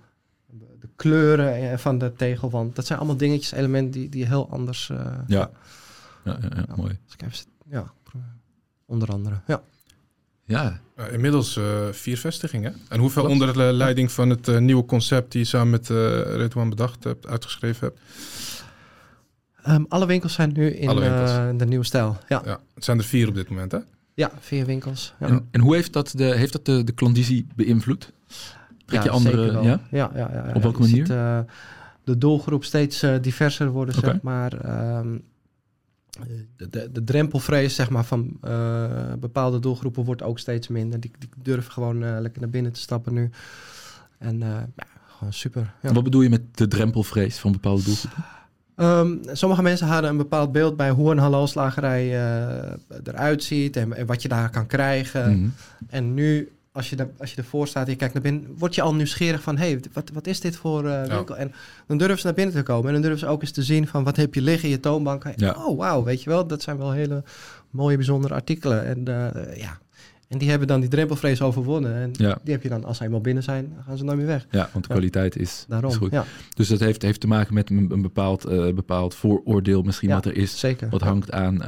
[0.81, 2.77] De kleuren van de tegelwand.
[2.77, 4.91] Dat zijn allemaal dingetjes, elementen die, die heel anders...
[4.91, 5.51] eh, Ja.
[6.41, 6.99] Ja, ja, mooi.
[7.05, 7.93] als ik even, ja,
[8.87, 9.41] onder andere.
[9.47, 9.63] Ja.
[10.45, 12.75] Ja, Eh, inmiddels eh, vier vestigingen.
[12.89, 13.41] En hoeveel Klopt.
[13.41, 17.05] onder de leiding van het eh, nieuwe concept die je samen met uh, Redouan bedacht
[17.05, 18.01] hebt, uitgeschreven hebt?
[19.63, 22.17] Ehm, alle winkels zijn nu in eh, de nieuwe stijl.
[22.29, 22.43] Ja.
[22.45, 23.79] Ja, het zijn er vier op dit moment, hè?
[24.15, 25.15] Ja, via winkels.
[25.21, 25.27] Ja.
[25.27, 28.13] En, en hoe heeft dat de, heeft dat de, de klandizie beïnvloed?
[28.87, 29.37] Trek je Ja, andere...
[29.37, 29.63] zeker wel.
[29.65, 29.81] Ja?
[29.91, 30.53] Ja, ja, ja, ja.
[30.55, 31.07] Op welke Je manier?
[31.07, 31.39] ziet, eh,
[32.05, 34.07] de doelgroep steeds eh, diverser worden, Oké.
[34.07, 34.53] zeg maar.
[34.53, 35.19] Ehm,
[36.57, 41.01] de, de, de drempelvrees zeg maar, van eh, bepaalde doelgroepen wordt ook steeds minder.
[41.01, 43.31] Die, die durven gewoon eh, lekker naar binnen te stappen nu.
[44.19, 45.75] En eh, ja, gewoon super.
[45.83, 45.93] Ja.
[45.93, 48.25] Wat bedoel je met de drempelvrees van bepaalde doelgroepen?
[48.75, 52.11] Ehm, sommige mensen hadden een bepaald beeld bij hoe een halal-slagerij
[53.05, 55.39] eruit ziet en, en wat je daar kan krijgen.
[55.39, 55.49] Mhm.
[55.89, 58.75] En nu, als je, daar, als je ervoor staat en je kijkt naar binnen, word
[58.75, 61.37] je al nieuwsgierig van, hé, hey, wat, wat is dit voor eh, winkel?
[61.37, 61.53] En
[61.87, 63.87] dan durven ze naar binnen te komen en dan durven ze ook eens te zien
[63.87, 65.25] van, wat heb je liggen in je toonbank?
[65.37, 65.55] Ja.
[65.67, 67.23] Oh, wauw, weet je wel, dat zijn wel hele
[67.71, 68.85] mooie, bijzondere artikelen.
[68.85, 69.05] En
[69.35, 69.79] eh, ja,
[70.29, 71.95] en die hebben dan die drempelvrees overwonnen.
[71.95, 72.39] En Ja.
[72.43, 74.47] die heb je dan, als ze eenmaal binnen zijn, gaan ze nooit meer weg.
[74.51, 74.87] Ja, want de Ja.
[74.89, 76.11] kwaliteit is, Daarom, is goed.
[76.11, 76.25] ja,
[76.55, 80.25] Dus dat heeft, heeft te maken met een, een bepaald, eh, bepaald vooroordeel misschien wat
[80.25, 80.59] er is.
[80.59, 80.89] zeker.
[80.89, 81.65] Wat hangt aan,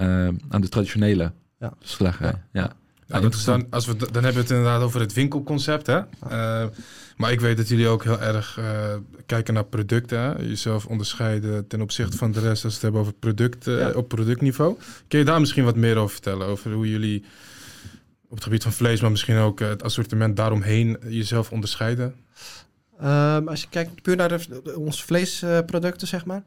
[0.48, 1.72] aan de traditionele Ja.
[1.80, 2.34] slagerij.
[2.52, 2.72] Ja.
[3.10, 3.64] Ja, Ah, interessant.
[3.70, 5.86] Als we, dan hebben we het inderdaad over het winkelconcept.
[5.86, 5.98] Hè?
[6.28, 6.64] Eh,
[7.16, 8.94] maar ik weet dat jullie ook heel erg eh,
[9.26, 10.18] kijken naar producten.
[10.20, 10.32] Hè?
[10.42, 13.90] Jezelf onderscheiden ten opzichte van de rest als we het hebben over producten Ja.
[13.90, 14.76] op productniveau.
[15.08, 16.46] Kun je daar misschien wat meer over vertellen?
[16.46, 17.24] Over hoe jullie
[18.28, 22.14] op het gebied van vlees, maar misschien ook eh, het assortiment daaromheen jezelf onderscheiden?
[23.00, 26.42] Ehm, als je kijkt puur naar de- onze vleesproducten, zeg maar.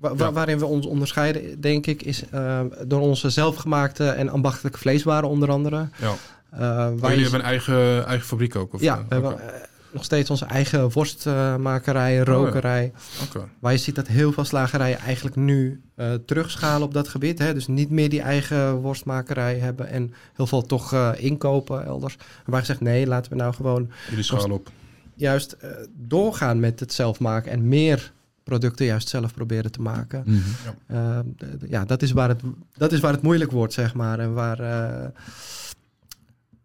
[0.00, 0.32] Wa- wa- Ja.
[0.32, 5.50] Waarin we ons onderscheiden, denk ik, is ehm, door onze zelfgemaakte en ambachtelijke vleeswaren onder
[5.50, 5.88] andere.
[6.00, 6.14] Ja.
[6.50, 8.74] Eh, waar jullie hebben een eigen, eigen fabriek ook?
[8.74, 9.60] Of, ja, eh, we hebben eh,
[9.92, 12.92] nog steeds onze eigen worstmakerij, rokerij.
[13.28, 13.48] Oké.
[13.58, 17.38] Waar je ziet dat heel veel slagerijen eigenlijk nu eh, terugschalen op dat gebied.
[17.38, 17.54] Hè?
[17.54, 22.16] Dus niet meer die eigen worstmakerij hebben en heel veel toch eh, inkopen elders.
[22.46, 24.68] Waar je zegt, nee, laten we nou gewoon Jullie schalen op.
[25.14, 28.12] juist eh, doorgaan met het zelf maken en meer
[28.42, 30.22] producten juist zelf proberen te maken.
[30.26, 30.38] Mhm.
[30.86, 32.40] Eh, de- de- ja, dat is, waar het,
[32.76, 34.18] dat is waar het moeilijk wordt, zeg maar.
[34.18, 35.08] En waar eh,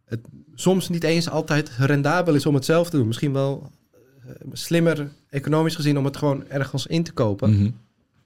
[0.06, 0.20] het
[0.56, 3.08] soms niet eens altijd rendabel is om het zelf te doen.
[3.08, 3.72] Misschien wel
[4.26, 7.50] eh, slimmer, economisch gezien, om het gewoon ergens in te kopen.
[7.54, 7.70] Mhm.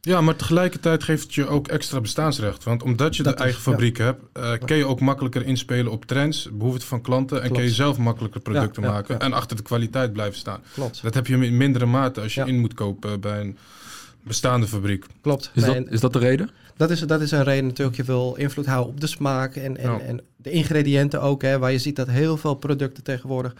[0.02, 2.64] Ja, maar tegelijkertijd geeft het je ook extra bestaansrecht.
[2.64, 3.72] Want omdat je Dat de is- eigen ja.
[3.72, 7.36] fabriek hebt, eh, kun je ook makkelijker inspelen op trends, behoeften van klanten.
[7.38, 7.56] En Klopt.
[7.60, 9.14] kun je zelf makkelijker producten Ja, ja, maken.
[9.14, 9.20] ja.
[9.22, 10.60] En achter de kwaliteit blijven staan.
[10.74, 12.48] Klopt, Dat heb je in mindere mate als je Ja.
[12.48, 13.58] in moet kopen bij een
[14.24, 15.06] bestaande fabriek.
[15.22, 15.52] klopt.
[15.54, 16.50] Is, Nee, dat, en is dat de reden?
[16.78, 17.98] dat, is, dat is een reden natuurlijk.
[17.98, 20.00] Je wil invloed houden op de smaak en, en, Ja.
[20.00, 21.42] en de ingrediënten ook.
[21.42, 23.54] Hè, waar je ziet dat heel veel producten tegenwoordig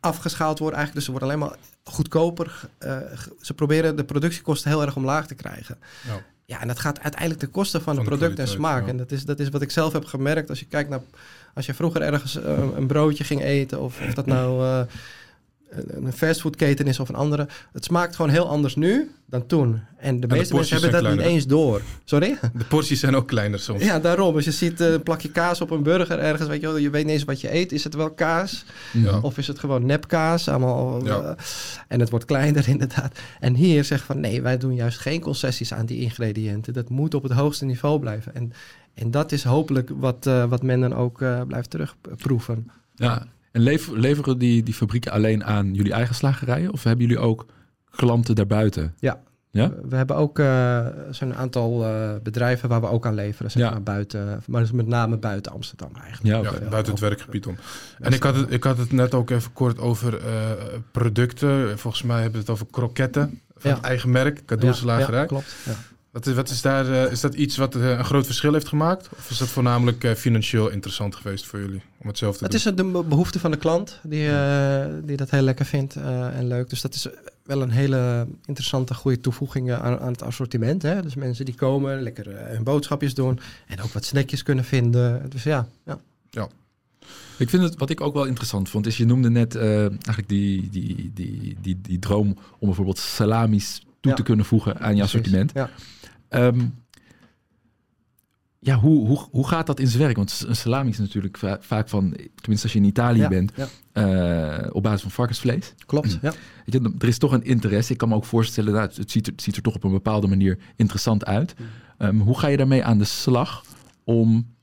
[0.00, 0.94] afgeschaald worden eigenlijk.
[0.94, 1.58] Dus ze worden alleen maar
[1.90, 2.60] goedkoper.
[2.78, 2.96] Eh,
[3.40, 5.78] ze proberen de productiekosten heel erg omlaag te krijgen.
[6.06, 6.22] Ja.
[6.44, 8.82] Ja, en dat gaat uiteindelijk ten koste van, Van de de product en smaak.
[8.82, 8.88] ja.
[8.88, 10.48] En dat is, dat is wat ik zelf heb gemerkt.
[10.48, 11.00] Als je kijkt naar...
[11.54, 13.80] Als je vroeger ergens eh, een broodje ging eten...
[13.80, 14.80] of, of dat nou eh,
[15.86, 17.48] een fastfoodketen is of een andere...
[17.72, 19.80] het smaakt gewoon heel anders nu dan toen.
[19.96, 21.80] En de meeste mensen hebben dat niet eens door.
[22.04, 22.38] Sorry?
[22.58, 23.84] De porties zijn ook kleiner soms.
[23.84, 24.34] Ja, daarom.
[24.34, 26.48] Als je ziet eh, een plakje kaas op een burger ergens...
[26.48, 27.72] Weet je, wel, je weet niet eens wat je eet.
[27.72, 28.64] Is het wel kaas?
[28.92, 29.18] Ja.
[29.20, 30.48] Of is het gewoon nepkaas?
[30.48, 31.20] Allemaal, Ja.
[31.20, 31.34] eh,
[31.88, 33.18] en het wordt kleiner inderdaad.
[33.40, 36.72] En hier zeg van nee, wij doen juist geen concessies aan die ingrediënten.
[36.72, 38.34] Dat moet op het hoogste niveau blijven.
[38.34, 38.52] En,
[38.94, 42.70] en dat is hopelijk wat, eh, wat men dan ook eh, blijft terugproeven.
[42.94, 43.26] Ja.
[43.56, 46.72] En lever- leveren die, die fabrieken alleen aan jullie eigen slagerijen?
[46.72, 47.46] Of hebben jullie ook
[47.90, 48.94] klanten daarbuiten?
[48.98, 49.20] Ja.
[49.50, 49.72] Ja?
[49.88, 53.50] We hebben ook eh, zo'n aantal eh, bedrijven waar we ook aan leveren.
[53.50, 53.70] Zeg Ja.
[53.70, 56.44] maar buiten, maar dus met name buiten Amsterdam eigenlijk.
[56.44, 57.56] Ja, buiten het werkgebied om.
[57.98, 60.32] En ik had, het, ik had het net ook even kort over eh,
[60.92, 61.78] producten.
[61.78, 63.76] Volgens mij hebben we het over kroketten van Ja.
[63.76, 65.20] het eigen merk, Cadeauslagerij.
[65.20, 65.56] Ja, klopt.
[66.16, 66.22] Ja.
[66.22, 68.68] Wat is, wat is daar, eh, is dat iets wat eh, een groot verschil heeft
[68.68, 69.08] gemaakt?
[69.18, 72.52] Of is dat voornamelijk eh, financieel interessant geweest voor jullie om het zelf te Het
[72.52, 72.60] doen?
[72.60, 76.38] is de be- behoefte van de klant die, eh, die dat heel lekker vindt eh,
[76.38, 76.68] en leuk.
[76.70, 77.06] Dus dat is
[77.44, 80.82] wel een hele interessante, goede toevoeging aan, aan het assortiment.
[80.82, 81.02] Hè?
[81.02, 85.30] Dus mensen die komen, lekker hun boodschapjes doen en ook wat snackjes kunnen vinden.
[85.30, 85.98] Dus ja, ja.
[87.38, 90.28] Ik vind het, wat ik ook wel interessant vond, is je noemde net eh, eigenlijk
[90.28, 92.26] die, die, die, die, die droom
[92.58, 94.14] om bijvoorbeeld salamis toe Ja.
[94.14, 95.02] te kunnen voegen aan je precies.
[95.02, 95.50] assortiment.
[95.54, 95.70] Ja.
[96.28, 96.60] Ehm,
[98.58, 100.16] ja, hoe, hoe, hoe gaat dat in zijn werk?
[100.16, 103.52] Want een salami is natuurlijk va- vaak van, tenminste als je in Italië Ja, bent,
[103.56, 103.66] ja.
[104.62, 105.74] eh, op basis van varkensvlees.
[105.86, 106.32] Klopt, ja.
[106.66, 107.92] Weet je, er is toch een interesse.
[107.92, 109.90] Ik kan me ook voorstellen, nou, het, ziet er, het ziet er toch op een
[109.90, 111.54] bepaalde manier interessant uit.
[111.58, 111.66] Mm.
[111.98, 113.64] Ehm, hoe ga je daarmee aan de slag
[114.04, 114.54] om,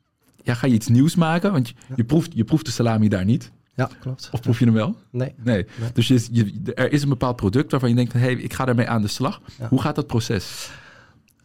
[0.43, 1.51] ja, ga je iets nieuws maken?
[1.51, 1.93] Want je, Ja.
[1.95, 3.51] je, proeft, je proeft de salami daar niet.
[3.75, 4.29] Ja, klopt.
[4.31, 4.95] Of proef je hem wel?
[5.11, 5.33] Nee.
[5.43, 5.65] Nee.
[5.79, 5.91] Nee.
[5.93, 8.87] Dus je, je, er is een bepaald product waarvan je denkt, hey, ik ga daarmee
[8.89, 9.41] aan de slag.
[9.59, 9.67] Ja.
[9.69, 10.69] Hoe gaat dat proces?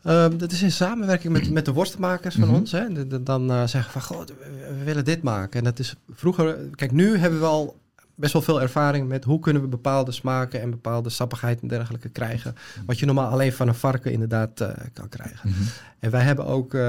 [0.08, 2.56] Ehm, dat is in samenwerking met, met de worstenmakers van Mhm.
[2.56, 2.72] ons.
[2.72, 2.92] Hè.
[2.92, 4.34] De- de- dan eh, zeggen van, goh, we,
[4.78, 5.58] we willen dit maken.
[5.58, 6.56] En dat is vroeger...
[6.74, 7.76] Kijk, nu hebben we al
[8.14, 12.08] best wel veel ervaring met hoe kunnen we bepaalde smaken en bepaalde sappigheid en dergelijke
[12.08, 12.54] krijgen.
[12.86, 15.50] Wat je normaal alleen van een varken inderdaad eh, kan krijgen.
[15.50, 15.62] Mhm.
[15.98, 16.80] En wij hebben ook, eh,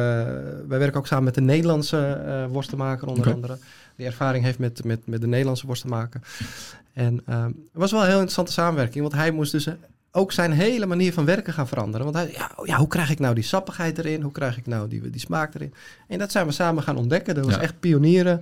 [0.68, 3.58] wij werken ook samen met de Nederlandse eh worstenmaker onder andere.
[3.96, 6.22] Die ervaring heeft met, met, met de Nederlandse worstenmaker.
[6.94, 9.68] En ehm, het was wel een heel interessante samenwerking, want hij moest dus
[10.12, 12.06] ook zijn hele manier van werken gaan veranderen.
[12.06, 14.22] Want hij, ja, ja, hoe krijg ik nou die sappigheid erin?
[14.22, 15.74] Hoe krijg ik nou die, die smaak erin?
[16.08, 17.36] En dat zijn we samen gaan ontdekken.
[17.36, 17.62] Dat was Ja.
[17.62, 18.42] echt pionieren.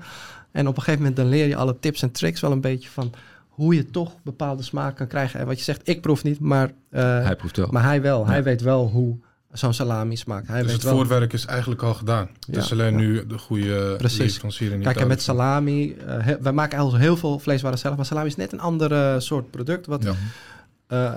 [0.51, 2.89] En op een gegeven moment dan leer je alle tips en tricks wel een beetje
[2.89, 3.13] van
[3.47, 5.39] hoe je toch bepaalde smaak kan krijgen.
[5.39, 7.68] En wat je zegt, ik proef niet, maar, eh, Hij proeft wel.
[7.72, 8.20] maar hij wel.
[8.24, 8.28] Ja.
[8.28, 9.18] Hij weet wel hoe
[9.51, 10.47] zo'n salami smaakt.
[10.47, 10.93] Hij dus weet het wel.
[10.95, 12.30] voorwerk is eigenlijk al gedaan.
[12.47, 12.97] Het is alleen ja.
[12.99, 14.39] nu de goede Precies.
[14.82, 18.36] Kijk, en met salami, eh, he- wij maken heel veel vleeswaren zelf, maar salami is
[18.36, 19.86] net een ander soort product.
[19.86, 20.07] Wat,
[20.88, 21.14] Eh,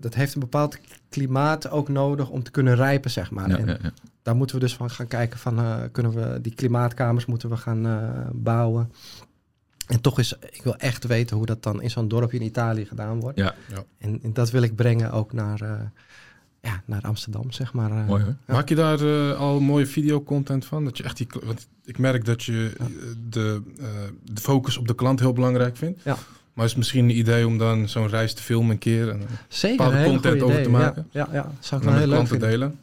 [0.00, 3.48] dat heeft een bepaald klimaat ook nodig om te kunnen rijpen, zeg maar.
[3.48, 3.92] Ja, en ja, ja.
[4.22, 7.56] daar moeten we dus van gaan kijken van, eh, kunnen we die klimaatkamers moeten we
[7.56, 8.92] gaan eh, bouwen.
[9.86, 12.84] En toch is, ik wil echt weten hoe dat dan in zo'n dorpje in Italië
[12.86, 13.38] gedaan wordt.
[13.38, 13.54] Ja.
[13.68, 13.84] Ja.
[13.98, 15.80] En, en dat wil ik brengen ook naar, eh,
[16.60, 17.90] ja, naar Amsterdam, zeg maar.
[17.90, 18.06] eh.
[18.06, 18.34] Mooi hoor.
[18.46, 18.54] Ja.
[18.54, 20.84] Maak je daar eh, al mooie videocontent van?
[20.84, 22.72] Dat je echt die, want ik merk dat je
[23.28, 23.86] de, eh,
[24.22, 26.02] de focus op de klant heel belangrijk vindt.
[26.02, 26.16] Ja.
[26.54, 29.20] Maar is het misschien een idee om dan zo'n reis te filmen een keer en
[29.48, 31.06] Zeker, bepaalde content over te maken?
[31.10, 31.50] Ja, ja, ja.
[31.60, 32.48] zou ik dan wel heel leuk vinden.
[32.48, 32.78] delen?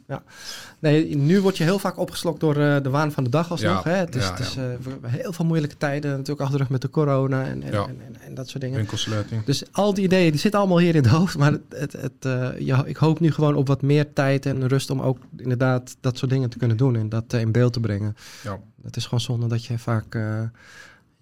[0.78, 3.84] Nee, nu word je heel vaak opgeslokt door eh, de waan van de dag alsnog.
[3.84, 3.96] Ja, Hè?
[3.96, 4.62] Het is, ja, het is ja.
[5.02, 6.10] eh, heel veel moeilijke tijden.
[6.10, 7.84] Natuurlijk achter de rug met de corona en, en, Ja.
[7.86, 8.76] en, en, dat soort dingen.
[8.76, 9.44] Winkelsluiting.
[9.44, 11.38] Dus al die ideeën die zitten allemaal hier in het hoofd.
[11.38, 14.68] Maar het, het, het, eh, ja, ik hoop nu gewoon op wat meer tijd en
[14.68, 16.96] rust om ook inderdaad dat soort dingen te kunnen doen.
[16.96, 18.16] En dat in beeld te brengen.
[18.42, 18.58] Ja.
[18.82, 20.16] Het is gewoon zonde dat je vaak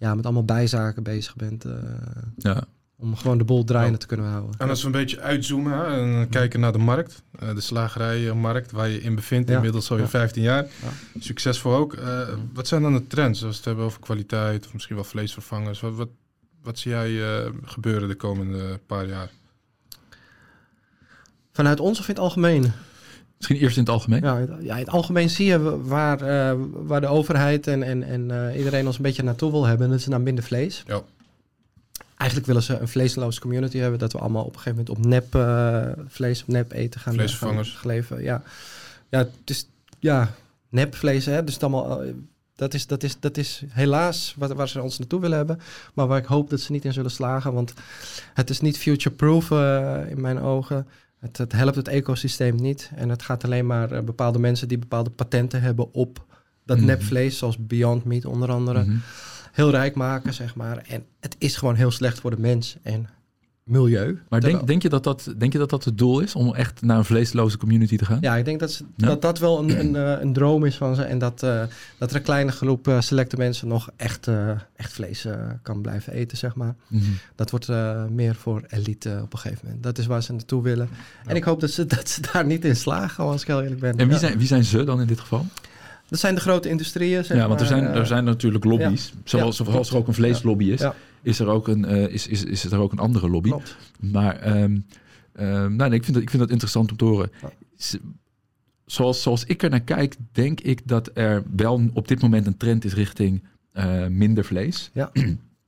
[0.01, 1.65] ja, met allemaal bijzaken bezig bent.
[1.65, 1.73] eh,
[2.37, 2.63] Ja.
[2.97, 4.55] om gewoon de boel draaiende te kunnen houden.
[4.59, 8.71] En als we een beetje uitzoomen hè, en kijken naar de markt, eh, de slagerijmarkt
[8.71, 9.55] waar je in bevindt, Ja.
[9.55, 10.11] inmiddels alweer Ja.
[10.11, 10.63] 15 jaar.
[10.63, 11.19] Ja.
[11.19, 11.93] Succesvol ook.
[11.93, 15.03] Eh, wat zijn dan de trends als we het hebben over kwaliteit of misschien wel
[15.05, 15.79] vleesvervangers?
[15.79, 16.09] Wat, wat,
[16.63, 19.29] wat zie jij eh, gebeuren de komende paar jaar?
[21.51, 22.71] Vanuit ons of in het algemeen?
[23.41, 24.21] Misschien eerst in het algemeen.
[24.23, 27.83] Ja, in het- ja, in het algemeen zie je waar, eh, waar de overheid en,
[27.83, 29.89] en, en eh, iedereen ons een beetje naartoe wil hebben.
[29.89, 30.83] Dat is naar minder vlees.
[30.87, 31.01] Ja.
[32.17, 33.99] Eigenlijk willen ze een vleesloze community hebben.
[33.99, 37.13] Dat we allemaal op een gegeven moment op nep eh, vlees, op nep eten gaan,
[37.13, 37.69] Vleesvervangers.
[37.69, 38.23] gaan geleven.
[38.23, 38.41] Ja,
[39.09, 39.67] ja het is
[39.99, 40.31] ja,
[40.69, 41.25] nep vlees.
[41.25, 41.43] Hè?
[41.43, 42.01] Dus allemaal,
[42.55, 45.59] dat, is, dat, is, dat is helaas wat, waar ze ons naartoe willen hebben.
[45.93, 47.53] Maar waar ik hoop dat ze niet in zullen slagen.
[47.53, 47.73] Want
[48.33, 49.51] het is niet future-proof
[50.09, 50.87] in mijn ogen.
[51.21, 52.91] Het, het helpt het ecosysteem niet.
[52.95, 56.25] En het gaat alleen maar eh, bepaalde mensen die bepaalde patenten hebben op
[56.65, 56.85] dat Mhm.
[56.85, 58.95] nepvlees, zoals Beyond Meat onder andere, Mhm.
[59.51, 60.77] heel rijk maken, zeg maar.
[60.77, 63.07] En het is gewoon heel slecht voor de mens en
[63.63, 64.19] milieu.
[64.29, 66.81] Maar denk, denk, je dat dat, denk je dat dat het doel is om echt
[66.81, 68.17] naar een vleesloze community te gaan?
[68.21, 69.07] Ja, ik denk dat ze, Ja.
[69.07, 71.03] dat, dat wel een, een, eh, een droom is van ze.
[71.03, 71.63] En dat, eh,
[71.97, 74.27] dat er een kleine groep eh, selecte mensen nog echt,
[74.75, 75.25] echt vlees
[75.61, 76.75] kan blijven eten, zeg maar.
[76.87, 77.03] Mhm.
[77.35, 77.67] Dat wordt
[78.09, 79.83] meer voor elite op een gegeven moment.
[79.83, 80.89] Dat is waar ze naartoe willen.
[81.25, 83.81] En ik hoop dat ze, dat ze daar niet in slagen, als ik heel eerlijk
[83.81, 83.91] ben.
[83.97, 84.17] En wie Ja.
[84.19, 85.45] zijn, wie zijn ze dan in dit geval?
[86.11, 89.13] Dat zijn de grote industrieën, zeg ja, want er zijn, eh, er zijn natuurlijk lobby's.
[89.23, 90.81] Zoals, zoals er ook een vleeslobby is,
[91.21, 93.49] is, er ook een, eh, is, is, is er ook een andere lobby.
[93.49, 93.77] Klopt.
[93.99, 94.77] Maar ehm,
[95.33, 97.31] ehm, nou, nee, ik, vind dat, ik vind dat interessant om te horen.
[98.85, 102.57] Zoals, zoals ik er naar kijk, denk ik dat er wel op dit moment een
[102.57, 104.89] trend is richting eh, minder vlees.
[104.93, 105.11] Ja.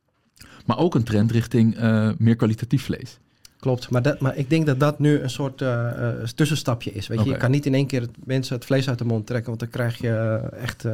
[0.66, 1.78] maar ook een trend richting
[2.18, 3.20] meer kwalitatief vlees.
[3.64, 7.08] Klopt, maar, dat, maar ik denk dat dat nu een soort eh, eh, tussenstapje is.
[7.08, 7.38] Weet je?
[7.38, 9.70] Kan niet in één keer het, mensen het vlees uit de mond trekken, want dan
[9.70, 10.86] krijg je eh, echt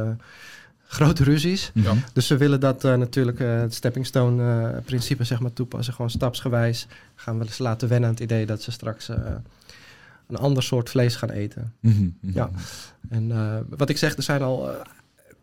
[0.86, 1.70] grote ruzies.
[1.74, 1.94] Ja.
[2.12, 5.94] Dus ze willen dat natuurlijk het stepping stone principe zeg maar toepassen.
[5.94, 9.08] Gewoon stapsgewijs gaan we ze laten wennen aan het idee dat ze straks
[10.28, 11.72] een ander soort vlees gaan eten.
[11.80, 12.36] Mhm, mhm.
[12.36, 12.50] Ja.
[13.08, 13.32] En
[13.76, 14.70] wat ik zeg, er zijn al...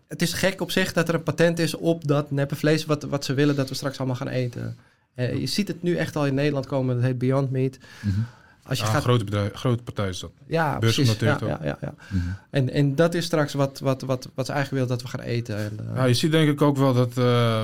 [0.07, 2.85] het is gek op zich dat er een patent is op dat neppe vlees...
[2.85, 4.77] wat, wat ze willen dat we straks allemaal gaan eten.
[5.17, 7.77] Eh, je ziet het nu echt al in Nederland komen, dat heet Beyond Meat.
[8.01, 8.19] Mhm,
[8.63, 9.03] Als je Ah, gaat...
[9.03, 10.31] grote, bedrijf, grote partij is dat.
[10.47, 11.19] Ja, precies.
[11.19, 11.93] Ja, ja, ja, ja.
[12.09, 12.27] mhm.
[12.49, 15.27] En, en dat is straks wat, wat, wat, wat ze eigenlijk willen dat we gaan
[15.27, 15.57] eten.
[15.57, 17.61] En, eh, Ja, je ziet denk ik ook wel dat, eh,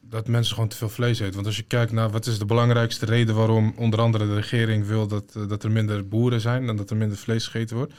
[0.00, 1.34] dat mensen gewoon te veel vlees eten.
[1.34, 4.86] Want als je kijkt naar wat is de belangrijkste reden waarom onder andere de regering
[4.86, 7.92] wil dat, dat er minder boeren zijn en dat er minder vlees gegeten wordt.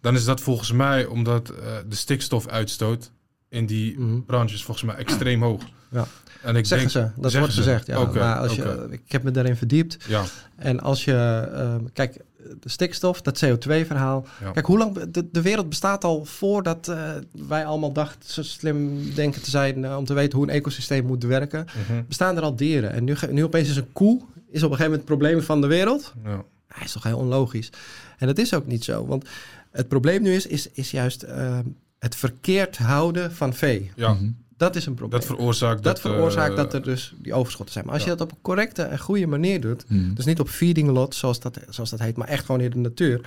[0.00, 3.10] Dan is dat volgens mij omdat eh, de stikstofuitstoot
[3.48, 4.20] in die mhm.
[4.20, 5.62] branche is volgens mij extreem hoog.
[5.90, 6.06] Ja.
[6.42, 7.62] En ik Zeggen denk, ze, dat zeggen wordt ze.
[7.62, 7.86] gezegd.
[7.86, 8.04] Ja.
[8.04, 9.96] Maar als je, ik heb me daarin verdiept.
[10.08, 10.24] Ja,
[10.56, 12.16] En als je, ehm, kijk,
[12.60, 14.26] de stikstof, dat CO2-verhaal.
[14.44, 14.50] Ja.
[14.50, 17.10] Kijk, hoe lang, de, de wereld bestaat al voordat eh,
[17.48, 21.06] wij allemaal dachten, zo slim denken te zijn eh, om te weten hoe een ecosysteem
[21.06, 21.66] moet werken.
[21.88, 22.92] mhm, Bestaan er al dieren.
[22.92, 25.60] En nu, nu opeens is een koe, is op een gegeven moment het probleem van
[25.60, 26.12] de wereld.
[26.24, 26.44] ja.
[26.68, 27.70] Hij is toch heel onlogisch.
[28.18, 29.06] En dat is ook niet zo.
[29.06, 29.24] Want
[29.70, 31.62] het probleem nu is, is, is juist ehm,
[31.98, 33.90] het verkeerd houden van vee.
[33.96, 34.12] ja.
[34.12, 34.24] Mhm.
[34.58, 35.20] Dat is een probleem.
[35.20, 37.84] Dat veroorzaakt Dat dat, veroorzaakt eh, dat er dus die overschotten zijn.
[37.84, 38.10] Maar als ja.
[38.10, 40.14] je dat op een correcte en goede manier doet, Hmm.
[40.14, 42.76] dus niet op feeding lot, zoals dat, zoals dat heet, maar echt gewoon in de
[42.76, 43.20] natuur,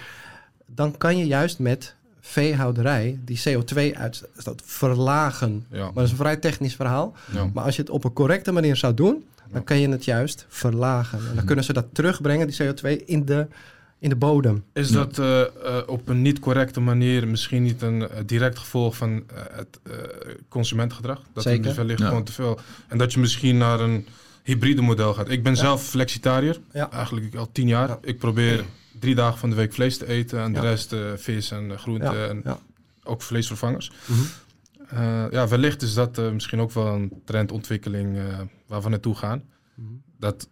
[0.66, 5.66] dan kan je juist met veehouderij die CO2-uitstoot verlagen.
[5.70, 7.14] Ja, Maar dat is een vrij technisch verhaal.
[7.34, 7.49] ja.
[7.53, 10.45] Maar als je het op een correcte manier zou doen, dan kan je het juist
[10.49, 11.18] verlagen.
[11.20, 11.45] En dan Mhm.
[11.45, 13.48] kunnen ze dat terugbrengen, die CO2, in de,
[14.02, 14.64] in de bodem.
[14.73, 14.95] Is Ja.
[14.95, 15.48] dat eh, eh,
[15.88, 19.94] op een niet correcte manier misschien niet een eh, direct gevolg van het eh,
[20.49, 21.22] consumentengedrag?
[21.34, 21.69] Dat Zeker.
[21.69, 22.07] er wellicht Ja.
[22.07, 22.60] gewoon te veel.
[22.88, 24.07] En dat je misschien naar een
[24.44, 25.30] hybride model gaat.
[25.30, 25.60] Ik ben Ja.
[25.60, 26.91] zelf flexitariër, Ja.
[26.91, 27.88] eigenlijk al tien jaar.
[27.88, 27.99] Ja.
[28.02, 28.64] Ik probeer
[28.99, 30.61] drie dagen van de week vlees te eten en Ja.
[30.61, 32.60] de rest eh, vis en groenten Ja, en ja.
[33.03, 33.91] ook vleesvervangers.
[34.06, 34.19] Mhm.
[34.88, 38.23] Eh, ja, wellicht is dat eh, misschien ook wel een trendontwikkeling eh,
[38.68, 39.44] waar we naartoe gaan.
[39.76, 39.88] Mhm.
[40.18, 40.48] Dat,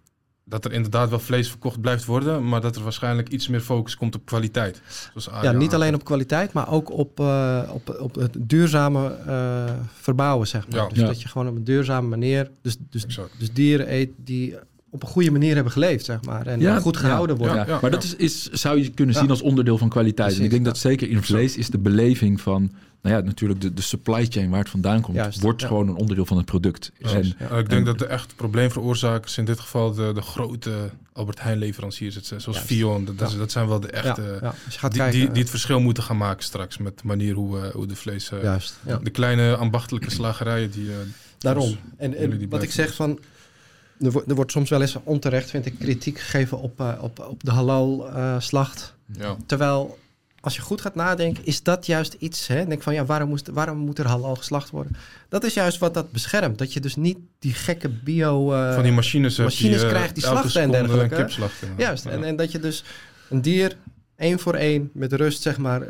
[0.49, 3.95] dat er inderdaad wel vlees verkocht blijft worden, maar dat er waarschijnlijk iets meer focus
[3.95, 4.81] komt op kwaliteit.
[5.15, 9.63] Zoals Ja, niet alleen op kwaliteit, maar ook op, eh, op, op het duurzame eh,
[9.93, 10.79] verbouwen, zeg maar.
[10.79, 10.87] Ja.
[10.87, 11.05] Dus Ja.
[11.05, 13.39] dat je gewoon op een duurzame manier, dus, dus, Exact.
[13.39, 14.55] dus dieren eet die
[14.91, 16.47] op een goede manier hebben geleefd, zeg maar.
[16.47, 17.57] En Ja, goed gehouden ja, worden.
[17.65, 17.67] ja.
[17.73, 19.29] Ja, maar dat is, is, zou je kunnen zien Ja.
[19.29, 20.37] als onderdeel van kwaliteit.
[20.37, 20.69] en ik denk ja.
[20.71, 22.71] dat zeker in vlees is de beleving van...
[23.01, 25.15] Nou ja, natuurlijk de, de supply chain waar het vandaan komt...
[25.17, 25.67] Juist, wordt ja.
[25.67, 26.91] gewoon een onderdeel van het product.
[27.01, 27.09] En,
[27.39, 27.49] Ja.
[27.49, 30.71] Eh, ik denk En- dat de echt probleemveroorzakers in dit geval de, de grote
[31.13, 32.61] Albert Heijn leveranciers, het zoals Juist.
[32.61, 33.37] Fion, dat, dat, Ja.
[33.37, 36.77] dat zijn wel de echte, die, kijken, die, die het verschil moeten gaan maken straks
[36.77, 38.79] met de manier hoe, eh, hoe de vlees, eh, juist.
[38.85, 38.99] Ja.
[39.03, 40.89] de kleine ambachtelijke slagerijen die...
[40.89, 40.95] eh,
[41.37, 41.65] Daarom.
[41.67, 43.19] Dus En, en wat ik zeg van.
[43.99, 47.25] Er wordt, er wordt soms wel eens onterecht, vind ik, kritiek gegeven op, eh, op,
[47.29, 48.95] op de halal-slacht.
[49.17, 49.35] ja.
[49.45, 49.97] Terwijl,
[50.39, 52.47] als je goed gaat nadenken, is dat juist iets.
[52.47, 52.65] Hè?
[52.65, 54.95] Denk van ja, waarom, moest, waarom moet er halal geslacht worden?
[55.29, 56.57] Dat is juist wat dat beschermt.
[56.57, 58.53] Dat je dus niet die gekke bio.
[58.53, 61.29] eh, van die machines, machines die, eh, krijgt die slachten en dergelijke.
[61.77, 62.03] Juist.
[62.03, 62.09] Ja.
[62.09, 62.83] En, en dat je dus
[63.29, 63.77] een dier
[64.15, 65.81] één voor één met rust, zeg maar,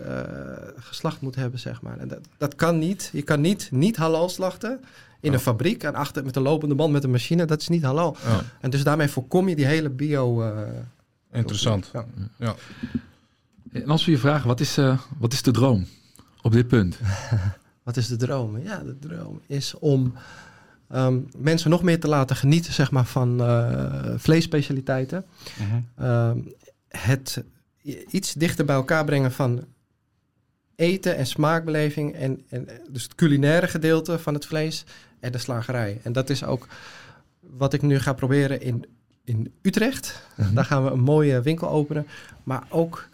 [0.80, 1.98] geslacht moet hebben, zeg maar.
[1.98, 3.10] En dat, dat kan niet.
[3.14, 4.80] Je kan niet, niet halal slachten
[5.22, 5.34] in Ja.
[5.38, 7.46] een fabriek en achter met een lopende band met een machine.
[7.46, 8.18] Dat is niet halal.
[8.26, 10.42] Ja, En dus daarmee voorkom je die hele bio.
[10.42, 10.62] eh,
[11.32, 11.92] interessant.
[12.38, 12.56] Ja.
[13.72, 15.86] en als we je vragen, wat is, eh, wat is de droom
[16.42, 17.00] op dit punt?
[17.84, 18.58] Wat is de droom?
[18.64, 20.14] Ja, de droom is om
[20.90, 25.26] ehm, mensen nog meer te laten genieten, zeg maar, van eh vleesspecialiteiten.
[25.60, 26.06] Mhm.
[26.06, 26.38] Ehm,
[26.88, 27.44] het
[28.10, 29.66] iets dichter bij elkaar brengen van
[30.76, 34.84] eten en smaakbeleving en, en dus het culinaire gedeelte van het vlees
[35.20, 36.00] en de slagerij.
[36.04, 36.68] En dat is ook
[37.40, 38.86] wat ik nu ga proberen in,
[39.24, 40.28] in Utrecht.
[40.36, 40.54] Mhm.
[40.54, 42.08] Daar gaan we een mooie winkel openen,
[42.44, 43.08] maar ook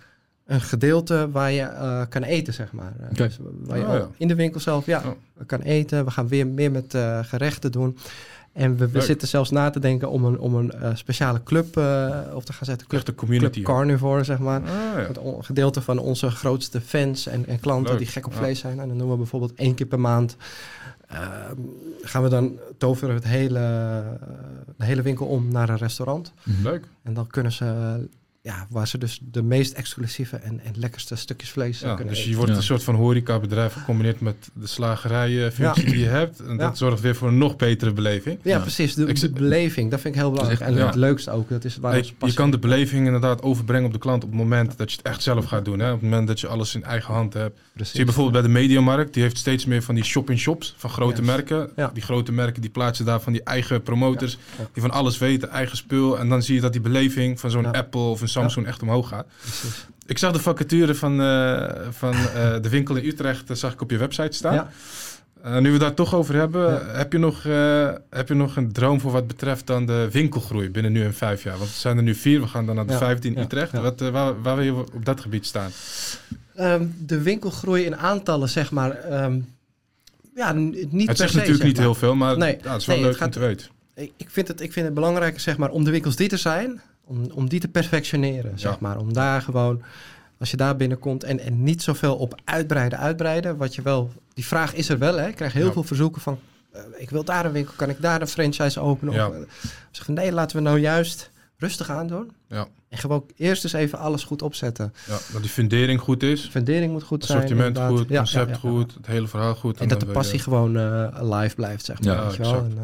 [0.45, 2.93] een gedeelte waar je eh, kan eten, zeg maar.
[2.99, 4.07] Eh, dus waar je Oh, ja.
[4.17, 5.43] in de winkel zelf, ja, Ja.
[5.45, 6.05] kan eten.
[6.05, 7.97] We gaan weer meer met eh, gerechten doen.
[8.55, 12.19] En we, zitten zelfs na te denken om een, om een eh, speciale club eh,
[12.33, 12.87] op te gaan zetten.
[12.87, 13.51] Club, de community.
[13.51, 14.61] club Carnivore, zeg maar.
[14.61, 15.21] Ah, ja.
[15.21, 18.79] On- gedeelte van onze grootste fans en, en klanten Leuk, die gek op vlees zijn.
[18.79, 20.35] En dan doen we bijvoorbeeld één keer per maand.
[21.07, 21.55] ehm,
[22.01, 24.29] gaan we dan toveren het hele, eh,
[24.77, 26.31] de hele winkel om naar een restaurant.
[26.63, 26.87] Leuk.
[27.03, 27.99] En dan kunnen ze,
[28.45, 32.07] ja, waar ze dus de meest exclusieve en, en lekkerste stukjes vlees eh, Ja, kunnen
[32.13, 32.37] dus je eten.
[32.37, 32.57] wordt Ja.
[32.57, 35.91] een soort van horecabedrijf gecombineerd met de slagerijenfunctie Ja.
[35.91, 36.39] die je hebt.
[36.39, 36.57] En Ja.
[36.57, 38.39] dat zorgt weer voor een nog betere beleving.
[38.41, 38.59] Ja, Ja.
[38.61, 38.93] precies.
[38.93, 40.61] De, Ik de beleving, dat vind ik heel belangrijk.
[40.61, 40.85] echt- en ja.
[40.85, 43.99] het leukste ook, dat is waar Hey, je kan de beleving inderdaad overbrengen op de
[43.99, 45.79] klant op het moment dat je het echt zelf gaat doen.
[45.79, 45.87] Hè?
[45.87, 47.59] Op het moment dat je alles in eigen hand hebt.
[47.73, 47.91] Precies.
[47.91, 51.21] Zie je bijvoorbeeld bij de Mediamarkt, die heeft steeds meer van die shop-in-shops van grote
[51.21, 51.69] merken.
[51.75, 51.89] Ja.
[51.93, 54.69] Die grote merken die plaatsen daar van die eigen promoters, Ja, ja.
[54.73, 56.19] die van alles weten, eigen spul.
[56.19, 57.69] En dan zie je dat die beleving van zo'n Ja.
[57.71, 59.25] Apple of een Samsung echt omhoog gaat.
[59.41, 59.85] Precies.
[60.05, 63.81] Ik zag de vacature van, eh, van eh, de winkel in Utrecht, eh, zag ik
[63.81, 64.53] op je website staan.
[64.53, 64.69] Ja.
[65.59, 66.85] Nu we daar toch over hebben, Ja.
[66.85, 67.43] heb, je nog,
[68.09, 71.43] heb je nog een droom voor wat betreft dan de winkelgroei binnen nu en vijf
[71.43, 71.57] jaar?
[71.57, 73.09] Want er zijn er nu vier, we gaan dan naar de Ja.
[73.21, 73.41] Ja.
[73.41, 73.71] Utrecht.
[73.71, 73.81] Ja.
[73.81, 75.71] Wat, waar, waar wil je op dat gebied staan?
[76.55, 78.91] Ehm, de winkelgroei in aantallen, zeg maar.
[78.91, 79.39] ehm,
[80.35, 82.57] ja, niet het per zegt se, natuurlijk zeg niet heel veel, maar Nee.
[82.63, 83.67] ja, het is wel Nee, leuk om te weten.
[83.95, 86.37] Ik, ik, vind het, ik vind het belangrijk, zeg maar, om de winkels die er
[86.37, 88.97] zijn, om, om die te perfectioneren, zeg maar.
[88.97, 89.81] Om daar gewoon,
[90.39, 93.57] als je daar binnenkomt en, en niet zoveel op uitbreiden, uitbreiden.
[93.57, 95.27] Wat je wel, die vraag is er wel, hè.
[95.27, 95.71] Ik krijg heel Ja.
[95.71, 96.39] veel verzoeken van,
[96.71, 99.13] eh, ik wil daar een winkel, kan ik daar een franchise openen?
[99.13, 99.27] Ja.
[99.27, 99.35] Of,
[99.91, 102.31] zeg van, nee, laten we nou juist rustig aan doen.
[102.49, 102.67] Ja.
[102.89, 104.93] En gewoon eerst eens even alles goed opzetten.
[105.07, 107.37] Ja, dat die fundering goed is, Fundering moet goed zijn.
[107.37, 109.79] assortiment goed, Ja, concept ja, goed, het hele verhaal goed.
[109.79, 112.13] En dat de je- passie gewoon eh live blijft, zeg maar.
[112.15, 112.55] Ja, weet je wel?
[112.55, 112.77] En,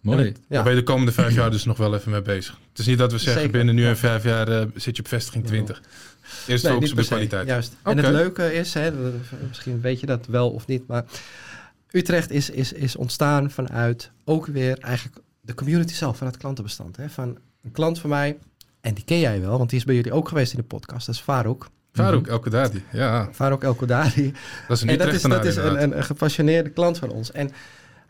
[0.00, 0.24] Mooi.
[0.24, 0.62] het- Daar ja.
[0.62, 2.58] ben je de komende vijf jaar dus nog wel even mee bezig.
[2.70, 3.56] Het is niet dat we zeggen Zeker.
[3.56, 3.88] binnen nu Ja.
[3.88, 5.50] en vijf jaar eh, zit je op vestiging Ja.
[5.50, 5.82] 20.
[6.46, 7.46] Eerst Nee, focus op de kwaliteit.
[7.46, 7.72] Juist.
[7.82, 8.90] En het leuke is, hè,
[9.48, 11.04] misschien weet je dat wel of niet, maar
[11.90, 16.96] Utrecht is, is, is ontstaan vanuit ook weer eigenlijk de community zelf, van het klantenbestand.
[16.96, 18.38] Hè, van een klant van mij,
[18.80, 21.06] en die ken jij wel, want die is bij jullie ook geweest in de podcast,
[21.06, 21.68] dat is Farouk.
[21.92, 23.28] Farouk El Kodadi, ja.
[23.32, 24.32] Farouk El Kodadi.
[24.68, 27.10] Dat is een En dat is, Utrechtenaar dat is een, een, een gepassioneerde klant van
[27.10, 27.32] ons.
[27.32, 27.50] En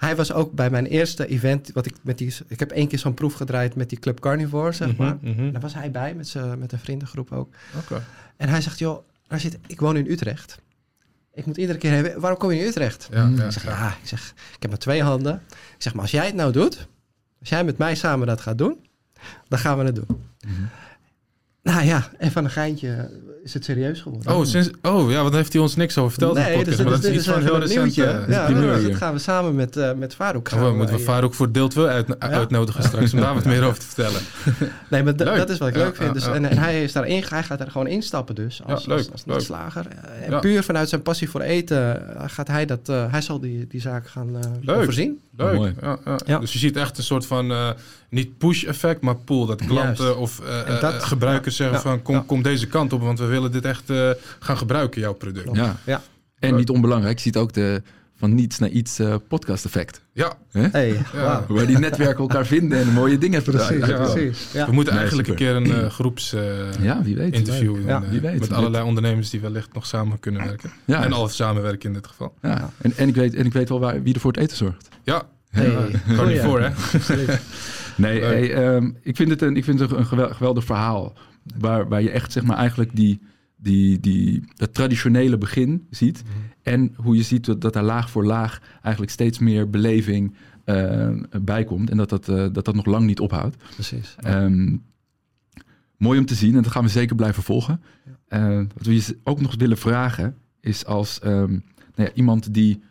[0.00, 1.70] hij was ook bij mijn eerste event.
[1.72, 4.72] Wat ik, met die, ik heb één keer zo'n proef gedraaid met die Club Carnivore,
[4.72, 5.16] zeg maar.
[5.20, 5.52] Mhm, mhm.
[5.52, 7.54] Daar was hij bij, met, met een vriendengroep ook.
[7.78, 8.02] Oké.
[8.36, 10.58] En hij zegt, joh, Rashid, ik woon in Utrecht.
[11.34, 13.08] Ik moet iedere keer hebben, waarom kom je in Utrecht?
[13.12, 13.36] Ja, Mm.
[13.36, 13.70] ja, Ik zeg, ja.
[13.70, 15.42] ja, ik zeg, ik heb maar twee handen.
[15.50, 16.86] Ik zeg, maar als jij het nou doet,
[17.40, 18.86] als jij met mij samen dat gaat doen,
[19.48, 20.06] dan gaan we het doen.
[20.46, 20.62] Mhm.
[21.62, 23.10] Nou ja, en van een geintje
[23.44, 24.34] is het serieus geworden.
[24.36, 26.76] Oh, sinds, oh, ja, wat heeft hij ons niks over verteld in nee, podcast?
[26.76, 27.88] dus maar dat is is, iets van heel recent.
[27.98, 28.88] eh, ja, nou, hier.
[28.88, 30.62] dat gaan we samen met, eh met Farouk gaan.
[30.64, 33.64] Oh, we moeten we Farouk voor deel 2 uit, uitnodigen straks om daar wat meer
[33.64, 34.20] over te vertellen.
[34.90, 36.08] Nee, maar dat is wat ik Ja, leuk vind.
[36.08, 36.34] ja, Dus, ja.
[36.34, 38.62] En, en hij is daarin, hij gaat er gewoon instappen dus.
[38.66, 39.86] Als, Ja, leuk, als, slager.
[39.86, 40.38] Eh, En Ja.
[40.38, 43.80] puur vanuit zijn passie voor eten eh, gaat hij dat, eh, hij zal die, die
[43.80, 44.28] zaak gaan
[44.66, 45.20] eh, overzien.
[45.44, 45.54] Leuk.
[45.56, 45.74] Mooi.
[45.80, 46.18] Ja, ja.
[46.26, 46.38] Ja.
[46.38, 47.70] Dus je ziet echt een soort van, eh,
[48.10, 49.46] niet push-effect, maar pull.
[49.46, 50.18] Dat klanten Juist.
[50.18, 52.24] of eh, En dat- eh, gebruikers zeggen ja, van, kom, ja.
[52.26, 55.48] kom deze kant op, want we willen dit echt eh, gaan gebruiken, jouw product.
[55.56, 55.76] Ja.
[55.86, 56.02] Ja.
[56.38, 57.82] En niet onbelangrijk, je ziet ook de
[58.20, 60.00] van niets naar iets eh, podcast effect.
[60.12, 61.44] Ja, Hey, Ja.
[61.48, 63.96] Waar die netwerken elkaar vinden en mooie dingen Precies, ja.
[64.10, 64.48] precies.
[64.52, 64.66] Ja.
[64.66, 65.46] we moeten Nee, eigenlijk super.
[65.48, 66.42] een keer een eh, groeps eh,
[66.82, 67.34] Ja, wie weet.
[67.34, 68.40] interview doen, Ja, wie weet.
[68.40, 70.70] met allerlei ondernemers die wellicht nog samen kunnen werken.
[70.84, 72.34] Ja, En al samenwerken in dit geval.
[72.42, 72.70] ja.
[72.78, 74.88] En, en, ik weet, en ik weet wel waar, wie er voor het eten zorgt.
[75.02, 76.32] Ja, Hey, ja, kan goeie.
[76.32, 76.68] niet voor hè.
[77.96, 81.12] Nee, hey, ehm, ik vind het een, ik vind het een gewel- geweldig verhaal.
[81.58, 83.20] Waar, waar je echt zeg maar eigenlijk die,
[83.56, 86.22] die, die, dat traditionele begin ziet.
[86.62, 90.34] En hoe je ziet dat, dat daar laag voor laag eigenlijk steeds meer beleving
[90.64, 91.10] eh,
[91.42, 91.90] bij komt.
[91.90, 93.56] En dat dat, eh, dat dat nog lang niet ophoudt.
[93.74, 94.14] precies.
[94.18, 94.76] Ehm,
[95.96, 97.80] mooi om te zien en dat gaan we zeker blijven volgen.
[98.28, 101.50] Eh, wat we je ook nog willen vragen is als ehm,
[101.94, 102.82] nou ja, iemand die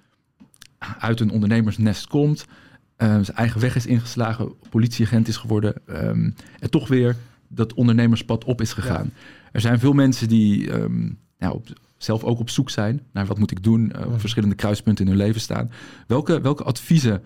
[0.99, 2.45] uit een ondernemersnest komt,
[2.95, 7.15] eh, zijn eigen weg is ingeslagen, politieagent is geworden ehm, en toch weer
[7.47, 9.11] dat ondernemerspad op is gegaan.
[9.51, 11.67] Er zijn veel mensen die ehm, nou, op,
[12.03, 14.19] zelf ook op zoek zijn naar wat moet ik doen, eh, op Mhm.
[14.19, 15.71] verschillende kruispunten in hun leven staan.
[16.07, 17.23] Welke, welke adviezen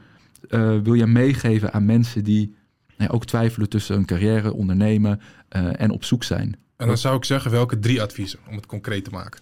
[0.50, 2.56] eh, wil jij meegeven aan mensen die
[2.98, 6.56] nou ja, ook twijfelen tussen een carrière, ondernemen eh, en op zoek zijn?
[6.76, 9.42] En dan zou ik zeggen, welke drie adviezen om het concreet te maken?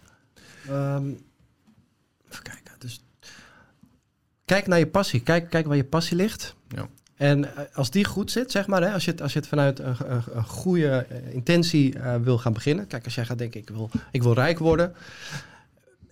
[0.68, 1.08] Ehm,
[2.30, 2.74] even kijken.
[2.80, 3.04] Dus,
[4.46, 5.22] kijk naar je passie.
[5.22, 6.56] Kijk, kijk waar je passie ligt.
[6.68, 6.88] Ja.
[7.22, 9.48] En eh, als die goed zit, zeg maar, hè, als, je het, als je het
[9.48, 12.88] vanuit een, een, een goede eh, intentie eh, wil gaan beginnen.
[12.88, 14.94] Kijk, als jij gaat denken, ik wil, ik wil rijk worden.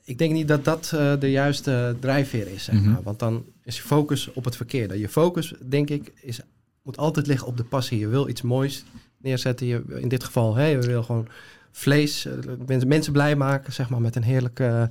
[0.03, 2.91] Ik denk niet dat dat de juiste drijfveer is, zeg Mhm.
[2.91, 3.03] maar.
[3.03, 4.99] Want dan is je focus op het verkeerde.
[4.99, 6.39] Je focus, denk ik, is,
[6.81, 7.99] moet altijd liggen op de passie.
[7.99, 8.83] Je wil iets moois
[9.17, 9.67] neerzetten.
[9.67, 11.27] Je, in dit geval, hè, je wil gewoon
[11.71, 12.27] vlees,
[12.65, 14.89] mensen, mensen blij maken, zeg maar, met een heerlijke...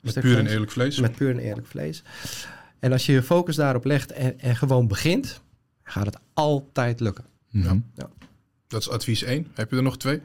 [0.00, 1.00] Met puur en eerlijk vlees.
[1.00, 2.02] Met puur en eerlijk vlees.
[2.78, 5.42] En als je je focus daarop legt en, en gewoon begint,
[5.84, 7.24] gaat het altijd lukken.
[7.50, 7.78] Mhm.
[8.66, 9.46] Dat is advies 1.
[9.54, 10.20] Heb je er nog twee?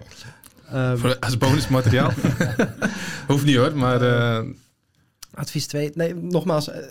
[0.66, 2.12] Eh, Voor, als bonusmateriaal?
[3.28, 4.46] Hoeft niet hoor, maar eh,
[5.34, 5.92] advies 2.
[5.94, 6.88] Nee, nogmaals, eh,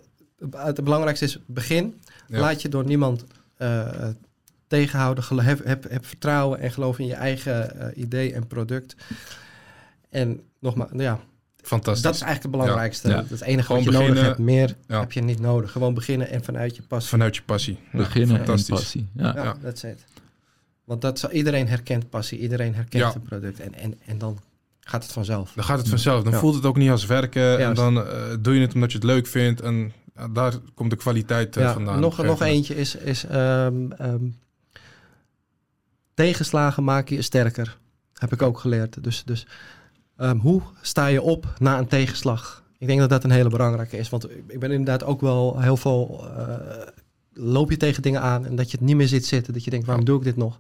[0.51, 2.01] het belangrijkste is begin.
[2.29, 2.41] Ja.
[2.41, 3.25] Laat je door niemand
[3.57, 4.09] eh,
[4.67, 5.25] tegenhouden.
[5.25, 8.97] Gelo- Heb, heb, heb vertrouwen en geloof in je eigen eh, idee en product.
[10.11, 11.21] En nogmaals, nou ja,
[11.69, 12.03] fantastisch.
[12.03, 13.09] dat is eigenlijk het belangrijkste.
[13.09, 13.15] Ja.
[13.15, 14.39] Dat is het enige Gewoon wat je nodig hebt.
[14.39, 15.01] Meer Ja.
[15.01, 15.73] heb je niet nodig.
[15.73, 17.11] Gewoon beginnen en vanuit je passie.
[17.11, 17.79] Vanuit je passie.
[17.93, 18.75] Ja, Beginnen en fantastisch.
[18.75, 19.09] passie.
[19.15, 19.33] Ja.
[19.35, 19.57] Ja, Ja.
[19.63, 20.05] that's it.
[20.85, 23.15] Want dat zal, iedereen herkent passie, iedereen herkent Ja.
[23.15, 23.61] een product.
[23.61, 24.39] En, en, en dan
[24.81, 25.53] gaat het vanzelf.
[25.55, 26.23] Dan gaat het vanzelf.
[26.23, 26.39] Dan Ja.
[26.39, 27.59] voelt het ook niet als werken.
[27.59, 29.61] En dan eh, doe je het omdat je het leuk vindt.
[29.61, 32.01] En ja, daar komt de kwaliteit eh, ja, vandaan.
[32.01, 34.25] nog, nog eentje is, is ehm, ehm,
[36.15, 37.79] tegenslagen maken je sterker.
[38.15, 39.05] Heb ik ook geleerd.
[39.05, 39.47] Dus, dus
[40.19, 42.63] ehm, hoe sta je op na een tegenslag?
[42.79, 44.09] Ik denk dat dat een hele belangrijke is.
[44.09, 46.27] Want ik ben inderdaad ook wel heel veel...
[46.39, 46.57] eh,
[47.33, 49.53] loop je tegen dingen aan en dat je het niet meer ziet zitten.
[49.53, 50.59] Dat je denkt, waarom doe ik dit nog?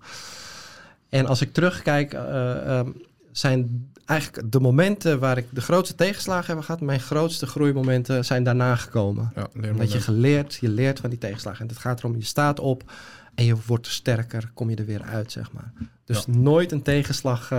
[1.08, 2.88] En als ik terugkijk, eh, ehm,
[3.32, 6.80] zijn eigenlijk de momenten waar ik de grootste tegenslagen heb gehad...
[6.80, 9.32] mijn grootste groeimomenten zijn daarna gekomen.
[9.34, 11.60] Ja, Dat je geleerd, je leert van die tegenslagen.
[11.60, 12.92] En het gaat erom, je staat op
[13.34, 15.72] en je wordt sterker, kom je er weer uit, zeg maar.
[16.04, 17.50] Dus nooit een tegenslag.
[17.50, 17.58] eh,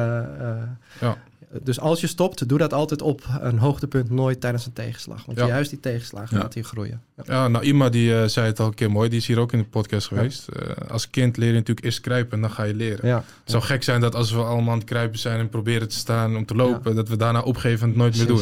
[1.01, 1.17] Ja.
[1.61, 5.25] Dus als je stopt, doe dat altijd op een hoogtepunt, nooit tijdens een tegenslag.
[5.25, 5.47] Want Ja.
[5.47, 6.43] juist die tegenslagen Ja.
[6.43, 7.01] laten je groeien.
[7.17, 7.23] Ja.
[7.25, 9.09] Ja, nou, Ima die eh, zei het al een keer mooi.
[9.09, 10.47] Die is hier ook in de podcast geweest.
[10.47, 13.15] Eh, als kind leer je natuurlijk eerst kruipen en dan ga je leren.
[13.15, 15.95] Het zou gek zijn dat als we allemaal aan het kruipen zijn en proberen te
[15.95, 18.41] staan om te lopen, dat we daarna opgeven en het nooit meer doen.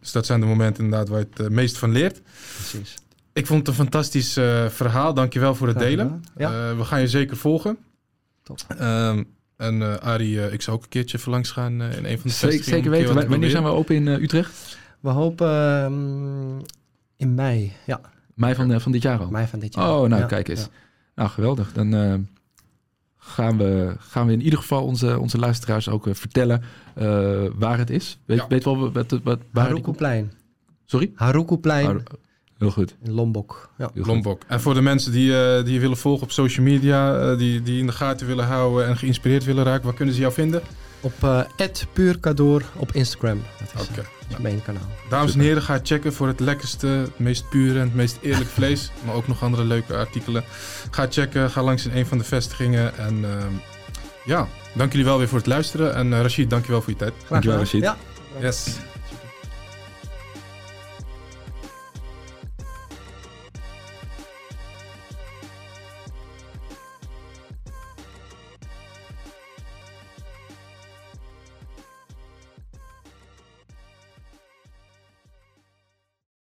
[0.00, 2.20] Dus dat zijn de momenten inderdaad waar je het eh, meest van leert.
[2.56, 2.94] precies.
[3.32, 5.14] Ik vond het een fantastisch eh, verhaal.
[5.14, 6.24] Dankjewel voor het delen.
[6.36, 6.76] Ja.
[6.76, 7.78] We gaan je zeker volgen.
[8.42, 8.58] Top.
[8.78, 9.22] Ehm,
[9.58, 12.18] en eh Arie, eh, ik zou ook een keertje even langs gaan eh, in een
[12.18, 13.14] van de Zeker, zeker weten.
[13.14, 14.78] Wa- Wanneer zijn we open in eh, Utrecht?
[15.00, 16.58] We hopen ehm,
[17.16, 17.72] in mei.
[17.86, 18.00] Ja,
[18.34, 19.30] Mei van, van dit jaar al.
[19.30, 19.84] mei van dit jaar.
[19.90, 20.60] Oh, nou Ja, kijk eens.
[20.60, 20.66] ja.
[21.14, 21.72] Nou, geweldig.
[21.72, 22.14] Dan eh,
[23.16, 26.62] gaan we, gaan we in ieder geval onze, onze luisteraars ook vertellen
[26.94, 28.18] eh, waar het is.
[28.24, 28.46] Weet, Ja.
[28.48, 30.32] weet wel wat, wat, waar Harukuplein.
[30.84, 31.12] Sorry?
[31.14, 32.02] Harukuplein
[32.58, 32.94] heel goed.
[33.04, 33.70] in Lombok.
[33.78, 33.90] Ja.
[33.94, 34.42] Lombok.
[34.46, 37.62] En voor de mensen die, eh, die je willen volgen op social media, eh, die,
[37.62, 40.62] die in de gaten willen houden en geïnspireerd willen raken, waar kunnen ze jou vinden?
[41.00, 41.40] Op uh,
[41.92, 43.42] puurkadoor op Instagram.
[43.58, 44.04] Dat is Oké.
[44.28, 44.82] het main kanaal.
[45.08, 48.50] Dames en heren, ga checken voor het lekkerste, het meest pure en het meest eerlijk
[48.50, 48.90] vlees.
[49.04, 50.44] Maar ook nog andere leuke artikelen.
[50.90, 52.98] Ga checken, ga langs in een van de vestigingen.
[52.98, 53.52] En ehm,
[54.24, 55.94] ja, dank jullie wel weer voor het luisteren.
[55.94, 57.12] En uh, Rashid, dank je wel voor je tijd.
[57.28, 57.82] Dankjewel, Rashid.
[57.82, 57.96] Ja.
[58.40, 58.78] Yes.